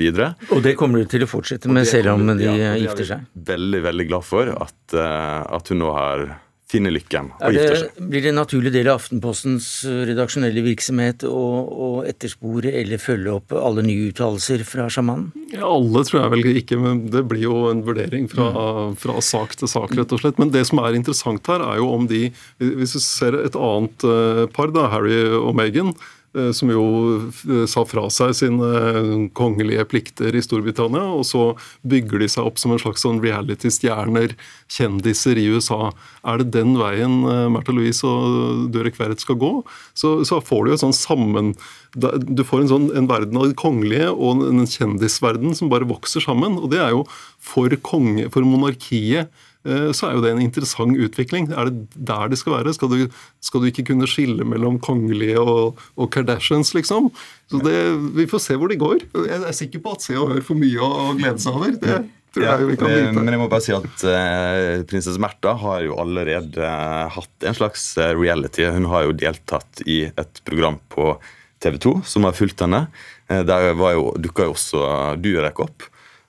videre. 0.00 0.32
Og 0.54 0.62
det 0.64 0.74
kommer 0.80 1.02
du 1.02 1.10
til 1.10 1.24
å 1.24 1.30
fortsette 1.30 1.70
med 1.72 1.88
selv 1.88 2.16
om 2.16 2.26
de 2.34 2.48
ja, 2.48 2.74
gifter 2.80 3.12
seg? 3.14 3.30
Veldig, 3.48 3.82
veldig 3.86 4.08
glad 4.10 4.26
for 4.26 4.52
at, 4.56 4.98
at 4.98 5.72
hun 5.72 5.82
nå 5.84 5.94
har 5.96 6.28
finne 6.68 6.90
lykken 6.92 7.30
og 7.38 7.54
gifte 7.54 7.80
seg. 7.80 8.00
Blir 8.10 8.24
det 8.24 8.32
en 8.32 8.38
naturlig 8.42 8.72
del 8.74 8.90
av 8.90 8.98
Aftenpostens 9.00 9.68
eh, 9.88 10.02
redaksjonelle 10.10 10.64
virksomhet 10.66 11.24
å, 11.28 11.44
å 11.68 11.88
etterspore 12.08 12.74
eller 12.82 13.00
følge 13.00 13.36
opp 13.38 13.54
alle 13.56 13.84
nye 13.86 14.10
uttalelser 14.10 14.64
fra 14.68 14.88
sjamanen? 14.92 15.30
Ja, 15.54 15.64
alle 15.64 16.04
tror 16.04 16.20
jeg 16.20 16.32
vel 16.34 16.60
ikke, 16.60 16.80
men 16.82 17.06
det 17.12 17.24
blir 17.30 17.46
jo 17.46 17.62
en 17.70 17.80
vurdering 17.86 18.28
fra, 18.28 18.50
mm. 18.52 18.98
fra, 19.00 19.16
sak 19.24 19.56
til 19.56 19.70
sak, 19.70 19.96
rett 19.96 20.12
og 20.12 20.20
slett. 20.20 20.40
Men 20.40 20.52
det 20.52 20.66
som 20.68 20.82
er 20.84 20.98
interessant 20.98 21.48
her, 21.48 21.64
er 21.64 21.80
jo 21.80 21.88
om 21.94 22.06
de 22.08 22.28
Hvis 22.58 22.94
vi 22.96 23.00
ser 23.02 23.36
et 23.38 23.56
annet 23.56 24.04
eh, 24.04 24.44
par, 24.52 24.72
da, 24.74 24.88
Harry 24.92 25.16
og 25.38 25.54
Meghan 25.56 25.94
som 26.52 26.68
jo 26.68 26.84
eh, 27.48 27.64
sa 27.70 27.84
fra 27.88 28.04
seg 28.12 28.34
sine 28.36 28.68
eh, 28.90 29.10
kongelige 29.36 29.86
plikter 29.88 30.36
i 30.36 30.42
Storbritannia, 30.44 31.06
og 31.16 31.24
så 31.28 31.44
bygger 31.88 32.22
de 32.22 32.28
seg 32.30 32.48
opp 32.48 32.60
som 32.60 32.74
en 32.74 32.82
slags 32.82 33.04
sånn 33.04 33.22
reality-stjerner, 33.24 34.34
kjendiser 34.68 35.40
i 35.40 35.48
USA. 35.54 35.90
Er 36.28 36.42
det 36.42 36.52
den 36.58 36.76
veien 36.80 37.22
Märtha 37.54 37.72
Louise 37.72 38.04
og 38.06 38.68
Durek 38.74 38.98
Verrett 39.00 39.24
skal 39.24 39.40
gå, 39.40 39.52
så, 39.96 40.18
så, 40.28 40.42
får 40.44 40.64
du 40.64 40.72
jo 40.74 40.80
sånn 40.84 40.96
sammen 40.96 41.54
Du 41.96 42.42
får 42.44 42.62
en, 42.62 42.70
sånn, 42.70 42.86
en 42.96 43.08
verden 43.08 43.40
av 43.40 43.50
kongelige 43.58 44.10
og 44.12 44.44
en 44.44 44.66
kjendisverden 44.68 45.56
som 45.56 45.70
bare 45.72 45.88
vokser 45.88 46.22
sammen. 46.22 46.58
Og 46.60 46.68
det 46.74 46.82
er 46.84 46.92
jo 46.92 47.06
for, 47.40 47.72
konge, 47.82 48.28
for 48.34 48.44
monarkiet 48.44 49.32
Eh, 49.32 49.47
så 49.66 50.06
er 50.08 50.14
jo 50.14 50.22
det 50.22 50.30
en 50.32 50.40
interessant 50.40 50.96
utvikling. 50.96 51.50
Er 51.52 51.68
det 51.68 52.04
der 52.08 52.30
det 52.30 52.38
skal 52.40 52.54
være? 52.54 52.72
Skal 52.76 52.92
du, 52.92 53.16
skal 53.44 53.60
du 53.60 53.66
ikke 53.68 53.84
kunne 53.90 54.08
skille 54.08 54.46
mellom 54.46 54.78
kongelige 54.80 55.40
og, 55.42 55.80
og 55.98 56.10
Kardashians, 56.14 56.70
liksom? 56.76 57.10
Så 57.50 57.60
det, 57.64 57.74
Vi 58.16 58.28
får 58.30 58.44
se 58.44 58.56
hvor 58.56 58.70
de 58.70 58.78
går. 58.80 59.02
Jeg 59.26 59.42
er 59.42 59.56
sikker 59.56 59.82
på 59.84 59.96
at 59.96 60.06
Se 60.06 60.16
og 60.16 60.30
Hør 60.32 60.46
får 60.46 60.60
mye 60.62 60.86
å 60.86 61.10
glede 61.18 61.42
seg 61.42 61.58
over. 61.58 61.74
Det 61.82 61.98
vite. 62.36 62.88
Men 63.16 63.32
jeg 63.32 63.40
må 63.40 63.48
bare 63.50 63.64
si 63.64 63.74
at 63.74 64.04
uh, 64.04 64.84
prinsesse 64.88 65.20
Märtha 65.22 65.54
har 65.58 65.82
jo 65.86 65.98
allerede 66.00 66.60
uh, 66.60 67.08
hatt 67.14 67.46
en 67.48 67.56
slags 67.56 67.90
reality. 67.98 68.66
Hun 68.68 68.88
har 68.92 69.08
jo 69.08 69.16
deltatt 69.16 69.82
i 69.86 70.04
et 70.10 70.42
program 70.48 70.78
på 70.92 71.14
TV 71.62 71.78
2 71.82 71.94
som 72.06 72.28
har 72.28 72.36
fulgt 72.38 72.62
henne. 72.64 72.86
Uh, 73.30 73.42
der 73.48 73.72
dukka 74.22 74.48
jo 74.48 74.54
også 74.54 74.84
Durek 75.22 75.62
opp. 75.64 75.88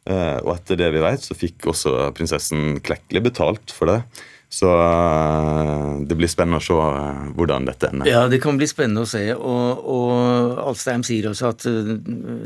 Eh, 0.10 0.40
og 0.42 0.56
etter 0.56 0.80
det 0.80 0.90
vi 0.96 1.04
vet, 1.04 1.24
så 1.24 1.38
fikk 1.38 1.70
også 1.70 2.10
prinsessen 2.18 2.80
Klekkelig 2.86 3.26
betalt 3.30 3.74
for 3.76 3.92
det. 3.92 4.02
Så 4.50 4.70
eh, 4.74 5.90
det 6.10 6.18
blir 6.18 6.30
spennende 6.32 6.58
å 6.58 6.64
se 6.66 6.74
eh, 6.74 7.26
hvordan 7.38 7.68
dette 7.70 7.92
ender. 7.92 8.10
Ja, 8.10 8.24
det 8.32 8.40
kan 8.42 8.58
bli 8.58 8.66
spennende 8.70 9.06
å 9.06 9.10
se. 9.10 9.22
Og, 9.36 9.84
og 9.86 10.64
Alstheim 10.64 11.06
sier 11.06 11.30
også 11.30 11.52
at 11.54 11.68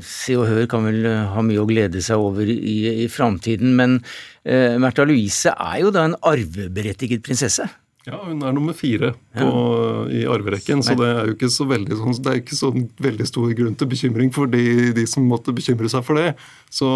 Se 0.03 0.35
og 0.35 0.49
Hør 0.49 0.67
kan 0.71 0.83
vel 0.89 1.07
ha 1.07 1.45
mye 1.45 1.63
å 1.63 1.69
glede 1.69 2.03
seg 2.03 2.19
over 2.19 2.49
i, 2.51 3.05
i 3.05 3.07
framtiden. 3.11 3.77
Men 3.79 4.01
eh, 4.43 4.75
Märtha 4.75 5.07
Louise 5.07 5.55
er 5.55 5.79
jo 5.85 5.93
da 5.95 6.09
en 6.09 6.19
arveberettiget 6.19 7.23
prinsesse? 7.23 7.69
Ja, 8.03 8.17
hun 8.25 8.41
er 8.43 8.51
nummer 8.51 8.75
fire 8.75 9.13
på, 9.31 9.45
ja. 9.47 10.07
i 10.11 10.23
arverekken, 10.27 10.81
så 10.83 10.95
det 10.99 11.07
er 11.07 11.29
jo 11.29 11.35
ikke 11.37 11.47
så 11.53 11.63
veldig, 11.69 11.95
sånn, 12.01 12.17
det 12.19 12.31
er 12.31 12.41
ikke 12.41 12.57
så 12.57 12.71
veldig 13.05 13.27
stor 13.29 13.53
grunn 13.55 13.77
til 13.79 13.89
bekymring 13.93 14.33
for 14.35 14.51
de, 14.51 14.91
de 14.97 15.05
som 15.07 15.23
måtte 15.29 15.55
bekymre 15.55 15.87
seg 15.91 16.03
for 16.03 16.19
det. 16.19 16.33
Så, 16.67 16.89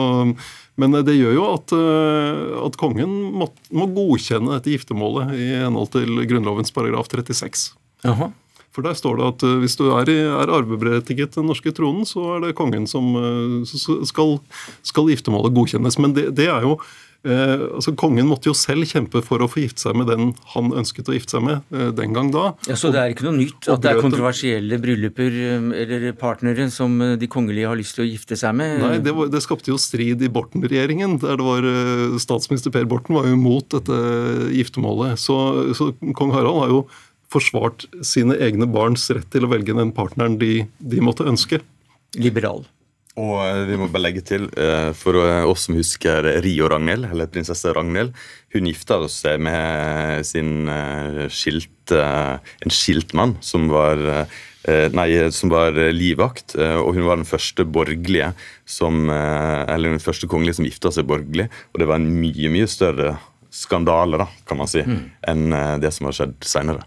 men 0.75 0.97
det 1.07 1.15
gjør 1.15 1.37
jo 1.37 1.45
at, 1.53 1.75
eh, 1.77 2.41
at 2.65 2.75
kongen 2.81 3.15
må, 3.39 3.47
må, 3.71 3.87
godkjenne 3.95 4.57
dette 4.57 4.75
giftermålet 4.75 5.31
i 5.37 5.47
henhold 5.61 5.93
til 5.95 6.11
Grunnlovens 6.27 6.75
paragraf 6.75 7.07
36. 7.13 7.69
Aha. 8.03 8.33
For 8.75 8.83
der 8.85 8.99
står 8.99 9.17
det 9.17 9.31
at 9.31 9.47
eh, 9.47 9.57
hvis 9.63 9.79
du 9.79 9.87
er, 9.93 10.11
er 10.11 10.55
arveberettiget 10.59 11.39
den 11.39 11.47
norske 11.47 11.71
tronen, 11.71 12.03
så 12.09 12.33
er 12.35 12.49
det 12.49 12.57
kongen 12.59 12.83
som 12.83 13.13
eh, 13.15 13.75
skal, 14.11 14.41
skal 14.83 15.07
giftermålet 15.15 15.55
godkjennes. 15.55 16.01
Men 16.03 16.19
det, 16.19 16.33
det 16.35 16.51
er 16.51 16.67
jo 16.67 16.81
Eh, 16.81 17.06
altså 17.27 17.93
Kongen 17.97 18.27
måtte 18.29 18.49
jo 18.49 18.55
selv 18.57 18.87
kjempe 18.87 19.21
for 19.25 19.41
å 19.43 19.47
få 19.49 19.63
gifte 19.63 19.83
seg 19.83 19.97
med 19.99 20.09
den 20.11 20.29
han 20.53 20.69
ønsket 20.77 21.09
å 21.09 21.15
gifte 21.15 21.37
seg 21.37 21.45
med 21.47 21.73
eh, 21.75 21.89
den 21.95 22.13
gang 22.15 22.29
da. 22.33 22.51
Ja, 22.69 22.77
Så 22.79 22.91
det 22.93 23.01
er 23.01 23.13
ikke 23.13 23.25
noe 23.27 23.37
nytt 23.39 23.67
at 23.71 23.81
det 23.83 23.91
er 23.91 24.01
kontroversielle 24.03 24.79
brylluper 24.81 25.39
eh, 25.47 25.67
eller 25.83 26.07
partnere 26.19 26.69
som 26.73 26.95
eh, 27.03 27.15
de 27.19 27.29
kongelige 27.31 27.71
har 27.71 27.79
lyst 27.79 27.97
til 27.97 28.05
å 28.05 28.09
gifte 28.09 28.37
seg 28.39 28.55
med? 28.59 28.77
Nei, 28.83 28.93
det, 29.03 29.15
var, 29.17 29.31
det 29.33 29.43
skapte 29.45 29.73
jo 29.73 29.79
strid 29.81 30.23
i 30.23 30.31
Borten-regjeringen. 30.31 31.17
der 31.23 31.39
det 31.39 31.47
var 31.47 31.67
Statsminister 32.21 32.73
Per 32.73 32.87
Borten 32.89 33.17
var 33.17 33.27
jo 33.27 33.35
imot 33.37 33.71
dette 33.75 33.99
giftermålet. 34.55 35.19
Så, 35.21 35.37
så 35.77 35.91
kong 36.17 36.33
Harald 36.35 36.63
har 36.63 36.73
jo 36.73 36.81
forsvart 37.33 37.89
sine 38.05 38.37
egne 38.39 38.69
barns 38.71 39.09
rett 39.11 39.27
til 39.33 39.43
å 39.43 39.51
velge 39.51 39.75
den 39.75 39.91
partneren 39.95 40.39
de, 40.39 40.61
de 40.79 41.03
måtte 41.03 41.27
ønske. 41.27 41.59
Liberal. 42.15 42.63
Og 43.17 43.37
eh, 43.41 43.63
vi 43.65 43.77
må 43.79 43.87
bare 43.89 44.05
legge 44.07 44.23
til, 44.25 44.47
eh, 44.53 44.91
for 44.97 45.17
oss 45.49 45.65
som 45.67 45.77
husker 45.77 46.27
Rio 46.45 46.69
Ragnhild, 46.69 47.09
eller 47.09 47.29
prinsesse 47.31 47.73
Ragnhild 47.73 48.13
Hun 48.53 48.69
gifta 48.69 48.99
seg 49.11 49.41
med 49.43 50.25
sin 50.27 50.69
eh, 50.71 51.23
skilt, 51.33 51.71
en 51.87 52.73
skiltmann 52.73 53.37
som 53.45 53.69
var 53.71 54.01
Nei, 54.67 55.05
som 55.31 55.47
var 55.47 55.77
livvakt, 55.95 56.57
og 56.59 56.97
hun 56.97 57.05
var 57.07 57.15
den 57.15 57.29
første 57.29 57.63
borgerlige 57.63 58.33
som 58.67 59.07
Eller 59.07 59.93
den 59.93 60.03
første 60.03 60.27
kongelige 60.27 60.57
som 60.57 60.67
gifta 60.67 60.91
seg 60.91 61.07
borgerlig, 61.07 61.45
og 61.71 61.79
det 61.79 61.87
var 61.87 62.01
en 62.01 62.09
mye, 62.11 62.51
mye 62.51 62.67
større 62.67 63.13
skandale, 63.47 64.19
da, 64.19 64.27
kan 64.43 64.59
man 64.59 64.67
si, 64.67 64.83
mm. 64.83 64.99
enn 65.31 65.55
det 65.79 65.93
som 65.95 66.09
har 66.09 66.19
skjedd 66.19 66.35
seinere. 66.43 66.83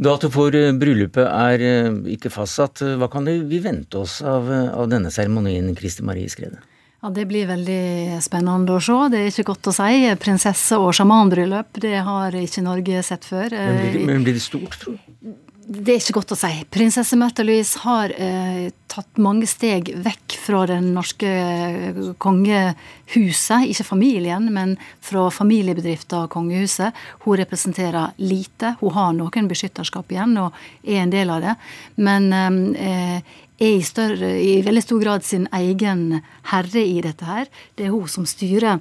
Dato 0.00 0.30
for 0.32 0.54
eh, 0.56 0.72
bryllupet 0.72 1.26
er 1.28 1.60
eh, 1.60 1.88
ikke 2.14 2.32
fastsatt. 2.32 2.80
Hva 2.96 3.08
kan 3.12 3.26
vi 3.28 3.58
vente 3.60 4.00
oss 4.00 4.20
av, 4.24 4.48
eh, 4.48 4.70
av 4.72 4.88
denne 4.88 5.12
seremonien, 5.12 5.68
Kristi 5.76 6.04
Marie 6.06 6.30
Skrede? 6.32 6.62
Ja, 7.02 7.10
Det 7.12 7.26
blir 7.28 7.48
veldig 7.48 8.16
spennende 8.24 8.76
å 8.76 8.80
se. 8.80 8.96
Det 9.12 9.20
er 9.20 9.28
ikke 9.28 9.50
godt 9.52 9.68
å 9.68 9.74
si. 9.76 10.08
Prinsesse- 10.20 10.80
og 10.80 10.94
sjamanbryllup, 10.96 11.80
det 11.80 11.98
har 12.04 12.32
ikke 12.32 12.64
Norge 12.64 13.04
sett 13.04 13.28
før. 13.28 13.52
Men 13.52 13.80
blir 13.80 13.92
det, 13.92 14.06
men 14.06 14.24
blir 14.24 14.36
det 14.36 14.44
stort, 14.44 14.78
tror 14.80 14.96
du? 14.96 15.36
Det 15.70 15.92
er 15.92 16.00
ikke 16.00 16.16
godt 16.16 16.32
å 16.34 16.38
si. 16.38 16.50
Prinsesse 16.74 17.14
Märtha 17.14 17.44
Louise 17.46 17.78
har 17.84 18.10
eh, 18.10 18.72
tatt 18.90 19.20
mange 19.22 19.46
steg 19.46 19.92
vekk 20.02 20.34
fra 20.42 20.64
den 20.66 20.88
norske 20.96 21.30
eh, 21.30 22.00
kongehuset. 22.18 23.68
Ikke 23.70 23.86
familien, 23.86 24.48
men 24.50 24.74
fra 25.04 25.28
familiebedrifter 25.30 26.24
og 26.24 26.34
kongehuset. 26.34 26.96
Hun 27.22 27.38
representerer 27.38 28.16
lite. 28.18 28.74
Hun 28.82 28.96
har 28.98 29.14
noen 29.14 29.50
beskytterskap 29.50 30.10
igjen 30.10 30.34
og 30.42 30.58
er 30.82 31.04
en 31.04 31.14
del 31.14 31.30
av 31.30 31.46
det. 31.46 31.54
Men 32.02 32.32
eh, 32.74 33.20
er 33.60 33.76
i, 33.76 33.84
større, 33.86 34.34
i 34.42 34.58
veldig 34.66 34.82
stor 34.82 35.04
grad 35.04 35.28
sin 35.28 35.46
egen 35.54 36.24
herre 36.50 36.82
i 36.82 36.98
dette 37.04 37.30
her. 37.30 37.46
Det 37.78 37.86
er 37.86 37.94
hun 37.94 38.10
som 38.10 38.26
styrer 38.26 38.80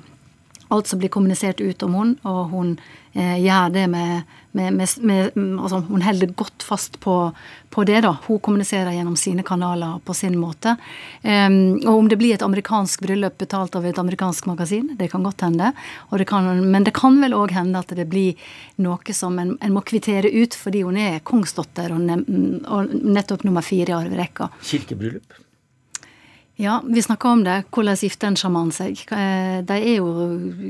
alt 0.70 0.88
som 0.88 1.00
blir 1.02 1.10
kommunisert 1.10 1.62
ut 1.62 1.84
om 1.84 1.96
hun, 1.98 2.16
og 2.30 2.42
hun 2.54 2.74
eh, 3.14 3.38
gjør 3.42 3.74
det 3.74 3.86
med, 3.90 4.36
med, 4.52 4.74
med, 5.02 5.32
altså 5.36 5.80
Hun 5.88 6.02
holder 6.02 6.28
godt 6.28 6.64
fast 6.64 7.00
på, 7.00 7.32
på, 7.70 7.84
det. 7.84 8.02
da. 8.02 8.16
Hun 8.26 8.40
kommuniserer 8.40 8.92
gjennom 8.96 9.16
sine 9.20 9.44
kanaler 9.44 10.00
på 10.06 10.14
sin 10.14 10.38
måte. 10.40 10.76
Um, 11.24 11.78
og 11.86 11.94
Om 11.98 12.10
det 12.10 12.18
blir 12.18 12.34
et 12.34 12.46
amerikansk 12.46 13.04
bryllup 13.06 13.38
betalt 13.38 13.76
av 13.76 13.86
et 13.86 14.00
amerikansk 14.00 14.48
magasin, 14.50 14.96
det 15.00 15.12
kan 15.12 15.24
godt 15.24 15.46
hende. 15.46 15.72
Det 16.12 16.28
kan, 16.30 16.50
men 16.72 16.88
det 16.88 16.96
kan 16.98 17.20
vel 17.22 17.38
òg 17.38 17.54
hende 17.58 17.80
at 17.80 17.94
det 17.96 18.08
blir 18.10 18.40
noe 18.82 19.14
som 19.14 19.38
en, 19.40 19.56
en, 19.62 19.76
må 19.76 19.86
kvittere 19.86 20.32
ut, 20.34 20.56
fordi 20.58 20.82
hun 20.88 20.98
er 20.98 21.22
kongsdatter 21.26 21.94
og, 21.94 22.02
ne, 22.02 22.18
og 22.66 22.90
nettopp 22.94 23.46
nummer 23.46 23.66
fire 23.66 23.94
i 23.94 24.00
arverekka. 24.00 24.50
Kirkebryllup? 24.66 25.38
Ja, 26.62 26.84
vi 26.88 27.02
snakka 27.02 27.30
om 27.30 27.44
det. 27.44 27.54
Hvordan 27.72 27.96
gifter 27.96 28.28
en 28.28 28.36
sjaman 28.36 28.74
seg? 28.76 29.00
Eh, 29.16 29.62
de 29.64 29.78
er 29.78 30.02
jo 30.02 30.10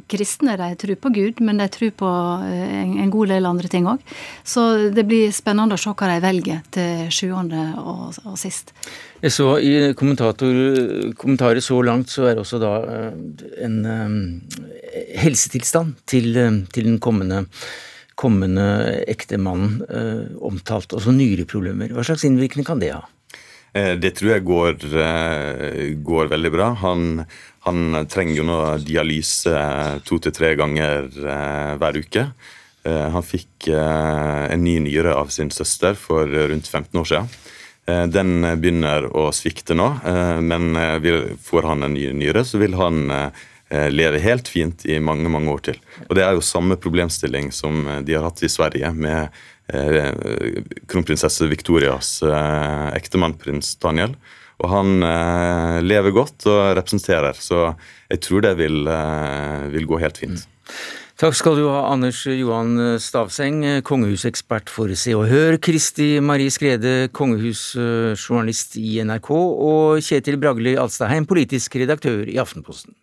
kristne, 0.05 0.53
de 0.59 0.67
tror 0.77 0.99
på 1.01 1.09
Gud, 1.15 1.41
men 1.41 1.57
de 1.57 1.65
tror 1.73 1.95
på 1.97 2.11
eh, 2.45 2.75
en 3.01 3.09
god 3.09 3.33
del 3.33 3.49
andre 3.49 3.71
ting 3.73 3.89
òg. 3.89 4.03
Så 4.45 4.67
det 4.93 5.07
blir 5.09 5.33
spennende 5.33 5.73
å 5.73 5.81
se 5.81 5.89
hva 5.89 6.11
de 6.11 6.19
velger 6.27 6.61
til 6.77 7.09
sjuende 7.09 7.65
og, 7.81 8.21
og 8.21 8.37
sist. 8.37 8.75
Jeg 9.25 9.33
så 9.33 9.55
I 9.57 9.73
kommentarer 9.97 11.65
så 11.65 11.81
langt 11.81 12.13
så 12.13 12.29
er 12.29 12.37
også 12.37 12.61
da 12.61 12.73
eh, 12.85 13.11
en 13.65 13.81
helsetilstand 15.17 16.03
til, 16.05 16.35
til 16.69 16.93
den 16.93 17.01
kommende 17.01 17.47
kommende 18.19 18.65
ektemannen 19.07 19.79
omtalt, 20.43 20.91
også 20.91 21.13
nyreproblemer. 21.15 21.93
Hva 21.95 22.03
slags 22.03 22.25
innvirkning 22.27 22.67
kan 22.67 22.81
det 22.83 22.91
ha? 22.91 23.07
Eh, 23.73 23.93
det 24.01 24.15
tror 24.17 24.33
jeg 24.33 24.45
går, 24.47 24.77
eh, 24.97 25.93
går 25.95 26.31
veldig 26.31 26.51
bra. 26.51 26.69
Han, 26.81 27.25
han, 27.67 28.05
trenger 28.09 28.39
jo 28.39 28.47
nå 28.47 28.59
dialyse 28.85 29.53
to 30.07 30.19
til 30.23 30.33
tre 30.35 30.55
ganger 30.59 31.09
eh, 31.09 31.75
hver 31.81 32.01
uke. 32.01 32.29
Han 32.89 33.25
fikk 33.27 33.67
en 33.75 34.61
ny 34.63 34.77
nyre 34.81 35.11
av 35.13 35.27
sin 35.35 35.49
søster 35.51 35.97
for 35.99 36.25
rundt 36.25 36.65
15 36.65 36.95
år 36.97 37.09
siden. 37.09 37.27
Den 38.09 38.47
begynner 38.63 39.03
å 39.11 39.25
svikte 39.35 39.75
nå, 39.75 39.89
men 40.39 40.79
får 41.43 41.67
han 41.67 41.83
en 41.85 41.93
ny 41.93 42.07
nyre, 42.15 42.45
så 42.47 42.57
vil 42.63 42.79
han 42.79 43.03
leve 43.91 44.23
helt 44.23 44.47
fint 44.49 44.87
i 44.87 44.97
mange 45.03 45.29
mange 45.29 45.51
år 45.51 45.65
til. 45.67 45.81
Og 46.07 46.15
Det 46.17 46.23
er 46.23 46.39
jo 46.39 46.47
samme 46.49 46.79
problemstilling 46.79 47.51
som 47.53 47.83
de 48.07 48.15
har 48.15 48.25
hatt 48.25 48.41
i 48.47 48.49
Sverige, 48.49 48.93
med 48.95 49.27
Eh, 49.27 49.58
kronprinsesse 50.89 51.47
Victorias 51.49 52.19
eh, 52.25 52.87
ektemann, 52.97 53.37
prins 53.39 53.75
Daniel. 53.81 54.15
Og 54.59 54.71
han 54.73 55.03
eh, 55.05 55.79
lever 55.85 56.15
godt 56.15 56.47
og 56.51 56.61
representerer, 56.79 57.37
så 57.39 57.73
jeg 58.09 58.23
tror 58.25 58.43
det 58.47 58.55
vil, 58.59 58.81
vil 59.75 59.87
gå 59.87 60.01
helt 60.01 60.19
fint. 60.19 60.43
Mm. 60.43 60.73
Takk 61.19 61.35
skal 61.35 61.57
du 61.59 61.65
ha, 61.67 61.81
Anders 61.91 62.21
Johan 62.31 62.95
Stavseng, 63.03 63.59
kongehusekspert 63.83 64.71
for 64.71 64.91
Se 64.95 65.11
og 65.17 65.25
Hør, 65.27 65.57
Kristi 65.59 66.13
Marie 66.23 66.51
Skrede, 66.53 67.09
kongehusjournalist 67.11 68.79
i 68.79 69.01
NRK, 69.03 69.33
og 69.35 69.99
Kjetil 70.05 70.39
Bragli 70.39 70.77
Alstaheim, 70.79 71.27
politisk 71.27 71.75
redaktør 71.81 72.23
i 72.23 72.39
Aftenposten. 72.39 72.95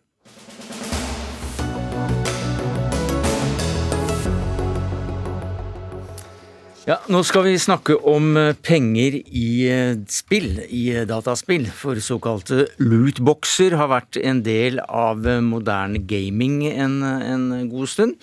Ja, 6.87 7.01
Nå 7.11 7.19
skal 7.27 7.43
vi 7.49 7.57
snakke 7.59 7.97
om 8.07 8.37
eh, 8.39 8.53
penger 8.63 9.17
i 9.19 9.49
eh, 9.67 9.97
spill, 10.07 10.61
i 10.71 10.85
eh, 10.95 11.03
dataspill. 11.11 11.65
For 11.75 11.99
såkalte 11.99 12.69
lootboxer 12.79 13.75
har 13.75 13.91
vært 13.91 14.21
en 14.21 14.45
del 14.47 14.79
av 14.87 15.27
moderne 15.43 15.99
gaming 16.07 16.61
en, 16.71 17.01
en 17.03 17.49
god 17.73 17.91
stund. 17.91 18.15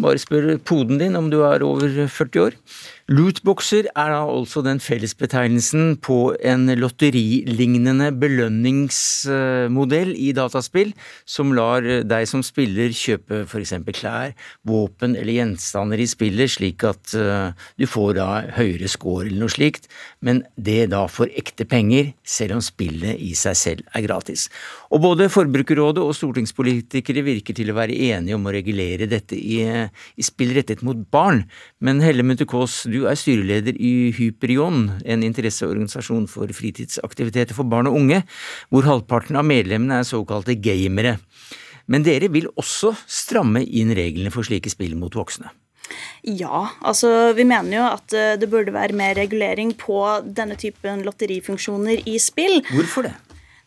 Bare 0.00 0.22
spør 0.22 0.54
poden 0.64 0.96
din 1.02 1.18
om 1.18 1.28
du 1.28 1.42
er 1.44 1.60
over 1.60 1.92
40 2.08 2.46
år. 2.46 2.56
Lootboxer 3.10 3.88
er 3.98 4.12
da 4.12 4.20
altså 4.22 4.60
den 4.62 4.78
fellesbetegnelsen 4.78 5.96
på 5.98 6.30
en 6.46 6.70
lotterilignende 6.78 8.12
belønningsmodell 8.14 10.12
i 10.14 10.28
dataspill, 10.36 10.92
som 11.26 11.50
lar 11.56 11.82
deg 12.06 12.28
som 12.30 12.44
spiller 12.46 12.94
kjøpe 12.94 13.40
f.eks. 13.48 13.74
klær, 13.98 14.36
våpen 14.62 15.16
eller 15.18 15.40
gjenstander 15.40 15.98
i 15.98 16.06
spillet, 16.06 16.54
slik 16.54 16.86
at 16.86 17.16
eh, 17.18 17.50
du 17.82 17.88
får 17.90 18.14
da 18.20 18.28
høyere 18.60 18.86
score 18.92 19.26
eller 19.26 19.42
noe 19.42 19.56
slikt, 19.58 19.90
men 20.24 20.42
det 20.60 20.90
da 20.92 21.04
for 21.08 21.30
ekte 21.38 21.64
penger, 21.68 22.10
selv 22.26 22.58
om 22.58 22.62
spillet 22.64 23.20
i 23.24 23.32
seg 23.38 23.56
selv 23.56 23.96
er 23.96 24.04
gratis. 24.04 24.48
Og 24.92 25.00
både 25.04 25.30
Forbrukerrådet 25.32 26.02
og 26.04 26.12
stortingspolitikere 26.16 27.24
virker 27.24 27.56
til 27.56 27.72
å 27.72 27.76
være 27.78 27.96
enige 28.10 28.36
om 28.36 28.44
å 28.44 28.54
regulere 28.54 29.08
dette 29.10 29.38
i, 29.38 29.62
i 29.64 30.26
spill 30.26 30.52
rettet 30.56 30.84
mot 30.86 30.98
barn, 31.12 31.46
men 31.80 32.02
Helle 32.04 32.26
Munthe 32.26 32.48
Kaas, 32.48 32.82
du 32.90 33.06
er 33.08 33.16
styreleder 33.18 33.80
i 33.80 34.10
Hyperion, 34.16 34.90
en 35.04 35.24
interesseorganisasjon 35.26 36.28
for 36.30 36.52
fritidsaktiviteter 36.56 37.56
for 37.56 37.68
barn 37.70 37.88
og 37.90 37.96
unge, 38.02 38.22
hvor 38.68 38.88
halvparten 38.88 39.40
av 39.40 39.48
medlemmene 39.48 40.02
er 40.02 40.08
såkalte 40.08 40.58
gamere. 40.60 41.16
Men 41.90 42.04
dere 42.06 42.28
vil 42.30 42.46
også 42.60 42.92
stramme 43.10 43.64
inn 43.64 43.90
reglene 43.96 44.30
for 44.34 44.46
slike 44.46 44.70
spill 44.70 44.94
mot 45.00 45.16
voksne? 45.16 45.50
Ja, 46.26 46.66
altså 46.80 47.32
vi 47.36 47.46
mener 47.48 47.76
jo 47.76 47.86
at 47.88 48.14
eh, 48.16 48.36
det 48.40 48.50
burde 48.52 48.74
være 48.74 48.96
mer 48.96 49.16
regulering 49.18 49.72
på 49.78 50.02
denne 50.24 50.58
typen 50.60 51.04
lotterifunksjoner 51.06 52.04
i 52.08 52.18
spill. 52.22 52.60
Hvorfor 52.72 53.08
det? 53.08 53.16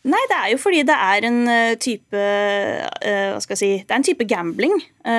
Nei, 0.04 0.20
det 0.28 0.36
er 0.36 0.48
jo 0.52 0.58
fordi 0.60 0.82
det 0.84 0.94
er 1.00 1.24
en 1.24 1.38
eh, 1.48 1.76
type 1.80 2.12
uh, 2.12 3.30
Hva 3.32 3.38
skal 3.40 3.54
jeg 3.54 3.60
si 3.62 3.70
Det 3.78 3.88
er 3.88 3.96
en 3.96 4.04
type 4.04 4.26
gambling 4.28 4.74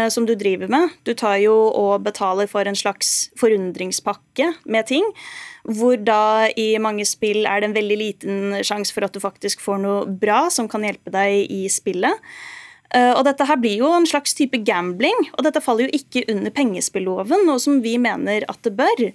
som 0.10 0.26
du 0.26 0.32
driver 0.34 0.70
med. 0.70 0.93
Du 1.06 1.12
tar 1.14 1.36
jo 1.43 1.53
og 1.70 2.01
betaler 2.01 2.47
for 2.49 2.66
en 2.66 2.78
slags 2.78 3.30
forundringspakke 3.38 4.47
med 4.66 4.88
ting. 4.89 5.06
Hvor 5.62 5.93
da 6.01 6.47
i 6.58 6.72
mange 6.82 7.06
spill 7.06 7.45
er 7.45 7.62
det 7.62 7.70
en 7.70 7.76
veldig 7.78 7.97
liten 7.99 8.56
sjanse 8.66 8.93
for 8.93 9.06
at 9.06 9.14
du 9.14 9.22
faktisk 9.22 9.62
får 9.62 9.84
noe 9.84 10.08
bra 10.10 10.47
som 10.49 10.66
kan 10.70 10.82
hjelpe 10.86 11.14
deg 11.14 11.53
i 11.53 11.68
spillet. 11.70 12.18
Uh, 12.96 13.12
og 13.18 13.26
dette 13.28 13.43
her 13.43 13.60
blir 13.60 13.82
jo 13.82 13.89
en 13.91 14.08
slags 14.08 14.32
type 14.38 14.62
gambling, 14.64 15.18
og 15.36 15.43
dette 15.43 15.60
faller 15.64 15.89
jo 15.89 15.98
ikke 16.00 16.24
under 16.32 16.54
pengespilloven, 16.56 17.43
noe 17.43 17.60
som 17.60 17.82
vi 17.84 17.98
mener 18.00 18.48
at 18.48 18.62
det 18.64 18.72
bør. 18.78 19.10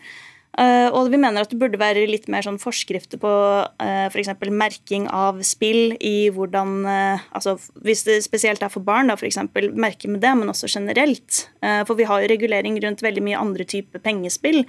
Uh, 0.59 0.91
og 0.91 1.13
vi 1.13 1.19
mener 1.21 1.45
at 1.45 1.53
det 1.53 1.61
burde 1.61 1.79
være 1.79 2.09
litt 2.11 2.27
mer 2.33 2.43
sånn 2.43 2.59
forskrifter 2.59 3.21
på 3.23 3.31
uh, 3.31 3.69
eh, 3.81 4.09
f.eks. 4.11 4.33
merking 4.51 5.07
av 5.15 5.39
spill 5.47 5.95
i 6.03 6.27
hvordan 6.35 6.73
uh, 6.83 7.23
altså 7.31 7.55
Hvis 7.79 8.03
det 8.09 8.17
spesielt 8.27 8.65
er 8.67 8.73
for 8.73 8.83
barn, 8.83 9.13
da 9.13 9.15
f.eks. 9.15 9.39
merke 9.79 10.11
med 10.11 10.21
det, 10.25 10.33
men 10.37 10.51
også 10.51 10.69
generelt. 10.71 11.45
For 11.61 11.95
vi 11.97 12.07
har 12.09 12.23
jo 12.23 12.29
regulering 12.31 12.79
rundt 12.83 13.03
veldig 13.05 13.23
mye 13.25 13.39
andre 13.39 13.65
typer 13.69 14.03
pengespill. 14.03 14.65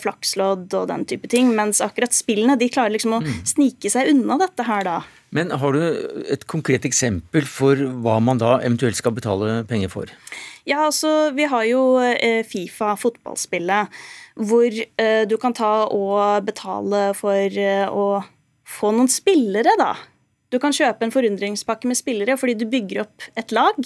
flakslodd 0.00 0.72
og 0.74 0.86
den 0.88 1.04
type 1.04 1.28
ting. 1.28 1.50
Mens 1.56 1.82
akkurat 1.84 2.14
spillene 2.16 2.56
de 2.56 2.70
klarer 2.72 2.94
liksom 2.94 3.18
å 3.18 3.20
mm. 3.20 3.34
snike 3.52 3.90
seg 3.92 4.08
unna 4.14 4.38
dette 4.40 4.64
her, 4.64 4.86
da. 4.88 4.98
Men 5.36 5.52
har 5.52 5.76
du 5.76 5.82
et 6.32 6.46
konkret 6.48 6.86
eksempel 6.88 7.44
for 7.44 7.76
hva 7.76 8.16
man 8.24 8.40
da 8.40 8.56
eventuelt 8.62 8.96
skal 8.96 9.12
betale 9.16 9.60
penger 9.68 9.92
for? 9.92 10.14
Ja, 10.68 10.86
altså 10.86 11.30
vi 11.36 11.44
har 11.52 11.68
jo 11.68 11.82
Fifa, 12.48 12.94
fotballspillet 12.96 14.00
hvor 14.38 14.70
uh, 14.70 15.24
du 15.28 15.36
kan 15.40 15.56
ta 15.56 15.88
og 15.90 16.46
betale 16.46 17.10
for 17.18 17.58
uh, 17.58 17.88
å 17.90 18.06
få 18.68 18.92
noen 18.94 19.10
spillere, 19.10 19.74
da. 19.80 19.94
Du 20.52 20.58
kan 20.62 20.72
kjøpe 20.72 21.04
en 21.04 21.12
forundringspakke 21.12 21.88
med 21.88 21.98
spillere 21.98 22.38
fordi 22.40 22.56
du 22.60 22.66
bygger 22.70 23.04
opp 23.04 23.28
et 23.38 23.52
lag. 23.56 23.78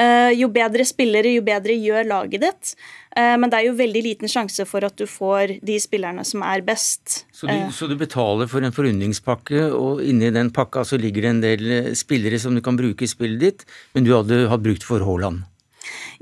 Uh, 0.00 0.30
jo 0.32 0.48
bedre 0.52 0.84
spillere, 0.88 1.32
jo 1.36 1.44
bedre 1.44 1.76
gjør 1.76 2.08
laget 2.08 2.44
ditt. 2.46 2.72
men 3.10 3.50
det 3.50 3.58
er 3.58 3.64
jo 3.66 3.72
veldig 3.74 4.00
liten 4.04 4.30
sjanse 4.30 4.62
for 4.70 4.86
at 4.86 4.94
du 4.96 5.02
får 5.10 5.56
de 5.66 5.74
spillerne 5.82 6.22
som 6.24 6.44
er 6.46 6.62
best. 6.62 7.24
Så 7.34 7.48
du, 7.50 7.56
så 7.74 7.88
du 7.90 7.96
betaler 7.98 8.46
for 8.48 8.62
en 8.62 8.72
forundringspakke, 8.72 9.64
og 9.74 10.00
inni 10.06 10.30
den 10.30 10.52
pakka 10.54 10.84
så 10.86 10.96
ligger 10.96 11.26
det 11.26 11.32
en 11.32 11.42
del 11.42 11.70
spillere 11.98 12.38
som 12.38 12.54
du 12.54 12.62
kan 12.62 12.78
bruke 12.78 13.04
i 13.04 13.10
spillet 13.10 13.42
ditt, 13.42 13.66
men 13.96 14.06
du 14.06 14.14
hadde 14.14 14.44
hatt 14.48 14.62
brukt 14.62 14.86
for 14.86 15.02
Haaland? 15.02 15.49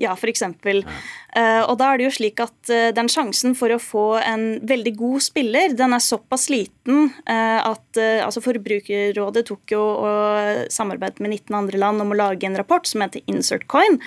Ja, 0.01 0.15
f.eks. 0.15 0.43
Uh, 0.45 1.63
og 1.69 1.75
da 1.81 1.91
er 1.91 2.01
det 2.01 2.07
jo 2.07 2.15
slik 2.19 2.41
at 2.43 2.73
uh, 2.73 2.89
den 2.97 3.11
sjansen 3.13 3.57
for 3.59 3.73
å 3.75 3.81
få 3.83 4.07
en 4.21 4.47
veldig 4.69 4.95
god 4.99 5.25
spiller, 5.25 5.75
den 5.77 5.95
er 5.97 6.05
såpass 6.05 6.49
liten 6.53 7.11
uh, 7.29 7.61
at 7.69 8.01
altså 8.25 8.43
Forbrukerrådet 8.45 9.45
tok 9.49 9.75
jo 9.75 9.83
og 9.83 10.67
samarbeidet 10.73 11.23
med 11.25 11.35
19 11.35 11.57
andre 11.59 11.81
land 11.81 12.05
om 12.05 12.13
å 12.15 12.19
lage 12.19 12.47
en 12.47 12.57
rapport 12.59 12.87
som 12.87 13.03
heter 13.05 13.25
Insert 13.31 13.67
Coin. 13.71 13.99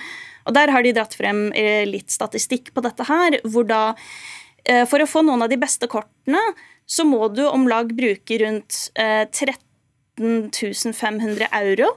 Og 0.48 0.56
der 0.56 0.72
har 0.74 0.84
de 0.84 0.94
dratt 0.96 1.14
frem 1.14 1.50
litt 1.86 2.10
statistikk 2.10 2.72
på 2.74 2.82
dette 2.82 3.06
her, 3.06 3.36
hvor 3.46 3.68
da 3.68 3.82
For 4.88 5.02
å 5.02 5.06
få 5.10 5.24
noen 5.26 5.42
av 5.42 5.50
de 5.50 5.58
beste 5.58 5.86
kortene, 5.90 6.40
så 6.86 7.04
må 7.06 7.28
du 7.34 7.42
om 7.48 7.68
lag 7.70 7.90
bruke 7.98 8.38
rundt 8.42 8.88
13 8.94 9.71
500 10.18 11.46
euro 11.52 11.88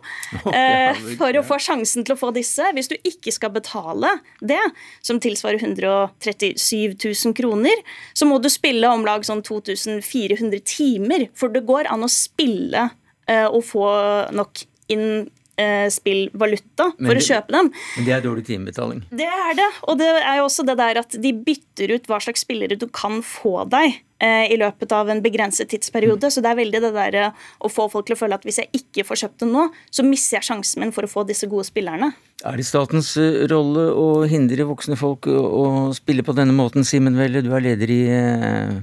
eh, 0.53 0.95
for 1.19 1.35
å 1.35 1.43
få 1.43 1.59
sjansen 1.59 2.05
til 2.05 2.15
å 2.15 2.19
få 2.19 2.31
disse. 2.35 2.63
Hvis 2.75 2.89
du 2.91 2.95
ikke 3.03 3.33
skal 3.35 3.51
betale 3.55 4.13
det, 4.39 4.61
som 5.03 5.19
tilsvarer 5.19 5.59
137 5.59 6.95
000 6.95 7.35
kroner, 7.35 7.83
så 8.13 8.27
må 8.29 8.39
du 8.39 8.49
spille 8.49 8.87
om 8.87 9.05
lag 9.07 9.25
sånn 9.27 9.43
2400 9.43 10.63
timer. 10.63 11.27
For 11.35 11.51
det 11.51 11.65
går 11.67 11.91
an 11.91 12.07
å 12.07 12.11
spille 12.11 12.89
eh, 13.27 13.47
og 13.47 13.65
få 13.67 13.89
nok 14.35 14.63
inn 14.93 15.27
eh, 15.59 15.87
spillvaluta 15.91 16.91
for 16.95 17.11
det, 17.11 17.19
å 17.19 17.27
kjøpe 17.27 17.55
dem. 17.55 17.71
Men 17.97 18.07
det 18.07 18.15
er 18.15 18.25
dårlig 18.25 18.45
timebetaling? 18.47 19.03
Det 19.11 19.27
er 19.27 19.59
det. 19.59 19.69
Og 19.89 19.99
det 19.99 20.11
er 20.21 20.39
jo 20.39 20.47
også 20.47 20.65
det 20.67 20.77
der 20.79 21.01
at 21.03 21.19
de 21.21 21.35
bytter 21.35 21.97
ut 21.97 22.09
hva 22.11 22.21
slags 22.23 22.45
spillere 22.47 22.79
du 22.79 22.87
kan 22.91 23.21
få 23.25 23.63
deg 23.71 23.99
i 24.23 24.55
løpet 24.57 24.93
av 24.95 25.09
en 25.11 25.21
begrenset 25.21 25.69
tidsperiode. 25.69 26.29
Så 26.31 26.43
det 26.43 26.51
er 26.51 26.59
veldig 26.61 26.81
det 26.85 26.93
der 26.95 27.17
eh, 27.19 27.41
å 27.59 27.71
få 27.71 27.87
folk 27.91 28.07
til 28.07 28.15
å 28.15 28.19
føle 28.19 28.37
at 28.37 28.45
hvis 28.47 28.61
jeg 28.63 28.71
ikke 28.79 29.07
får 29.07 29.25
kjøpt 29.25 29.43
det 29.43 29.49
nå, 29.51 29.67
så 29.91 30.05
mister 30.07 30.39
jeg 30.39 30.49
sjansen 30.49 30.83
min 30.83 30.95
for 30.95 31.07
å 31.07 31.11
få 31.11 31.25
disse 31.27 31.49
gode 31.51 31.67
spillerne. 31.67 32.13
Er 32.45 32.59
det 32.59 32.65
statens 32.67 33.13
eh, 33.17 33.43
rolle 33.49 33.87
å 33.95 34.07
hindre 34.29 34.67
voksne 34.67 34.97
folk 34.99 35.27
å 35.31 35.65
spille 35.95 36.23
på 36.25 36.35
denne 36.37 36.55
måten, 36.55 36.85
Simen 36.87 37.17
Velle? 37.17 37.43
Du 37.45 37.51
er 37.55 37.63
leder 37.63 37.91
i 37.91 38.01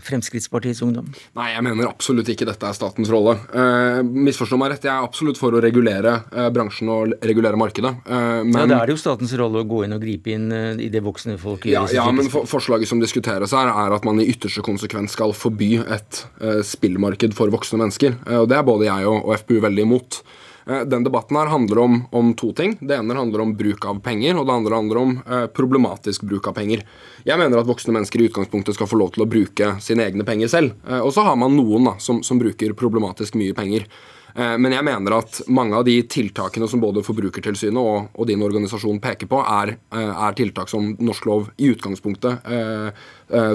Fremskrittspartiets 0.03 0.83
Ungdom. 0.85 1.13
Nei, 1.39 1.53
jeg 1.53 1.65
mener 1.65 1.91
absolutt 1.91 2.29
ikke 2.33 2.49
dette 2.49 2.69
er 2.69 2.77
statens 2.77 3.13
rolle. 3.13 3.37
Eh, 3.53 4.01
misforstå 4.03 4.59
meg 4.61 4.75
rett, 4.75 4.87
jeg 4.89 4.93
er 4.95 5.07
absolutt 5.07 5.41
for 5.41 5.55
å 5.55 5.63
regulere 5.63 6.17
eh, 6.33 6.49
bransjen 6.55 6.91
og 6.93 7.15
regulere 7.23 7.61
markedet. 7.61 7.93
Eh, 8.03 8.41
men, 8.49 8.57
ja, 8.57 8.67
Da 8.73 8.81
er 8.81 8.91
det 8.91 8.97
jo 8.97 9.03
statens 9.05 9.35
rolle 9.39 9.63
å 9.63 9.69
gå 9.69 9.85
inn 9.87 9.97
og 9.97 10.03
gripe 10.03 10.35
inn 10.35 10.49
i 10.53 10.89
det 10.93 11.05
voksne 11.05 11.39
folk 11.41 11.69
gjør. 11.69 11.87
Ja, 11.93 12.03
ja 12.03 12.09
men 12.15 12.29
for, 12.33 12.49
forslaget 12.51 12.91
som 12.91 13.01
diskuteres 13.03 13.55
her, 13.57 13.71
er 13.71 13.95
at 13.95 14.09
man 14.09 14.21
i 14.23 14.29
ytterste 14.33 14.65
konsekvens 14.65 15.15
skal 15.15 15.22
skal 15.23 15.35
forby 15.39 15.77
et 15.83 16.25
uh, 16.43 16.63
spillmarked 16.67 17.35
for 17.37 17.53
voksne 17.53 17.79
mennesker. 17.85 18.17
Uh, 18.27 18.43
og 18.43 18.49
Det 18.51 18.59
er 18.59 18.67
både 18.67 18.89
jeg 18.89 19.07
og, 19.07 19.21
og 19.23 19.37
FPU 19.39 19.61
veldig 19.63 19.85
imot. 19.87 20.23
Uh, 20.67 20.83
den 20.87 21.05
debatten 21.07 21.39
her 21.39 21.51
handler 21.51 21.83
om, 21.83 22.01
om, 22.11 22.33
to 22.35 22.53
ting. 22.59 22.75
Det 22.81 22.97
ene 22.97 23.15
handler 23.15 23.45
om 23.45 23.55
bruk 23.59 23.87
av 23.87 24.01
penger, 24.03 24.37
og 24.39 24.49
det 24.49 24.57
andre 24.57 24.81
handler 24.81 25.03
om 25.03 25.15
problematisk 25.55 26.27
bruk 26.27 26.49
av 26.51 26.57
penger. 26.59 26.83
Jeg 27.27 27.39
mener 27.39 27.61
at 27.61 27.69
voksne 27.69 27.95
mennesker 27.95 28.23
i 28.23 28.31
utgangspunktet 28.31 28.79
skal 28.79 28.91
få 28.91 28.99
lov 28.99 29.15
til 29.15 29.25
å 29.25 29.31
bruke 29.31 29.77
sine 29.83 30.09
egne 30.09 30.27
penger 30.27 30.51
selv. 30.51 30.75
og 31.03 31.13
så 31.15 31.27
har 31.27 31.39
man 31.39 31.55
noen 31.55 31.91
da, 31.91 31.95
som, 32.03 32.23
som 32.27 32.41
bruker 32.41 32.75
problematisk 32.79 33.39
mye 33.39 33.55
penger. 33.55 33.87
Eh, 34.35 34.55
men 34.59 34.73
jeg 34.73 34.85
mener 34.87 35.19
at 35.19 35.41
mange 35.53 35.77
av 35.77 35.85
de 35.87 35.99
tiltakene 36.09 36.69
som 36.71 36.81
både 36.83 37.05
Forbrukertilsynet 37.05 37.81
og, 37.81 38.13
og 38.17 38.29
din 38.29 38.43
organisasjon 38.45 39.01
peker 39.03 39.29
på, 39.31 39.43
er, 39.45 39.75
eh, 39.93 40.13
er, 40.13 40.37
tiltak 40.39 40.73
som 40.73 40.93
norsk 40.99 41.29
lov 41.29 41.51
i 41.61 41.73
utgangspunktet 41.75 42.49
eh, 42.49 43.05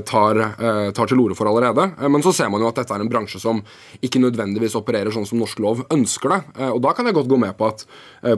tar, 0.07 0.39
tar 0.95 1.09
til 1.09 1.19
orde 1.21 1.35
for 1.37 1.49
allerede. 1.49 1.83
Men 2.09 2.23
så 2.25 2.33
ser 2.35 2.49
man 2.51 2.63
jo 2.63 2.69
at 2.69 2.79
dette 2.79 2.93
er 2.95 3.03
en 3.03 3.11
bransje 3.11 3.39
som 3.41 3.59
ikke 4.03 4.21
nødvendigvis 4.21 4.75
opererer 4.79 5.13
sånn 5.13 5.27
som 5.27 5.39
norsk 5.41 5.61
lov 5.63 5.83
ønsker 5.93 6.33
det. 6.33 6.39
Og 6.71 6.79
da 6.83 6.93
kan 6.97 7.07
jeg 7.07 7.17
godt 7.17 7.29
gå 7.31 7.39
med 7.41 7.55
på 7.57 7.69
at 7.69 7.85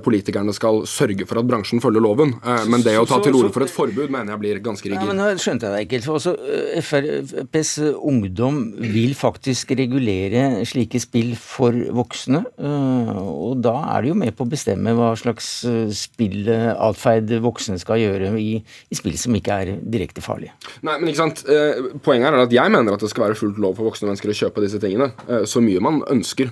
politikerne 0.04 0.54
skal 0.56 0.84
sørge 0.90 1.28
for 1.30 1.42
at 1.42 1.48
bransjen 1.50 1.84
følger 1.84 2.04
loven. 2.04 2.36
Men 2.70 2.84
det 2.86 2.98
å 3.00 3.08
ta 3.10 3.22
til 3.24 3.38
orde 3.40 3.54
for 3.56 3.66
et 3.66 3.74
forbud 3.74 4.12
mener 4.12 4.34
jeg 4.36 4.44
blir 4.44 4.62
ganske 4.66 4.90
rigid. 4.90 5.00
Ja, 5.00 5.10
men 5.10 5.22
nå 5.22 5.30
skjønte 5.42 5.70
jeg 5.70 5.76
deg 5.76 5.88
ikke. 5.88 6.04
For 6.06 6.20
også 6.20 6.36
FrPs 6.84 7.74
ungdom 7.96 8.62
vil 8.80 9.16
faktisk 9.18 9.74
regulere 9.80 10.66
slike 10.68 11.00
spill 11.02 11.34
for 11.40 11.76
voksne. 11.96 12.44
Eh, 12.60 13.20
og 13.20 13.60
da 13.64 13.76
er 13.96 14.04
de 14.06 14.12
jo 14.12 14.18
med 14.20 14.36
på 14.38 14.46
å 14.46 14.52
bestemme 14.52 14.94
hva 14.98 15.12
slags 15.20 15.50
eh, 15.68 15.92
spillatferd 15.96 17.34
voksne 17.44 17.80
skal 17.82 18.02
gjøre 18.02 18.34
i, 18.40 18.60
i, 18.60 18.98
spill 18.98 19.18
som 19.20 19.36
ikke 19.38 19.60
er 19.64 19.74
direkte 19.82 20.24
farlige. 20.26 20.56
Nei, 20.86 20.98
men 20.98 21.12
ikke 21.12 21.22
sant. 21.24 21.29
Eh, 21.30 21.82
poenget 22.06 22.30
er 22.32 22.44
at 22.44 22.54
jeg 22.54 22.72
mener 22.74 22.96
at 22.96 23.04
det 23.04 23.12
skal 23.12 23.28
være 23.28 23.38
fullt 23.40 23.60
lov 23.62 23.76
for 23.78 23.90
voksne 23.90 24.10
mennesker 24.10 24.34
å 24.34 24.38
kjøpe 24.44 24.64
disse 24.66 24.82
tingene. 24.82 25.12
Så 25.50 25.62
mye 25.64 25.82
man 25.84 26.02
ønsker. 26.10 26.52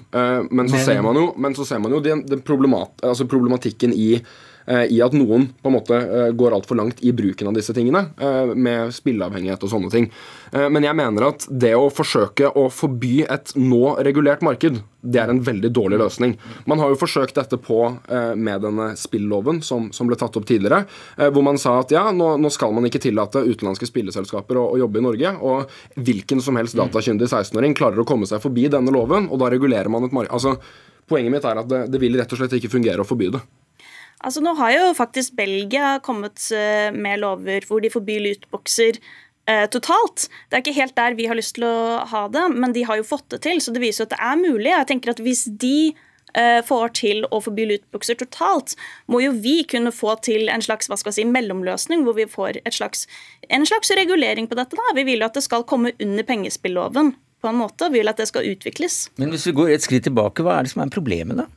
Men 0.52 0.70
så 0.72 0.82
ser 0.86 1.02
man 1.06 1.18
jo, 1.18 1.32
så 1.58 1.66
ser 1.68 1.82
man 1.84 1.96
jo 1.96 2.04
den, 2.04 2.26
den 2.28 2.44
problemat, 2.46 2.94
altså 3.06 3.28
problematikken 3.30 3.96
i 3.96 4.12
Eh, 4.18 4.57
i 4.68 5.00
at 5.04 5.16
noen 5.16 5.48
på 5.62 5.70
en 5.70 5.76
måte 5.78 5.96
eh, 5.96 6.32
går 6.36 6.56
altfor 6.58 6.76
langt 6.80 7.00
i 7.06 7.14
bruken 7.16 7.48
av 7.48 7.56
disse 7.56 7.74
tingene, 7.76 8.10
eh, 8.20 8.52
med 8.52 8.92
spilleavhengighet 8.96 9.64
og 9.64 9.72
sånne 9.72 9.92
ting. 9.94 10.12
Men 10.48 10.86
jeg 10.86 10.96
mener 10.96 11.26
at 11.28 11.44
det 11.52 11.74
å 11.76 11.90
forsøke 11.92 12.48
å 12.56 12.70
forby 12.72 13.26
et 13.28 13.50
nå 13.60 13.98
regulert 14.08 14.40
marked, 14.46 14.78
det 15.04 15.20
er 15.20 15.32
en 15.34 15.42
veldig 15.44 15.74
dårlig 15.76 16.00
løsning. 16.00 16.38
Man 16.72 16.80
har 16.80 16.94
jo 16.94 17.00
forsøkt 17.02 17.36
dette 17.36 17.60
på 17.60 17.82
med 18.08 18.64
denne 18.64 18.86
spilloven 18.96 19.60
som, 19.60 19.90
som 19.92 20.08
ble 20.08 20.16
tatt 20.20 20.40
opp 20.40 20.48
tidligere, 20.48 20.86
hvor 21.36 21.44
man 21.44 21.60
sa 21.60 21.76
at 21.82 21.92
ja, 21.92 22.06
nå, 22.16 22.30
nå 22.40 22.52
skal 22.54 22.72
man 22.76 22.88
ikke 22.88 23.04
tillate 23.04 23.44
utenlandske 23.44 23.92
spilleselskaper 23.92 24.62
å, 24.62 24.66
å, 24.72 24.80
jobbe 24.80 25.04
i 25.04 25.06
Norge. 25.10 25.36
Og 25.44 26.00
hvilken 26.00 26.40
som 26.44 26.56
helst 26.60 26.80
datakyndig 26.80 27.28
16-åring 27.28 27.76
klarer 27.76 28.00
å 28.00 28.08
komme 28.08 28.30
seg 28.30 28.40
forbi 28.44 28.70
denne 28.72 28.96
loven, 28.96 29.28
og 29.28 29.44
da 29.44 29.52
regulerer 29.52 29.92
man 29.92 30.08
et 30.08 30.16
marked. 30.16 30.32
Altså, 30.32 30.56
poenget 31.12 31.36
mitt 31.36 31.52
er 31.52 31.60
at 31.60 31.72
det, 31.72 31.86
det 31.92 32.04
vil 32.08 32.16
rett 32.16 32.32
og 32.32 32.40
slett 32.40 32.56
ikke 32.56 32.72
fungere 32.72 33.04
å 33.04 33.12
forby 33.12 33.34
det. 33.36 33.44
Altså 34.26 34.42
Nå 34.42 34.56
har 34.58 34.74
jo 34.74 34.90
faktisk 34.98 35.36
Belgia 35.38 35.98
kommet 36.04 36.42
eh, 36.56 36.90
med 36.96 37.22
lover 37.22 37.68
hvor 37.70 37.84
de 37.84 37.92
forbyr 37.94 38.24
lootboxer 38.24 38.98
eh, 39.50 39.68
totalt. 39.74 40.28
Det 40.50 40.58
er 40.58 40.66
ikke 40.66 40.80
helt 40.80 40.98
der 40.98 41.18
vi 41.20 41.28
har 41.30 41.38
lyst 41.38 41.56
til 41.58 41.68
å 41.68 42.02
ha 42.10 42.26
det, 42.34 42.48
men 42.56 42.74
de 42.74 42.86
har 42.88 42.98
jo 43.00 43.08
fått 43.08 43.28
det 43.34 43.44
til. 43.46 43.62
Så 43.62 43.74
det 43.76 43.84
viser 43.84 44.08
at 44.08 44.16
det 44.16 44.22
er 44.24 44.40
mulig. 44.42 44.72
Jeg 44.74 44.90
tenker 44.90 45.14
at 45.14 45.22
Hvis 45.22 45.46
de 45.62 45.94
eh, 46.34 46.64
får 46.66 46.96
til 46.98 47.28
å 47.30 47.42
forby 47.46 47.68
lootboxer 47.70 48.18
totalt, 48.20 48.74
må 49.06 49.22
jo 49.22 49.36
vi 49.38 49.60
kunne 49.70 49.94
få 49.94 50.18
til 50.26 50.50
en 50.54 50.66
slags 50.66 50.90
hva 50.90 50.98
skal 51.00 51.16
si, 51.16 51.28
mellomløsning, 51.28 52.02
hvor 52.08 52.18
vi 52.18 52.26
får 52.30 52.64
slags, 52.74 53.06
en 53.54 53.70
slags 53.70 53.94
regulering 54.02 54.50
på 54.50 54.58
dette. 54.58 54.78
da. 54.78 54.98
Vi 54.98 55.06
vil 55.08 55.22
jo 55.22 55.30
at 55.30 55.38
det 55.38 55.46
skal 55.46 55.68
komme 55.70 55.94
under 55.94 56.28
pengespilloven 56.28 57.14
på 57.42 57.52
en 57.52 57.62
måte. 57.62 57.92
Vi 57.94 58.02
vil 58.02 58.10
at 58.10 58.18
det 58.18 58.32
skal 58.32 58.50
utvikles. 58.50 59.12
Men 59.22 59.30
hvis 59.34 59.46
vi 59.48 59.56
går 59.62 59.76
et 59.76 59.86
skritt 59.86 60.10
tilbake, 60.10 60.42
hva 60.42 60.58
er 60.58 60.66
det 60.66 60.74
som 60.74 60.84
er 60.84 60.94
problemet, 60.94 61.38
da? 61.46 61.48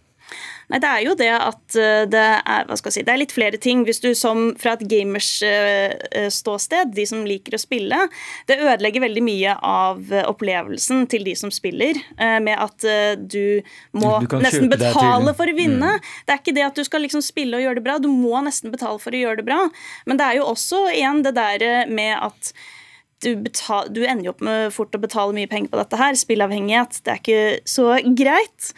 Nei, 0.71 0.79
Det 0.79 0.91
er 0.91 1.03
jo 1.03 1.15
det 1.19 1.31
at 1.35 1.77
eh, 1.79 2.05
det 2.11 2.23
er, 2.23 2.67
hva 2.69 2.77
skal 2.79 2.91
jeg 2.91 3.01
si, 3.01 3.05
det 3.07 3.13
er 3.15 3.21
litt 3.25 3.35
flere 3.35 3.59
ting. 3.63 3.83
Hvis 3.87 4.03
du 4.03 4.11
som 4.19 4.53
fra 4.61 4.77
et 4.77 4.85
gamers 4.91 5.31
eh, 5.47 5.97
eh, 6.15 6.29
ståsted, 6.31 6.93
de 6.95 7.07
som 7.11 7.25
liker 7.27 7.57
å 7.57 7.61
spille, 7.61 7.99
det 8.47 8.61
ødelegger 8.61 9.03
veldig 9.03 9.25
mye 9.27 9.57
av 9.67 10.15
opplevelsen 10.31 11.09
til 11.11 11.27
de 11.27 11.35
som 11.39 11.51
spiller, 11.55 11.99
med 12.21 12.55
at 12.55 12.85
du 13.19 13.63
må 13.97 14.13
du 14.25 14.37
nesten 14.43 14.69
betale 14.71 15.33
for 15.37 15.51
å 15.51 15.55
vinne. 15.57 15.97
Mm. 15.99 16.11
Det 16.27 16.35
er 16.35 16.41
ikke 16.41 16.57
det 16.57 16.67
at 16.67 16.79
du 16.79 16.87
skal 16.87 17.05
liksom 17.05 17.23
spille 17.25 17.59
og 17.59 17.65
gjøre 17.65 17.81
det 17.81 17.87
bra, 17.87 17.99
du 18.03 18.09
må 18.13 18.41
nesten 18.45 18.73
betale 18.73 19.01
for 19.03 19.15
å 19.15 19.23
gjøre 19.23 19.41
det 19.41 19.47
bra. 19.49 19.63
Men 20.09 20.21
det 20.21 20.27
er 20.27 20.39
jo 20.41 20.49
også 20.51 20.85
igjen 20.93 21.25
det 21.27 21.35
der 21.39 21.91
med 21.91 22.17
at 22.19 22.53
du, 23.25 23.35
betal, 23.45 23.91
du 23.93 24.03
ender 24.07 24.29
jo 24.31 24.35
opp 24.35 24.45
med 24.45 24.73
fort 24.75 24.97
å 24.97 25.03
betale 25.03 25.37
mye 25.37 25.51
penger 25.51 25.73
på 25.73 25.81
dette 25.81 26.01
her. 26.01 26.17
Spillavhengighet, 26.19 27.03
det 27.05 27.15
er 27.15 27.23
ikke 27.23 27.69
så 27.69 27.93
greit. 28.17 28.73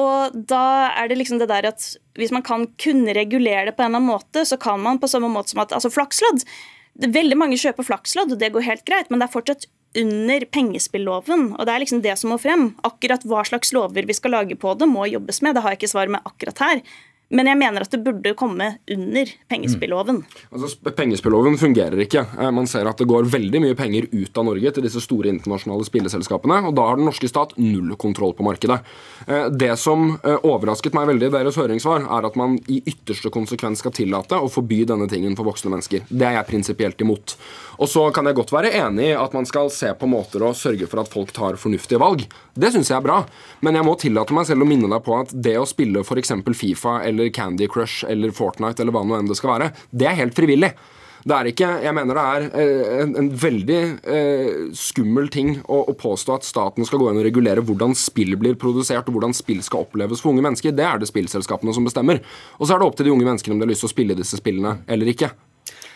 Og 0.00 0.34
da 0.50 0.90
er 0.98 1.10
det 1.10 1.20
liksom 1.20 1.38
det 1.38 1.50
der 1.52 1.68
at 1.70 1.84
hvis 2.18 2.32
man 2.34 2.42
kan 2.46 2.66
kunne 2.82 3.14
regulere 3.14 3.68
det 3.68 3.76
på 3.76 3.84
en 3.84 3.92
eller 3.92 4.02
annen 4.02 4.14
måte, 4.14 4.42
så 4.46 4.58
kan 4.60 4.82
man 4.82 4.98
på 5.02 5.10
samme 5.10 5.30
måte 5.30 5.54
som 5.54 5.62
at 5.62 5.74
altså 5.74 5.92
flakslodd 5.92 6.46
Veldig 6.94 7.34
mange 7.34 7.56
kjøper 7.58 7.82
flakslodd, 7.82 8.36
og 8.36 8.38
det 8.38 8.52
går 8.54 8.62
helt 8.68 8.84
greit, 8.86 9.08
men 9.10 9.18
det 9.18 9.26
er 9.26 9.32
fortsatt 9.32 9.64
under 9.98 10.44
pengespilloven. 10.54 11.48
Og 11.56 11.66
det 11.66 11.72
er 11.72 11.82
liksom 11.82 12.02
det 12.04 12.14
som 12.20 12.30
må 12.30 12.38
frem. 12.38 12.68
Akkurat 12.86 13.24
hva 13.26 13.42
slags 13.46 13.72
lover 13.74 14.06
vi 14.06 14.14
skal 14.14 14.34
lage 14.36 14.54
på 14.54 14.76
det, 14.78 14.86
må 14.86 15.08
jobbes 15.10 15.42
med. 15.42 15.56
Det 15.56 15.64
har 15.64 15.74
jeg 15.74 15.80
ikke 15.82 15.90
svar 15.90 16.12
med 16.14 16.22
akkurat 16.22 16.62
her. 16.62 16.84
Men 17.32 17.48
jeg 17.48 17.56
mener 17.56 17.84
at 17.84 17.92
det 17.94 18.02
burde 18.04 18.34
komme 18.36 18.66
under 18.90 19.30
pengespilloven. 19.48 20.20
Mm. 20.20 20.42
Altså, 20.52 20.92
pengespilloven 20.96 21.56
fungerer 21.58 22.02
ikke. 22.04 22.26
Eh, 22.38 22.50
man 22.54 22.68
ser 22.70 22.88
at 22.90 23.00
det 23.00 23.08
går 23.08 23.30
veldig 23.32 23.62
mye 23.64 23.78
penger 23.78 24.10
ut 24.12 24.40
av 24.40 24.46
Norge 24.50 24.74
til 24.76 24.84
disse 24.84 25.00
store 25.02 25.32
internasjonale 25.32 25.86
spilleselskapene, 25.88 26.60
og 26.68 26.76
da 26.76 26.86
har 26.90 27.00
den 27.00 27.08
norske 27.08 27.30
stat 27.30 27.56
null 27.60 27.96
kontroll 28.00 28.36
på 28.36 28.46
markedet. 28.46 28.80
Eh, 29.26 29.48
det 29.56 29.72
som 29.80 30.18
eh, 30.20 30.36
overrasket 30.44 30.96
meg 30.96 31.08
veldig 31.14 31.30
i 31.30 31.34
deres 31.38 31.58
høringssvar, 31.60 32.04
er 32.18 32.28
at 32.28 32.38
man 32.38 32.58
i 32.68 32.82
ytterste 32.84 33.32
konsekvens 33.34 33.80
skal 33.80 33.96
tillate 33.96 34.38
å 34.38 34.50
forby 34.52 34.82
denne 34.88 35.08
tingen 35.10 35.38
for 35.38 35.48
voksne 35.48 35.72
mennesker. 35.72 36.04
Det 36.10 36.28
er 36.28 36.38
jeg 36.38 36.50
prinsipielt 36.52 37.00
imot. 37.04 37.38
Og 37.80 37.90
så 37.90 38.04
kan 38.14 38.28
jeg 38.28 38.36
godt 38.38 38.52
være 38.54 38.74
enig 38.84 39.10
i 39.10 39.18
at 39.18 39.32
man 39.34 39.48
skal 39.48 39.72
se 39.72 39.90
på 39.98 40.06
måter 40.10 40.44
å 40.44 40.52
sørge 40.54 40.86
for 40.90 41.02
at 41.02 41.10
folk 41.10 41.32
tar 41.34 41.58
fornuftige 41.58 41.98
valg. 41.98 42.22
Det 42.54 42.70
syns 42.70 42.92
jeg 42.92 43.00
er 43.00 43.06
bra. 43.06 43.22
Men 43.64 43.78
jeg 43.78 43.86
må 43.86 43.96
tillate 43.98 44.36
meg 44.36 44.46
selv 44.46 44.62
å 44.62 44.68
minne 44.68 44.90
deg 44.90 45.02
på 45.02 45.16
at 45.18 45.32
det 45.34 45.56
å 45.58 45.66
spille 45.66 46.04
f.eks. 46.04 46.36
Fifa 46.54 47.00
eller 47.02 47.13
Candy 47.34 47.68
Crush 47.70 48.08
eller 48.10 48.34
Fortnite 48.34 48.82
eller 48.82 48.94
hva 48.94 49.04
nå 49.06 49.18
enn 49.18 49.30
det 49.30 49.38
skal 49.38 49.54
være, 49.54 49.72
det 49.90 50.10
er 50.10 50.20
helt 50.22 50.36
frivillig. 50.36 50.74
Det 51.24 51.32
er 51.32 51.48
ikke, 51.48 51.68
jeg 51.80 51.96
mener 51.96 52.18
det 52.18 52.22
er 52.36 52.42
eh, 52.60 52.88
en, 53.00 53.14
en 53.16 53.30
veldig 53.40 53.78
eh, 54.12 54.50
skummel 54.76 55.30
ting 55.32 55.54
å, 55.64 55.78
å, 55.88 55.94
påstå 55.96 56.34
at 56.36 56.44
staten 56.44 56.84
skal 56.84 57.00
gå 57.00 57.08
inn 57.08 57.20
og 57.22 57.24
regulere 57.24 57.64
hvordan 57.64 57.96
spill 57.96 58.36
blir 58.40 58.58
produsert 58.60 59.08
og 59.08 59.16
hvordan 59.16 59.32
spill 59.36 59.62
skal 59.64 59.86
oppleves 59.86 60.20
for 60.20 60.34
unge 60.34 60.44
mennesker. 60.44 60.76
Det 60.76 60.84
er 60.84 61.00
det 61.00 61.08
spillselskapene 61.08 61.72
som 61.72 61.88
bestemmer. 61.88 62.20
Og 62.58 62.68
så 62.68 62.76
er 62.76 62.82
det 62.82 62.90
opp 62.90 63.00
til 63.00 63.08
de 63.08 63.14
unge 63.16 63.24
menneskene 63.24 63.56
om 63.56 63.62
de 63.62 63.64
har 63.64 63.72
lyst 63.72 63.86
til 63.86 63.92
å 63.92 63.94
spille 63.94 64.18
disse 64.20 64.40
spillene 64.42 64.82
eller 64.84 65.14
ikke. 65.14 65.32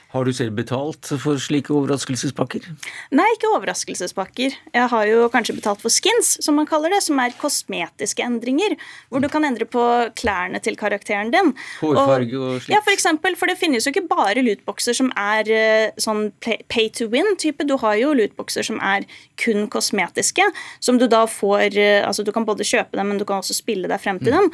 Har 0.08 0.24
du 0.24 0.32
selv 0.32 0.54
betalt 0.56 1.10
for 1.20 1.36
slike 1.36 1.68
overraskelsespakker? 1.68 2.64
Nei, 3.12 3.26
ikke 3.34 3.50
overraskelsespakker. 3.58 4.54
Jeg 4.72 4.88
har 4.88 5.04
jo 5.04 5.26
kanskje 5.28 5.58
betalt 5.58 5.82
for 5.84 5.92
skins, 5.92 6.30
som 6.40 6.56
man 6.56 6.68
kaller 6.70 6.94
det, 6.94 7.02
som 7.04 7.18
er 7.20 7.34
kosmetiske 7.36 8.24
endringer. 8.24 8.72
Hvor 9.12 9.20
du 9.20 9.28
kan 9.28 9.44
endre 9.44 9.66
på 9.68 9.82
klærne 10.16 10.62
til 10.64 10.78
karakteren 10.80 11.28
din. 11.34 11.52
Hårfarge 11.82 12.40
og 12.40 12.54
slikt? 12.62 12.72
Ja, 12.72 12.80
for 12.86 12.96
eksempel. 12.96 13.36
For 13.36 13.52
det 13.52 13.58
finnes 13.60 13.84
jo 13.84 13.92
ikke 13.92 14.06
bare 14.08 14.46
lootboxer 14.46 14.96
som 14.96 15.10
er 15.12 15.52
uh, 15.52 16.00
sånn 16.00 16.30
pay 16.40 16.88
to 16.88 17.10
win-type. 17.12 17.68
Du 17.68 17.76
har 17.84 18.00
jo 18.00 18.16
lootboxer 18.16 18.64
som 18.64 18.80
er 18.80 19.04
kun 19.36 19.68
kosmetiske, 19.68 20.48
som 20.80 20.96
du 20.96 21.04
da 21.04 21.26
får 21.28 21.76
uh, 21.76 22.08
Altså 22.08 22.24
du 22.24 22.32
kan 22.32 22.48
både 22.48 22.64
kjøpe 22.64 22.96
dem, 22.96 23.12
men 23.12 23.20
du 23.20 23.26
kan 23.28 23.42
også 23.42 23.58
spille 23.60 23.92
deg 23.92 24.00
frem 24.00 24.22
til 24.24 24.32
mm. 24.32 24.40
dem. 24.40 24.50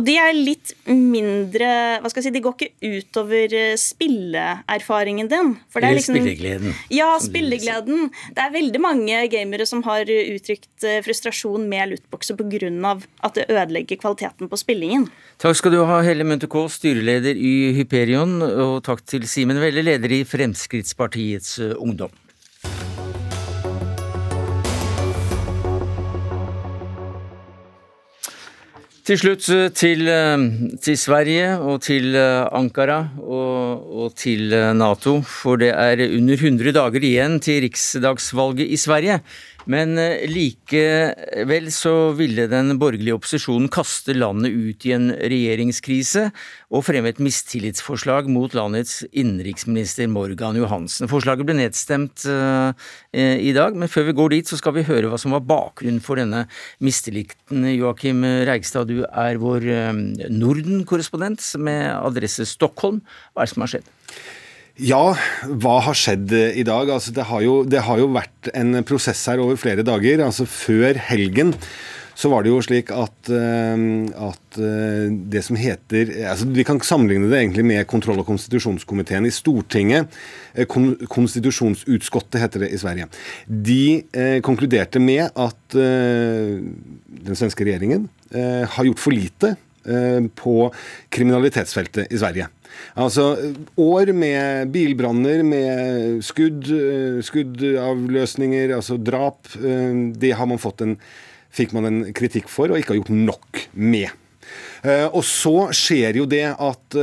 Og 0.00 0.08
de 0.08 0.16
er 0.16 0.32
litt 0.32 0.72
mindre 0.88 2.00
Hva 2.00 2.08
skal 2.08 2.22
jeg 2.22 2.30
si, 2.30 2.36
de 2.38 2.44
går 2.48 2.56
ikke 2.56 3.02
utover 3.04 3.60
uh, 3.60 3.76
spilleerfaring 3.84 4.93
erfaringen 4.94 5.28
din. 5.28 5.54
For 5.72 5.82
det 5.82 5.90
er 5.90 5.98
liksom, 5.98 6.16
spillegleden. 6.16 6.74
Ja, 6.94 7.10
spillegleden. 7.22 8.10
Det 8.34 8.44
er 8.44 8.54
veldig 8.54 8.80
mange 8.82 9.20
gamere 9.32 9.66
som 9.66 9.82
har 9.86 10.08
uttrykt 10.08 10.86
eh, 10.86 11.00
frustrasjon 11.04 11.68
med 11.68 11.94
lootboxer 11.94 12.38
pga. 12.38 12.94
at 13.24 13.34
det 13.34 13.46
ødelegger 13.50 13.96
kvaliteten 13.96 14.48
på 14.48 14.56
spillingen. 14.56 15.08
Takk 15.38 15.56
skal 15.56 15.72
du 15.74 15.84
ha, 15.84 16.00
Helle 16.02 16.24
Munthe 16.24 16.48
styreleder 16.48 17.34
i 17.34 17.74
Hyperion, 17.74 18.40
og 18.42 18.82
takk 18.84 19.04
til 19.06 19.26
Simen 19.26 19.60
Velle, 19.60 19.82
leder 19.82 20.10
i 20.10 20.24
Fremskrittspartiets 20.24 21.58
eh, 21.58 21.74
Ungdom. 21.78 22.12
Til 29.04 29.18
slutt 29.20 29.44
eh, 29.52 29.66
til, 29.76 30.06
eh, 30.08 30.44
til, 30.80 30.94
Sverige 30.96 31.58
og 31.60 31.82
til 31.84 32.14
eh, 32.16 32.46
Ankara 32.56 33.02
og, 33.20 33.82
og, 33.92 34.14
til 34.16 34.48
Nato. 34.72 35.18
For 35.28 35.60
det 35.60 35.74
er 35.76 36.00
under 36.06 36.40
100 36.40 36.72
dager 36.72 37.04
igjen 37.04 37.36
til 37.44 37.60
riksdagsvalget 37.66 38.72
i 38.72 38.78
Sverige. 38.80 39.18
Men 39.70 39.96
eh, 40.00 40.24
likevel 40.28 41.70
så 41.72 41.94
ville 42.18 42.46
den 42.50 42.74
borgerlige 42.80 43.16
opposisjonen 43.16 43.70
kaste 43.72 44.16
landet 44.16 44.52
ut 44.52 44.84
i 44.84 44.92
en 44.96 45.08
regjeringskrise 45.16 46.26
og 46.74 46.84
fremme 46.84 47.08
et 47.12 47.22
mistillitsforslag 47.22 48.28
mot 48.32 48.52
landets 48.56 49.02
innenriksminister 49.10 50.10
Morgan 50.12 50.58
Johansen. 50.60 51.08
Forslaget 51.08 51.48
ble 51.48 51.56
nedstemt 51.56 52.26
uh, 52.28 52.76
i 53.14 53.52
dag, 53.56 53.76
men 53.78 53.90
før 53.90 54.08
vi 54.10 54.16
går 54.18 54.34
dit 54.34 54.50
så 54.50 54.58
skal 54.60 54.76
vi 54.76 54.86
høre 54.88 55.08
hva 55.12 55.20
som 55.20 55.34
var 55.36 55.44
bakgrunnen 55.48 56.02
for 56.04 56.20
denne 56.20 56.44
mistilliten. 56.84 57.64
Joakim 57.72 58.24
Reigstad, 58.48 58.90
du 58.90 59.04
er 59.06 59.40
vår 59.40 59.68
Norden-korrespondent 60.32 61.44
med 61.62 61.86
adresse 61.94 62.48
Stockholm. 62.48 63.04
Hva 63.32 63.44
er 63.44 63.48
det 63.48 63.54
som 63.54 63.64
har 63.64 63.76
skjedd? 63.76 63.94
Ja, 64.74 65.14
hva 65.46 65.76
har 65.86 65.94
skjedd 65.94 66.32
eh, 66.34 66.56
i 66.58 66.64
dag? 66.66 66.88
Altså, 66.90 67.12
det, 67.14 67.28
har 67.28 67.42
jo, 67.44 67.62
det, 67.62 67.78
har 67.86 68.00
jo, 68.00 68.08
vært 68.10 68.48
en 68.58 68.80
prosess 68.86 69.20
her 69.30 69.38
over 69.42 69.58
flere 69.60 69.84
dager. 69.86 70.18
Altså 70.24 70.48
Før 70.50 70.98
helgen 71.10 71.54
så 72.18 72.30
var 72.30 72.42
det 72.42 72.50
jo 72.52 72.60
slik 72.62 72.92
at, 72.94 73.26
uh, 73.26 73.74
at 74.28 74.58
uh, 74.62 75.10
det 75.10 75.40
som 75.42 75.56
heter 75.58 76.12
altså 76.30 76.46
Vi 76.46 76.62
kan 76.62 76.78
sammenligne 76.78 77.26
det 77.26 77.40
egentlig 77.40 77.64
med 77.66 77.88
kontroll- 77.90 78.20
og 78.22 78.28
konstitusjonskomiteen 78.28 79.26
i 79.26 79.32
Stortinget. 79.34 80.14
Konstitusjonsutskottet 81.10 82.38
heter 82.38 82.62
det 82.62 82.70
i 82.70 82.78
Sverige. 82.78 83.10
De 83.50 83.98
eh, 84.14 84.38
konkluderte 84.46 85.02
med 85.02 85.26
at 85.34 85.74
den 85.74 87.34
svenske 87.34 87.66
regjeringen 87.66 88.06
har 88.30 88.86
gjort 88.86 89.02
for 89.02 89.14
lite 89.14 89.56
på 90.38 90.54
kriminalitetsfeltet 91.14 92.14
i 92.14 92.22
Sverige. 92.22 92.46
Altså 92.94 93.32
år 93.80 94.12
med 94.14 94.70
bilbranner, 94.74 95.42
med 95.46 96.20
skudd, 96.24 96.68
eh, 96.70 97.20
skuddavløsninger, 97.26 98.74
altså 98.76 98.98
drap. 98.98 99.48
Eh, 99.58 100.12
det 100.14 100.34
har 100.38 100.46
man 100.46 100.62
fått 100.62 100.84
en, 100.84 100.96
fikk 101.54 101.74
man 101.74 101.90
en 101.90 102.00
kritikk 102.14 102.48
for, 102.52 102.70
og 102.70 102.78
ikke 102.78 102.94
har 102.94 103.00
gjort 103.02 103.14
nok 103.14 103.64
med. 103.72 104.10
Eh, 104.84 105.08
og 105.08 105.24
så 105.26 105.70
skjer 105.74 106.20
jo 106.20 106.26
det 106.28 106.46
at 106.52 106.98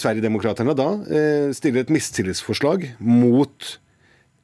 Sverigedemokraterna 0.00 0.74
da 0.74 0.90
stiller 1.54 1.84
et 1.84 1.92
mistillitsforslag 1.92 2.88
mot 2.98 3.76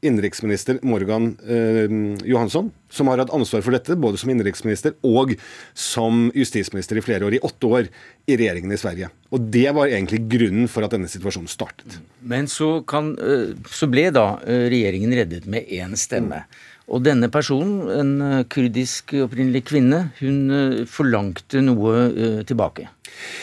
innenriksminister 0.03 0.79
Morgan 0.83 1.37
eh, 1.47 1.93
Johansson, 2.29 2.71
som 2.91 3.09
har 3.09 3.23
hatt 3.23 3.33
ansvar 3.35 3.63
for 3.63 3.75
dette 3.75 3.97
både 3.99 4.19
som 4.21 4.33
innenriksminister 4.33 4.97
og 5.07 5.37
som 5.79 6.27
justisminister 6.35 6.99
i 6.99 7.05
flere 7.05 7.29
år, 7.29 7.37
i 7.39 7.43
åtte 7.47 7.71
år 7.71 7.91
i 8.27 8.37
regjeringen 8.37 8.75
i 8.75 8.81
Sverige. 8.81 9.13
Og 9.31 9.47
Det 9.55 9.69
var 9.75 9.89
egentlig 9.89 10.25
grunnen 10.33 10.69
for 10.71 10.85
at 10.85 10.95
denne 10.95 11.11
situasjonen 11.11 11.51
startet. 11.51 12.01
Men 12.19 12.51
så, 12.51 12.75
kan, 12.87 13.15
eh, 13.17 13.55
så 13.71 13.89
ble 13.91 14.09
da 14.15 14.27
eh, 14.43 14.67
regjeringen 14.73 15.15
reddet 15.23 15.47
med 15.47 15.71
én 15.71 15.95
stemme. 15.99 16.43
Mm. 16.43 16.61
Og 16.91 17.05
denne 17.07 17.29
personen, 17.33 17.87
en 17.95 18.15
eh, 18.27 18.41
kurdisk 18.51 19.15
opprinnelig 19.23 19.67
kvinne, 19.71 20.09
hun 20.19 20.87
forlangte 20.91 21.63
noe 21.63 22.43
tilbake. 22.49 22.89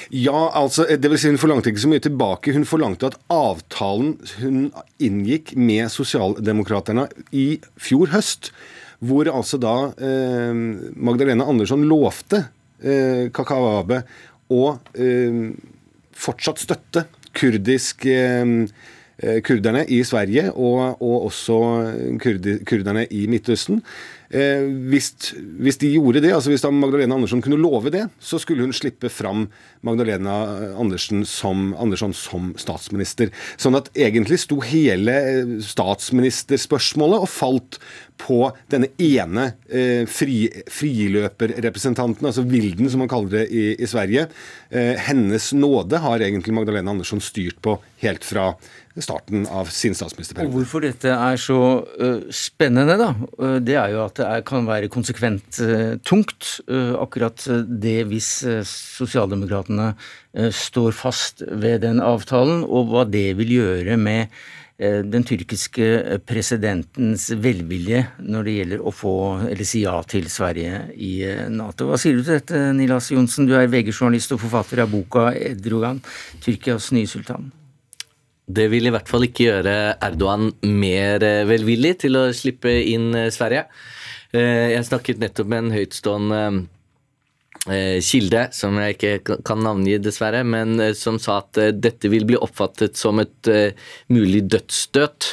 Ja, 0.09 0.49
altså, 0.57 0.85
det 0.89 1.11
vil 1.11 1.19
si 1.21 1.29
Hun 1.29 1.39
forlangte 1.41 1.71
ikke 1.71 1.83
så 1.83 1.91
mye 1.91 2.03
tilbake. 2.03 2.53
Hun 2.55 2.67
forlangte 2.67 3.11
at 3.11 3.17
avtalen 3.31 4.15
hun 4.41 4.69
inngikk 4.99 5.53
med 5.55 5.91
Sosialdemokraterne 5.93 7.07
i 7.31 7.59
fjor 7.79 8.11
høst, 8.13 8.51
hvor 8.99 9.29
altså 9.31 9.59
da 9.61 9.75
eh, 9.95 10.51
Magdalena 10.99 11.47
Andersson 11.47 11.85
lovte 11.87 12.43
eh, 12.83 13.29
Kakawabe 13.31 14.01
å 14.51 14.63
eh, 14.97 15.51
fortsatt 16.19 16.61
støtte 16.65 17.05
kurdisk 17.37 18.07
eh, 18.09 18.43
eh, 18.43 18.87
kurderne 19.43 19.83
i 19.91 19.99
Sverige 20.07 20.47
og, 20.53 21.01
og 21.03 21.25
også 21.27 21.57
kurdi, 22.23 22.59
kurderne 22.67 23.03
i 23.11 23.25
Midtøsten. 23.27 23.83
Eh, 24.29 24.61
hvis, 24.91 25.07
hvis, 25.57 25.79
de 25.81 25.89
gjorde 25.95 26.21
det, 26.21 26.29
altså 26.35 26.51
hvis 26.51 26.63
Magdalena 26.69 27.15
Andersson 27.15 27.41
kunne 27.41 27.57
love 27.57 27.89
det, 27.89 28.03
så 28.21 28.37
skulle 28.37 28.61
hun 28.61 28.73
slippe 28.73 29.09
fram 29.09 29.47
Magdalena 29.81 30.35
Andersen 30.77 31.23
som, 31.25 31.71
Andersson 31.73 32.13
som 32.13 32.51
statsminister. 32.61 33.33
Sånn 33.57 33.77
at 33.79 33.89
egentlig 33.97 34.37
sto 34.43 34.59
hele 34.61 35.15
statsministerspørsmålet 35.65 37.25
og 37.25 37.31
falt 37.33 37.79
på 38.21 38.43
denne 38.69 38.91
ene 39.01 39.53
eh, 39.65 40.05
fri, 40.05 40.43
friløperrepresentanten, 40.69 42.29
altså 42.29 42.45
Vilden 42.45 42.91
som 42.91 43.01
man 43.01 43.09
kaller 43.09 43.39
det 43.39 43.45
i, 43.49 43.63
i 43.81 43.89
Sverige. 43.89 44.27
Eh, 44.69 44.93
hennes 45.09 45.49
nåde 45.57 46.03
har 46.05 46.21
egentlig 46.21 46.53
Magdalena 46.53 46.93
Andersson 46.93 47.23
styrt 47.23 47.57
på 47.65 47.79
helt 48.03 48.27
fra 48.27 48.51
starten 49.03 49.45
av 49.47 49.69
sin 49.73 49.95
statsministerperiode. 49.97 50.51
Og 50.51 50.59
Hvorfor 50.59 50.83
dette 50.85 51.13
er 51.13 51.39
så 51.41 51.59
uh, 51.85 52.29
spennende, 52.33 52.97
da, 52.99 53.09
uh, 53.39 53.57
det 53.63 53.77
er 53.79 53.95
jo 53.95 54.03
at 54.05 54.19
det 54.19 54.27
er, 54.27 54.45
kan 54.47 54.67
være 54.67 54.91
konsekvent 54.91 55.61
uh, 55.63 55.97
tungt. 56.05 56.59
akkurat 56.69 57.41
det 57.81 58.03
hvis 58.09 58.29
sosialdemokratene 58.67 59.91
står 60.53 60.93
fast 60.95 61.41
ved 61.41 61.81
den 61.83 61.99
avtalen, 62.03 62.63
og 62.63 62.91
hva 62.91 63.03
det 63.09 63.33
vil 63.39 63.53
gjøre 63.57 63.97
med 63.99 64.33
den 64.79 65.25
tyrkiske 65.27 66.19
presidentens 66.29 67.27
velvilje 67.35 68.05
når 68.23 68.47
det 68.47 68.55
gjelder 68.55 68.85
å 68.85 68.93
få, 68.95 69.15
eller 69.49 69.67
si 69.67 69.83
ja 69.83 69.97
til 70.07 70.29
Sverige 70.31 70.85
i 70.95 71.13
Nato. 71.51 71.89
Hva 71.89 71.99
sier 71.99 72.15
du 72.15 72.23
til 72.23 72.37
dette, 72.37 72.63
Nilas 72.77 73.11
Johnsen? 73.11 73.49
Du 73.49 73.57
er 73.59 73.67
VG-journalist 73.67 74.37
og 74.37 74.43
forfatter 74.45 74.85
av 74.85 74.93
boka 74.93 75.31
'Edrogan 75.33 75.99
Tyrkias 76.39 76.93
nye 76.95 77.09
sultan'. 77.09 77.51
Det 78.49 78.65
vil 78.71 78.89
i 78.89 78.93
hvert 78.93 79.09
fall 79.09 79.27
ikke 79.27 79.45
gjøre 79.45 79.75
Erdogan 80.01 80.49
mer 80.65 81.21
eh, 81.25 81.45
velvillig 81.45 81.99
til 82.05 82.17
å 82.17 82.25
slippe 82.33 82.71
inn 82.89 83.11
eh, 83.13 83.29
Sverige. 83.33 83.67
Eh, 84.33 84.73
jeg 84.73 84.87
snakket 84.87 85.21
nettopp 85.21 85.51
med 85.51 85.65
en 85.65 85.73
høytstående 85.77 86.43
kilde, 87.59 88.45
som 88.55 88.77
jeg 88.79 88.95
ikke 88.95 89.35
kan 89.45 89.59
navngi 89.61 89.97
dessverre, 90.01 90.45
men 90.47 90.79
som 90.95 91.17
sa 91.21 91.41
at 91.41 91.57
dette 91.75 92.09
vil 92.09 92.23
bli 92.25 92.37
oppfattet 92.39 92.95
som 92.97 93.19
et 93.19 93.49
mulig 94.07 94.45
dødsstøt 94.47 95.27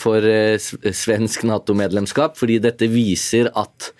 for 0.00 0.24
svensk 0.24 1.44
Nato-medlemskap, 1.46 2.38
fordi 2.40 2.56
dette 2.64 2.88
viser 2.90 3.52
at 3.60 3.90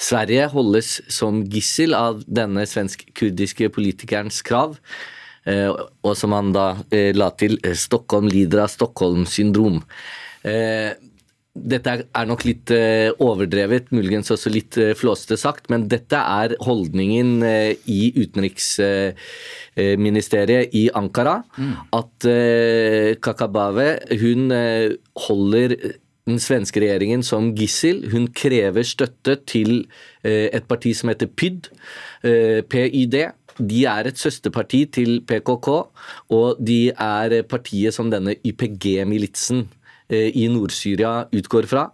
Sverige 0.00 0.48
holdes 0.56 0.96
som 1.12 1.44
gissel 1.44 1.94
av 1.98 2.24
denne 2.24 2.64
svensk-kurdiske 2.66 3.68
politikerens 3.76 4.40
krav. 4.46 4.80
Eh, 5.44 5.68
og 5.68 6.16
som 6.16 6.32
han 6.32 6.54
da 6.54 6.76
eh, 6.88 7.10
la 7.16 7.30
til 7.36 7.58
eh, 7.60 7.74
Stockholm 7.76 8.28
lider 8.32 8.60
av 8.64 8.68
Stockholm-syndrom. 8.72 9.82
Dette 11.54 11.92
er 12.02 12.26
nok 12.26 12.42
litt 12.44 12.70
overdrevet, 13.22 13.92
muligens 13.94 14.30
også 14.34 14.50
litt 14.52 14.74
flåsete 14.98 15.36
sagt, 15.40 15.70
men 15.72 15.88
dette 15.88 16.18
er 16.18 16.54
holdningen 16.66 17.42
i 17.88 18.12
utenriksministeriet 18.18 20.74
i 20.76 20.90
Ankara. 21.00 21.36
Mm. 21.56 21.74
At 21.96 22.26
Kakabave 23.24 23.88
hun 24.20 24.52
holder 25.28 25.68
den 26.28 26.38
svenske 26.42 26.80
regjeringen 26.84 27.22
som 27.24 27.56
gissel. 27.56 28.04
Hun 28.12 28.28
krever 28.36 28.84
støtte 28.84 29.40
til 29.48 29.88
et 30.20 30.68
parti 30.68 30.92
som 30.98 31.08
heter 31.14 31.28
PYD, 31.32 31.72
PYD 32.68 33.16
de 33.58 33.84
er 33.90 34.10
et 34.10 34.20
søsterparti 34.20 34.84
til 34.98 35.16
PKK, 35.28 35.70
og 36.34 36.60
de 36.60 36.80
er 36.90 37.40
partiet 37.48 37.94
som 37.96 38.10
denne 38.12 38.36
YPG-militsen 38.42 39.66
eh, 40.08 40.30
i 40.34 40.48
Nord-Syria 40.52 41.24
utgår 41.34 41.68
fra. 41.70 41.88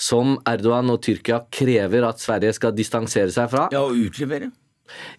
Som 0.00 0.38
Erdogan 0.48 0.90
og 0.92 1.02
Tyrkia 1.04 1.42
krever 1.52 2.08
at 2.08 2.22
Sverige 2.22 2.54
skal 2.56 2.74
distansere 2.76 3.32
seg 3.34 3.50
fra. 3.52 3.68
Ja, 3.74 3.84
og 3.86 3.98
utlevere. 4.08 4.52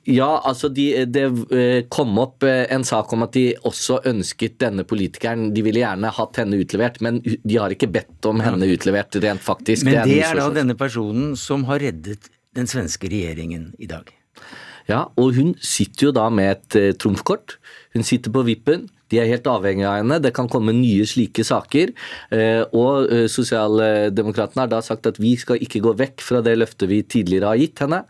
Ja, 0.05 0.41
altså 0.45 0.69
de, 0.69 1.05
Det 1.09 1.23
eh, 1.55 1.85
kom 1.89 2.17
opp 2.21 2.43
eh, 2.45 2.65
en 2.73 2.83
sak 2.85 3.13
om 3.15 3.25
at 3.25 3.33
de 3.33 3.45
også 3.65 4.01
ønsket 4.09 4.59
denne 4.61 4.85
politikeren 4.85 5.47
De 5.55 5.63
ville 5.65 5.81
gjerne 5.81 6.11
hatt 6.13 6.39
henne 6.41 6.59
utlevert, 6.61 6.99
men 7.01 7.21
de 7.23 7.57
har 7.57 7.73
ikke 7.73 7.89
bedt 7.93 8.27
om 8.29 8.43
henne 8.43 8.69
utlevert 8.69 9.17
rent 9.23 9.43
faktisk. 9.43 9.87
Men 9.87 10.03
det 10.09 10.19
er 10.27 10.37
da 10.37 10.49
denne 10.53 10.77
personen 10.79 11.33
som 11.39 11.65
har 11.71 11.81
reddet 11.83 12.29
den 12.53 12.69
svenske 12.69 13.09
regjeringen 13.09 13.71
i 13.81 13.89
dag. 13.89 14.11
Ja, 14.89 15.05
og 15.19 15.37
hun 15.37 15.53
sitter 15.63 16.09
jo 16.09 16.15
da 16.15 16.27
med 16.33 16.51
et 16.51 16.77
uh, 16.79 16.89
trumfkort. 16.99 17.57
Hun 17.95 18.05
sitter 18.05 18.33
på 18.33 18.43
vippen. 18.47 18.87
De 19.11 19.19
er 19.21 19.29
helt 19.29 19.47
avhengig 19.47 19.85
av 19.87 19.99
henne. 20.01 20.19
Det 20.23 20.33
kan 20.35 20.49
komme 20.51 20.73
nye 20.75 21.05
slike 21.07 21.45
saker. 21.47 21.93
Uh, 22.33 22.63
og 22.75 23.11
uh, 23.11 23.25
Sosialdemokratene 23.31 24.65
har 24.65 24.71
da 24.73 24.81
sagt 24.85 25.07
at 25.09 25.19
vi 25.21 25.35
skal 25.39 25.61
ikke 25.63 25.83
gå 25.85 25.95
vekk 26.03 26.25
fra 26.25 26.43
det 26.45 26.57
løftet 26.59 26.91
vi 26.91 27.03
tidligere 27.05 27.53
har 27.53 27.61
gitt 27.61 27.85
henne. 27.85 28.03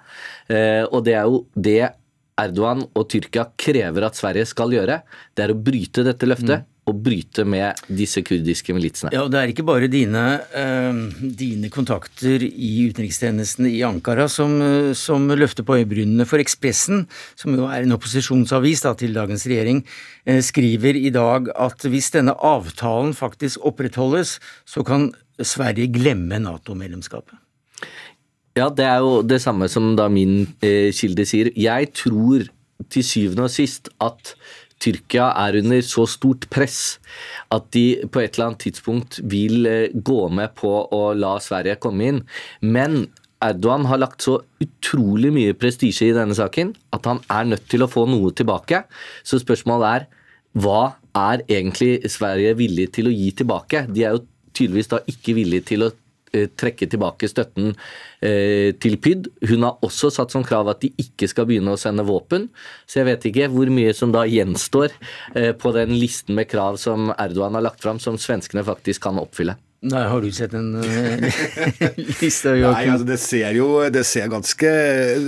og 0.91 0.99
det 1.05 1.13
er 1.15 1.29
jo 1.29 1.45
det 1.55 1.93
Erdogan 2.39 2.83
og 2.97 3.05
Tyrkia 3.09 3.45
krever 3.57 4.05
at 4.05 4.17
Sverige 4.17 4.45
skal 4.49 4.73
gjøre. 4.73 5.01
Det 5.33 5.45
er 5.45 5.53
å 5.53 5.61
bryte 5.69 6.05
dette 6.05 6.29
løftet. 6.29 6.63
Mm 6.63 6.72
å 6.83 6.93
bryte 6.95 7.45
med 7.47 7.79
disse 7.87 8.21
kurdiske 8.25 8.73
militsene. 8.75 9.13
Ja, 9.15 9.23
og 9.23 9.31
Det 9.31 9.39
er 9.39 9.51
ikke 9.53 9.65
bare 9.67 9.87
dine, 9.91 10.23
uh, 10.51 10.99
dine 11.23 11.69
kontakter 11.71 12.43
i 12.43 12.71
utenrikstjenesten 12.89 13.69
i 13.69 13.79
Ankara 13.87 14.27
som, 14.31 14.57
uh, 14.59 14.91
som 14.97 15.29
løfter 15.31 15.63
på 15.63 15.77
øyebrynene. 15.79 16.27
For 16.27 16.43
Ekspressen, 16.43 17.05
som 17.39 17.55
jo 17.55 17.69
er 17.71 17.85
en 17.85 17.95
opposisjonsavis 17.95 18.83
da, 18.83 18.93
til 18.99 19.15
dagens 19.15 19.47
regjering, 19.47 19.83
uh, 20.27 20.41
skriver 20.43 20.99
i 20.99 21.11
dag 21.13 21.47
at 21.55 21.87
hvis 21.87 22.11
denne 22.15 22.35
avtalen 22.35 23.15
faktisk 23.15 23.63
opprettholdes, 23.63 24.39
så 24.67 24.83
kan 24.83 25.13
Sverige 25.39 25.87
glemme 25.95 26.41
Nato-medlemskapet. 26.43 27.39
Ja, 28.59 28.67
det 28.69 28.85
er 28.85 28.99
jo 29.01 29.23
det 29.25 29.39
samme 29.41 29.65
som 29.71 29.95
da 29.97 30.05
min 30.13 30.43
kilde 30.61 31.23
sier. 31.25 31.47
Jeg 31.57 31.87
tror 31.97 32.43
til 32.91 33.05
syvende 33.05 33.47
og 33.47 33.53
sist 33.53 33.89
at 34.03 34.35
Tyrkia 34.83 35.29
er 35.45 35.57
under 35.61 35.83
så 35.87 36.05
stort 36.09 36.49
press 36.53 36.97
at 37.53 37.69
de 37.75 38.03
på 38.11 38.21
et 38.21 38.35
eller 38.35 38.51
annet 38.51 38.65
tidspunkt 38.65 39.21
vil 39.31 39.67
eh, 39.69 39.93
gå 39.93 40.21
med 40.33 40.55
på 40.59 40.71
å 40.91 41.03
la 41.17 41.37
Sverige 41.43 41.79
komme 41.83 42.09
inn. 42.11 42.23
Men 42.61 43.05
Erdogan 43.43 43.87
har 43.89 43.99
lagt 43.99 44.23
så 44.23 44.37
utrolig 44.63 45.31
mye 45.35 45.55
prestisje 45.59 46.09
i 46.09 46.15
denne 46.15 46.35
saken 46.37 46.73
at 46.95 47.07
han 47.09 47.23
er 47.31 47.49
nødt 47.53 47.65
til 47.71 47.83
å 47.83 47.91
få 47.91 48.05
noe 48.09 48.31
tilbake. 48.35 48.83
Så 49.27 49.41
spørsmålet 49.43 49.89
er 49.89 50.05
hva 50.63 50.93
er 51.17 51.43
egentlig 51.49 52.11
Sverige 52.11 52.53
villig 52.59 52.91
til 52.95 53.09
å 53.09 53.15
gi 53.15 53.31
tilbake? 53.41 53.87
De 53.89 54.05
er 54.05 54.15
jo 54.15 54.25
tydeligvis 54.53 54.91
da 54.91 55.01
ikke 55.09 55.35
villige 55.37 55.67
til 55.73 55.87
å 55.87 55.91
trekke 56.33 56.87
tilbake 56.89 57.29
støtten 57.29 57.73
eh, 58.21 58.73
til 58.81 58.97
PYD. 59.01 59.29
Hun 59.51 59.67
har 59.67 59.83
også 59.85 60.11
satt 60.13 60.33
som 60.33 60.45
krav 60.45 60.71
at 60.71 60.83
de 60.83 60.91
ikke 61.01 61.29
skal 61.31 61.47
begynne 61.49 61.75
å 61.75 61.79
sende 61.79 62.05
våpen. 62.07 62.49
Så 62.87 63.01
jeg 63.01 63.09
vet 63.11 63.27
ikke 63.29 63.51
hvor 63.53 63.71
mye 63.73 63.93
som 63.97 64.13
da 64.15 64.25
gjenstår 64.29 64.93
eh, 65.35 65.51
på 65.57 65.75
den 65.77 65.95
listen 65.97 66.37
med 66.37 66.49
krav 66.51 66.79
som 66.81 67.13
Erdogan 67.17 67.59
har 67.59 67.67
lagt 67.69 67.83
fram, 67.83 68.01
som 68.01 68.19
svenskene 68.21 68.65
faktisk 68.67 69.05
kan 69.07 69.21
oppfylle. 69.21 69.57
Nei, 69.83 70.03
Har 70.07 70.21
du 70.23 70.29
sett 70.31 70.53
en 70.55 70.69
uh, 70.79 70.83
liste? 72.21 72.53
Nei, 72.55 72.85
altså 72.87 73.03
det 73.07 73.17
ser 73.19 73.57
jo 73.57 73.67
det 73.91 74.05
ser 74.07 74.29
ganske, 74.31 74.71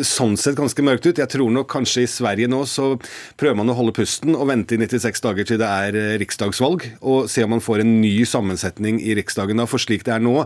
sånn 0.08 0.38
sett 0.40 0.56
ganske 0.56 0.86
mørkt 0.86 1.10
ut. 1.10 1.20
Jeg 1.20 1.32
tror 1.34 1.52
nok 1.52 1.68
kanskje 1.74 2.06
i 2.06 2.10
Sverige 2.10 2.48
nå 2.52 2.62
så 2.70 2.94
prøver 3.36 3.60
man 3.60 3.74
å 3.74 3.76
holde 3.76 3.96
pusten 3.98 4.32
og 4.32 4.48
vente 4.48 4.78
i 4.78 4.80
96 4.80 5.26
dager 5.28 5.50
til 5.50 5.60
det 5.60 5.68
er 5.68 6.00
eh, 6.00 6.16
riksdagsvalg, 6.24 6.88
og 7.04 7.28
se 7.32 7.44
om 7.44 7.52
man 7.58 7.64
får 7.64 7.84
en 7.84 7.94
ny 8.00 8.14
sammensetning 8.30 9.02
i 9.04 9.18
Riksdagen 9.20 9.60
da. 9.60 9.68
For 9.68 9.82
slik 9.82 10.08
det 10.08 10.16
er 10.16 10.24
nå, 10.24 10.38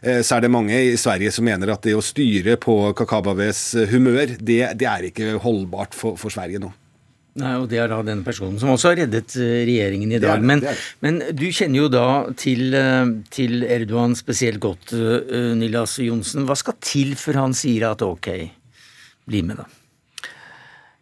eh, 0.00 0.22
så 0.24 0.38
er 0.38 0.46
det 0.46 0.54
mange 0.54 0.80
i 0.88 0.96
Sverige 1.00 1.34
som 1.34 1.44
mener 1.48 1.74
at 1.74 1.84
det 1.84 1.98
å 1.98 2.04
styre 2.04 2.56
på 2.62 2.80
Kakabaves 2.96 3.66
humør, 3.92 4.38
det, 4.40 4.62
det 4.80 4.88
er 4.88 5.10
ikke 5.12 5.36
holdbart 5.44 5.96
for, 5.98 6.16
for 6.16 6.32
Sverige 6.32 6.64
nå. 6.64 6.72
Nei, 7.38 7.54
og 7.60 7.68
Det 7.70 7.78
er 7.78 7.90
da 7.90 8.00
denne 8.02 8.26
personen 8.26 8.58
som 8.60 8.72
også 8.72 8.92
har 8.92 9.00
reddet 9.04 9.36
eh, 9.38 9.62
regjeringen 9.68 10.10
i 10.10 10.20
dag. 10.20 10.38
Det 10.38 10.42
det, 10.42 10.48
men, 10.50 10.62
det 10.64 10.74
men, 11.04 11.18
du 11.38 11.46
kjenner 11.54 11.84
jo 11.84 11.88
da 11.92 12.06
til, 12.38 12.74
eh, 12.74 13.12
til 13.34 13.62
Erdogan 13.68 14.16
spesielt 14.18 14.60
godt, 14.62 14.94
uh, 14.96 15.54
Nilas 15.58 15.98
Johnsen. 16.02 16.46
Hva 16.48 16.56
skal 16.58 16.78
til 16.82 17.14
før 17.18 17.44
han 17.44 17.56
sier 17.56 17.90
at 17.92 18.02
ok, 18.02 18.30
bli 19.28 19.42
med, 19.46 19.62
da? 19.62 19.68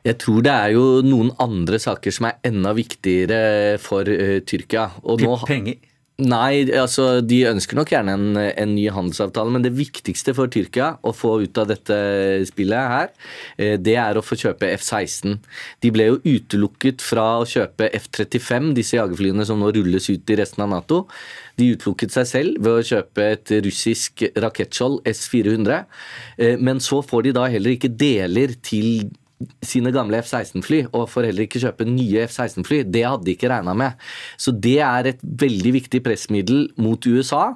Jeg 0.07 0.21
tror 0.23 0.45
det 0.47 0.53
er 0.55 0.75
jo 0.77 0.85
noen 1.03 1.33
andre 1.43 1.81
saker 1.83 2.15
som 2.15 2.29
er 2.29 2.37
enda 2.47 2.75
viktigere 2.77 3.79
for 3.83 4.07
uh, 4.07 4.39
Tyrkia. 4.47 4.91
Og 5.07 5.25
nå, 5.25 5.39
Penger? 5.49 5.81
Nei, 6.17 6.65
altså 6.73 7.19
de 7.21 7.43
ønsker 7.51 7.77
nok 7.77 7.91
gjerne 7.93 8.15
en, 8.17 8.39
en, 8.41 8.71
ny 8.73 8.87
handelsavtale, 8.89 9.53
men 9.53 9.61
det 9.61 9.75
viktigste 9.77 10.33
for 10.33 10.49
Tyrkia 10.49 10.95
å 11.05 11.13
få 11.13 11.35
ut 11.43 11.59
av 11.61 11.69
dette 11.69 11.99
spillet 12.49 12.89
her, 12.93 13.11
eh, 13.61 13.75
det 13.77 13.99
er 14.01 14.17
å 14.17 14.23
få 14.25 14.39
kjøpe 14.41 14.71
F-16. 14.79 15.35
De 15.85 15.91
ble 15.93 16.07
jo 16.09 16.17
utelukket 16.25 17.05
fra 17.05 17.27
å 17.43 17.45
kjøpe 17.45 17.91
F-35, 18.01 18.73
disse 18.79 18.97
jagerflyene 18.97 19.45
som 19.45 19.61
nå 19.61 19.69
rulles 19.77 20.09
ut 20.09 20.33
i 20.33 20.39
resten 20.41 20.65
av 20.65 20.73
Nato. 20.73 21.03
De 21.61 21.69
utelukket 21.77 22.17
seg 22.17 22.31
selv 22.33 22.65
ved 22.65 22.79
å 22.79 22.89
kjøpe 22.95 23.29
et 23.35 23.55
russisk 23.69 24.25
rakettskjold, 24.41 25.03
S-400, 25.13 25.83
eh, 26.41 26.57
men 26.57 26.81
så 26.81 27.05
får 27.05 27.29
de 27.29 27.37
da 27.43 27.45
heller 27.53 27.77
ikke 27.77 27.93
deler 27.93 28.57
til 28.65 29.11
sine 29.65 29.93
gamle 29.93 30.23
F-16-fly, 30.23 30.87
og 30.97 31.11
får 31.13 31.29
heller 31.29 31.45
ikke 31.45 31.61
kjøpe 31.61 31.87
nye 31.89 32.25
F-16-fly. 32.25 32.81
Det 32.89 33.05
hadde 33.05 33.27
de 33.27 33.35
ikke 33.37 33.51
regna 33.53 33.75
med. 33.77 34.01
Så 34.41 34.55
det 34.55 34.79
er 34.85 35.11
et 35.11 35.21
veldig 35.23 35.75
viktig 35.77 36.01
pressmiddel 36.07 36.67
mot 36.81 37.05
USA. 37.05 37.51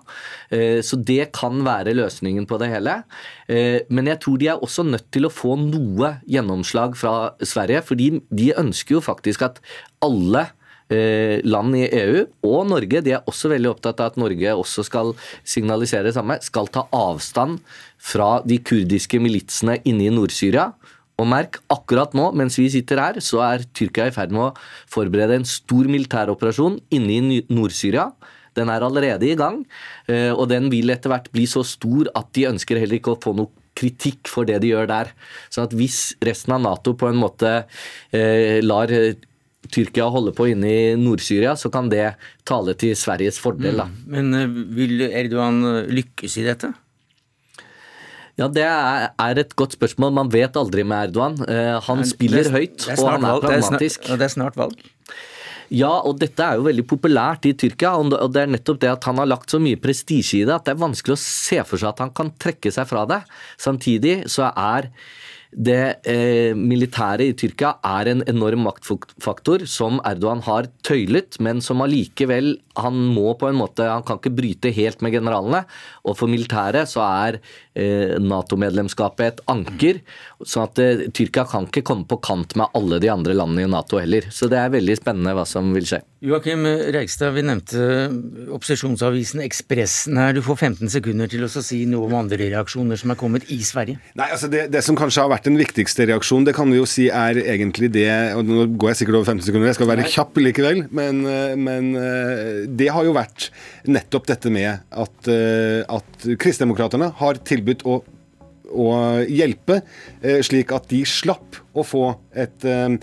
Eh, 0.52 0.80
så 0.84 1.00
det 1.00 1.30
kan 1.36 1.62
være 1.64 1.96
løsningen 1.96 2.48
på 2.50 2.60
det 2.60 2.70
hele. 2.74 3.00
Eh, 3.48 3.80
men 3.88 4.12
jeg 4.12 4.20
tror 4.20 4.40
de 4.40 4.50
er 4.52 4.64
også 4.64 4.84
nødt 4.88 5.08
til 5.14 5.28
å 5.28 5.32
få 5.32 5.56
noe 5.60 6.18
gjennomslag 6.28 6.98
fra 7.00 7.34
Sverige, 7.40 7.84
fordi 7.88 8.12
de 8.28 8.52
ønsker 8.60 8.98
jo 8.98 9.04
faktisk 9.04 9.48
at 9.48 9.62
alle 10.04 10.50
eh, 10.92 11.40
land 11.46 11.76
i 11.78 11.86
EU 11.88 12.24
og 12.50 12.68
Norge 12.70 13.02
de 13.04 13.14
er 13.16 13.26
også 13.30 13.50
veldig 13.52 13.72
opptatt 13.72 14.02
av 14.02 14.12
at 14.12 14.20
Norge 14.20 14.54
også 14.58 14.84
skal 14.86 15.14
signalisere 15.48 16.08
det 16.10 16.16
samme, 16.18 16.40
skal 16.44 16.68
ta 16.72 16.86
avstand 16.96 17.60
fra 18.00 18.38
de 18.44 18.60
kurdiske 18.64 19.20
militsene 19.22 19.80
inne 19.88 20.08
i 20.08 20.14
Nord-Syria 20.14 20.70
og 21.20 21.28
merk, 21.28 21.60
akkurat 21.72 22.14
nå 22.16 22.30
mens 22.38 22.56
vi 22.60 22.68
sitter 22.72 23.00
her, 23.02 23.20
så 23.24 23.42
er 23.44 23.66
Tyrkia 23.76 24.08
i 24.08 24.14
ferd 24.14 24.34
med 24.34 24.48
å 24.48 24.52
forberede 24.90 25.40
en 25.40 25.48
stor 25.48 25.88
militæroperasjon 25.90 26.80
inne 26.96 27.16
i 27.16 27.40
Nord-Syria. 27.52 28.10
Den 28.58 28.70
er 28.72 28.82
allerede 28.82 29.28
i 29.28 29.36
gang, 29.38 29.62
eh, 30.10 30.32
og 30.32 30.48
den 30.50 30.70
vil 30.72 30.90
etter 30.90 31.12
hvert 31.12 31.30
bli 31.34 31.46
så 31.50 31.62
stor 31.66 32.10
at 32.18 32.32
de 32.36 32.48
ønsker 32.50 32.80
heller 32.80 32.98
ikke 32.98 33.14
å 33.14 33.22
få 33.22 33.34
noe 33.36 33.52
kritikk 33.78 34.28
for 34.28 34.48
det 34.48 34.58
de 34.64 34.72
gjør 34.72 34.88
der. 34.90 35.12
Så 35.52 35.64
at 35.64 35.74
hvis 35.76 36.16
resten 36.24 36.56
av 36.56 36.64
Nato 36.64 36.96
på 36.98 37.08
en 37.08 37.20
måte 37.20 37.52
eh, 38.10 38.58
lar 38.64 38.90
eh, 38.92 39.14
Tyrkia 39.70 40.08
holde 40.10 40.32
på 40.34 40.48
inne 40.50 40.70
i 40.72 40.84
Nord-Syria, 40.98 41.52
så 41.54 41.70
kan 41.70 41.90
det 41.92 42.14
tale 42.48 42.74
til 42.80 42.96
Sveriges 42.98 43.38
fordel. 43.38 43.84
Mm. 43.84 43.98
Men 44.10 44.54
vil 44.74 45.04
Erdogan 45.06 45.60
lykkes 45.92 46.38
i 46.40 46.46
dette? 46.48 46.72
Ja, 48.40 48.48
Det 48.48 48.64
er 48.64 49.42
et 49.42 49.52
godt 49.56 49.76
spørsmål. 49.76 50.14
Man 50.16 50.30
vet 50.32 50.56
aldri 50.56 50.82
med 50.82 51.10
Erdogan. 51.10 51.36
Eh, 51.44 51.76
han 51.84 52.04
spiller 52.08 52.48
høyt, 52.54 52.88
og 52.96 53.04
han 53.10 53.28
er 53.28 53.44
pragmatisk. 53.44 54.08
Og 54.08 54.16
det 54.16 54.30
er 54.30 54.32
snart 54.32 54.56
valg. 54.56 54.80
Ja, 55.70 55.92
og 56.02 56.18
dette 56.18 56.42
er 56.42 56.58
jo 56.58 56.66
veldig 56.66 56.82
populært 56.90 57.46
i 57.46 57.54
Tyrkia. 57.54 57.94
Og 58.00 58.32
det 58.34 58.42
er 58.42 58.50
nettopp 58.50 58.80
det 58.82 58.90
at 58.90 59.06
han 59.06 59.20
har 59.22 59.28
lagt 59.28 59.52
så 59.52 59.60
mye 59.62 59.78
prestisje 59.78 60.40
i 60.40 60.46
det 60.48 60.56
at 60.56 60.66
det 60.66 60.74
er 60.74 60.82
vanskelig 60.82 61.14
å 61.14 61.22
se 61.22 61.60
for 61.68 61.78
seg 61.78 61.92
at 61.92 62.02
han 62.06 62.14
kan 62.16 62.32
trekke 62.42 62.72
seg 62.74 62.88
fra 62.90 63.04
det. 63.10 63.20
Samtidig 63.60 64.22
så 64.32 64.48
er 64.50 64.90
det 65.50 66.06
eh, 66.06 66.54
militære 66.54 67.26
i 67.26 67.34
Tyrkia 67.34 67.72
er 67.82 68.10
en 68.12 68.22
enorm 68.30 68.62
maktfaktor 68.68 69.64
som 69.66 69.98
Erdogan 70.06 70.44
har 70.46 70.68
tøylet, 70.86 71.40
men 71.42 71.58
som 71.64 71.82
allikevel 71.82 72.52
han 72.78 73.00
må 73.10 73.32
på 73.38 73.48
en 73.48 73.58
måte, 73.58 73.88
han 73.90 74.04
kan 74.06 74.20
ikke 74.20 74.34
bryte 74.36 74.70
helt 74.74 75.02
med 75.02 75.16
generalene. 75.16 75.64
Og 76.06 76.14
for 76.20 76.30
militæret 76.30 76.90
så 76.90 77.02
er 77.02 77.40
Nato-medlemskapet 77.74 79.26
et 79.26 79.42
anker. 79.50 80.00
sånn 80.42 80.66
at 80.66 80.80
eh, 80.82 81.04
Tyrkia 81.14 81.44
kan 81.48 81.68
ikke 81.68 81.84
komme 81.86 82.08
på 82.08 82.18
kant 82.24 82.56
med 82.58 82.72
alle 82.74 82.98
de 83.02 83.10
andre 83.12 83.36
landene 83.36 83.68
i 83.68 83.70
Nato 83.70 84.00
heller. 84.00 84.26
Så 84.34 84.48
det 84.50 84.58
er 84.58 84.72
veldig 84.74 84.96
spennende 84.98 85.34
hva 85.36 85.46
som 85.46 85.70
vil 85.74 85.86
skje. 85.86 86.00
Joakim 86.20 86.66
Reigstad, 86.92 87.32
vi 87.32 87.44
nevnte 87.48 87.84
opposisjonsavisen 88.52 89.40
Ekspressen 89.40 90.18
her. 90.20 90.34
Du 90.36 90.42
får 90.44 90.58
15 90.68 90.90
sekunder 90.92 91.30
til 91.32 91.46
å 91.46 91.48
si 91.48 91.78
noe 91.88 92.10
om 92.10 92.16
andre 92.18 92.50
reaksjoner 92.50 93.00
som 93.00 93.14
er 93.14 93.18
kommet 93.20 93.46
i 93.54 93.60
Sverige. 93.64 94.00
Nei, 94.18 94.28
altså 94.28 94.50
det, 94.52 94.66
det, 94.74 94.82
som 94.84 94.98
kanskje 94.98 95.24
har 95.24 95.32
vært 95.32 95.48
den 95.48 95.56
viktigste 95.60 96.04
reaksjonen, 96.10 96.44
det 96.48 96.56
kan 96.58 96.68
vi 96.68 96.76
jo 96.80 96.88
si 96.88 97.08
er 97.08 97.40
egentlig 97.40 97.92
det 97.94 98.10
og 98.36 98.44
Nå 98.50 98.66
går 98.80 98.90
jeg 98.90 99.00
sikkert 99.00 99.20
over 99.20 99.30
15 99.30 99.46
sekunder, 99.46 99.70
jeg 99.70 99.78
skal 99.78 99.90
være 99.92 100.08
kjapp 100.10 100.40
likevel. 100.42 100.82
Men, 100.92 101.22
eh, 101.28 101.54
men 101.56 101.90
eh, 101.96 102.64
det 102.68 102.90
har 102.92 103.06
jo 103.06 103.14
vært 103.16 103.48
nettopp 103.88 104.28
dette 104.30 104.52
med 104.52 104.82
at, 104.90 105.28
eh, 105.28 105.82
at 105.88 106.30
Kristdemokraterna 106.40 107.12
har 107.20 107.40
tilbudt 107.44 107.86
å 107.88 108.00
å 108.70 108.90
hjelpe, 109.26 109.80
eh, 110.22 110.40
slik 110.46 110.72
at 110.74 110.88
de 110.90 111.02
slapp 111.08 111.58
å 111.74 111.84
få 111.86 112.04
et 112.30 112.64
eh, 112.64 112.96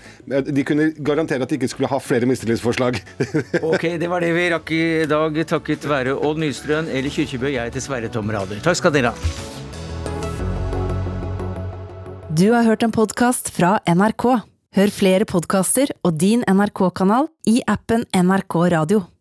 De 0.48 0.64
kunne 0.64 0.90
garantere 1.04 1.44
at 1.44 1.52
de 1.52 1.58
ikke 1.58 1.68
skulle 1.68 1.90
ha 1.90 2.00
flere 2.00 2.28
mistillitsforslag. 2.28 3.00
Ok, 3.68 3.84
det 4.00 4.08
var 4.08 4.24
det 4.24 4.32
vi 4.36 4.48
rakk 4.52 4.72
i 4.72 4.84
dag, 5.08 5.36
takket 5.48 5.84
være 5.88 6.16
Odd 6.16 6.40
Nystrøen, 6.40 6.88
Eli 6.88 7.12
Kyrkjebø, 7.12 7.50
jeg 7.52 7.70
heter 7.70 7.84
Sverre 7.84 8.08
Tom 8.12 8.30
Rader. 8.32 8.62
Takk 8.64 8.80
skal 8.80 8.94
dere 8.94 9.12
ha. 9.12 9.56
Du 12.38 12.52
har 12.54 12.64
hørt 12.68 12.84
en 12.86 12.94
podkast 12.94 13.50
fra 13.56 13.78
NRK. 13.88 14.28
Hør 14.78 14.92
flere 14.94 15.26
podkaster 15.26 15.90
og 16.06 16.18
din 16.20 16.44
NRK-kanal 16.46 17.30
i 17.50 17.58
appen 17.66 18.06
NRK 18.14 18.60
Radio. 18.76 19.08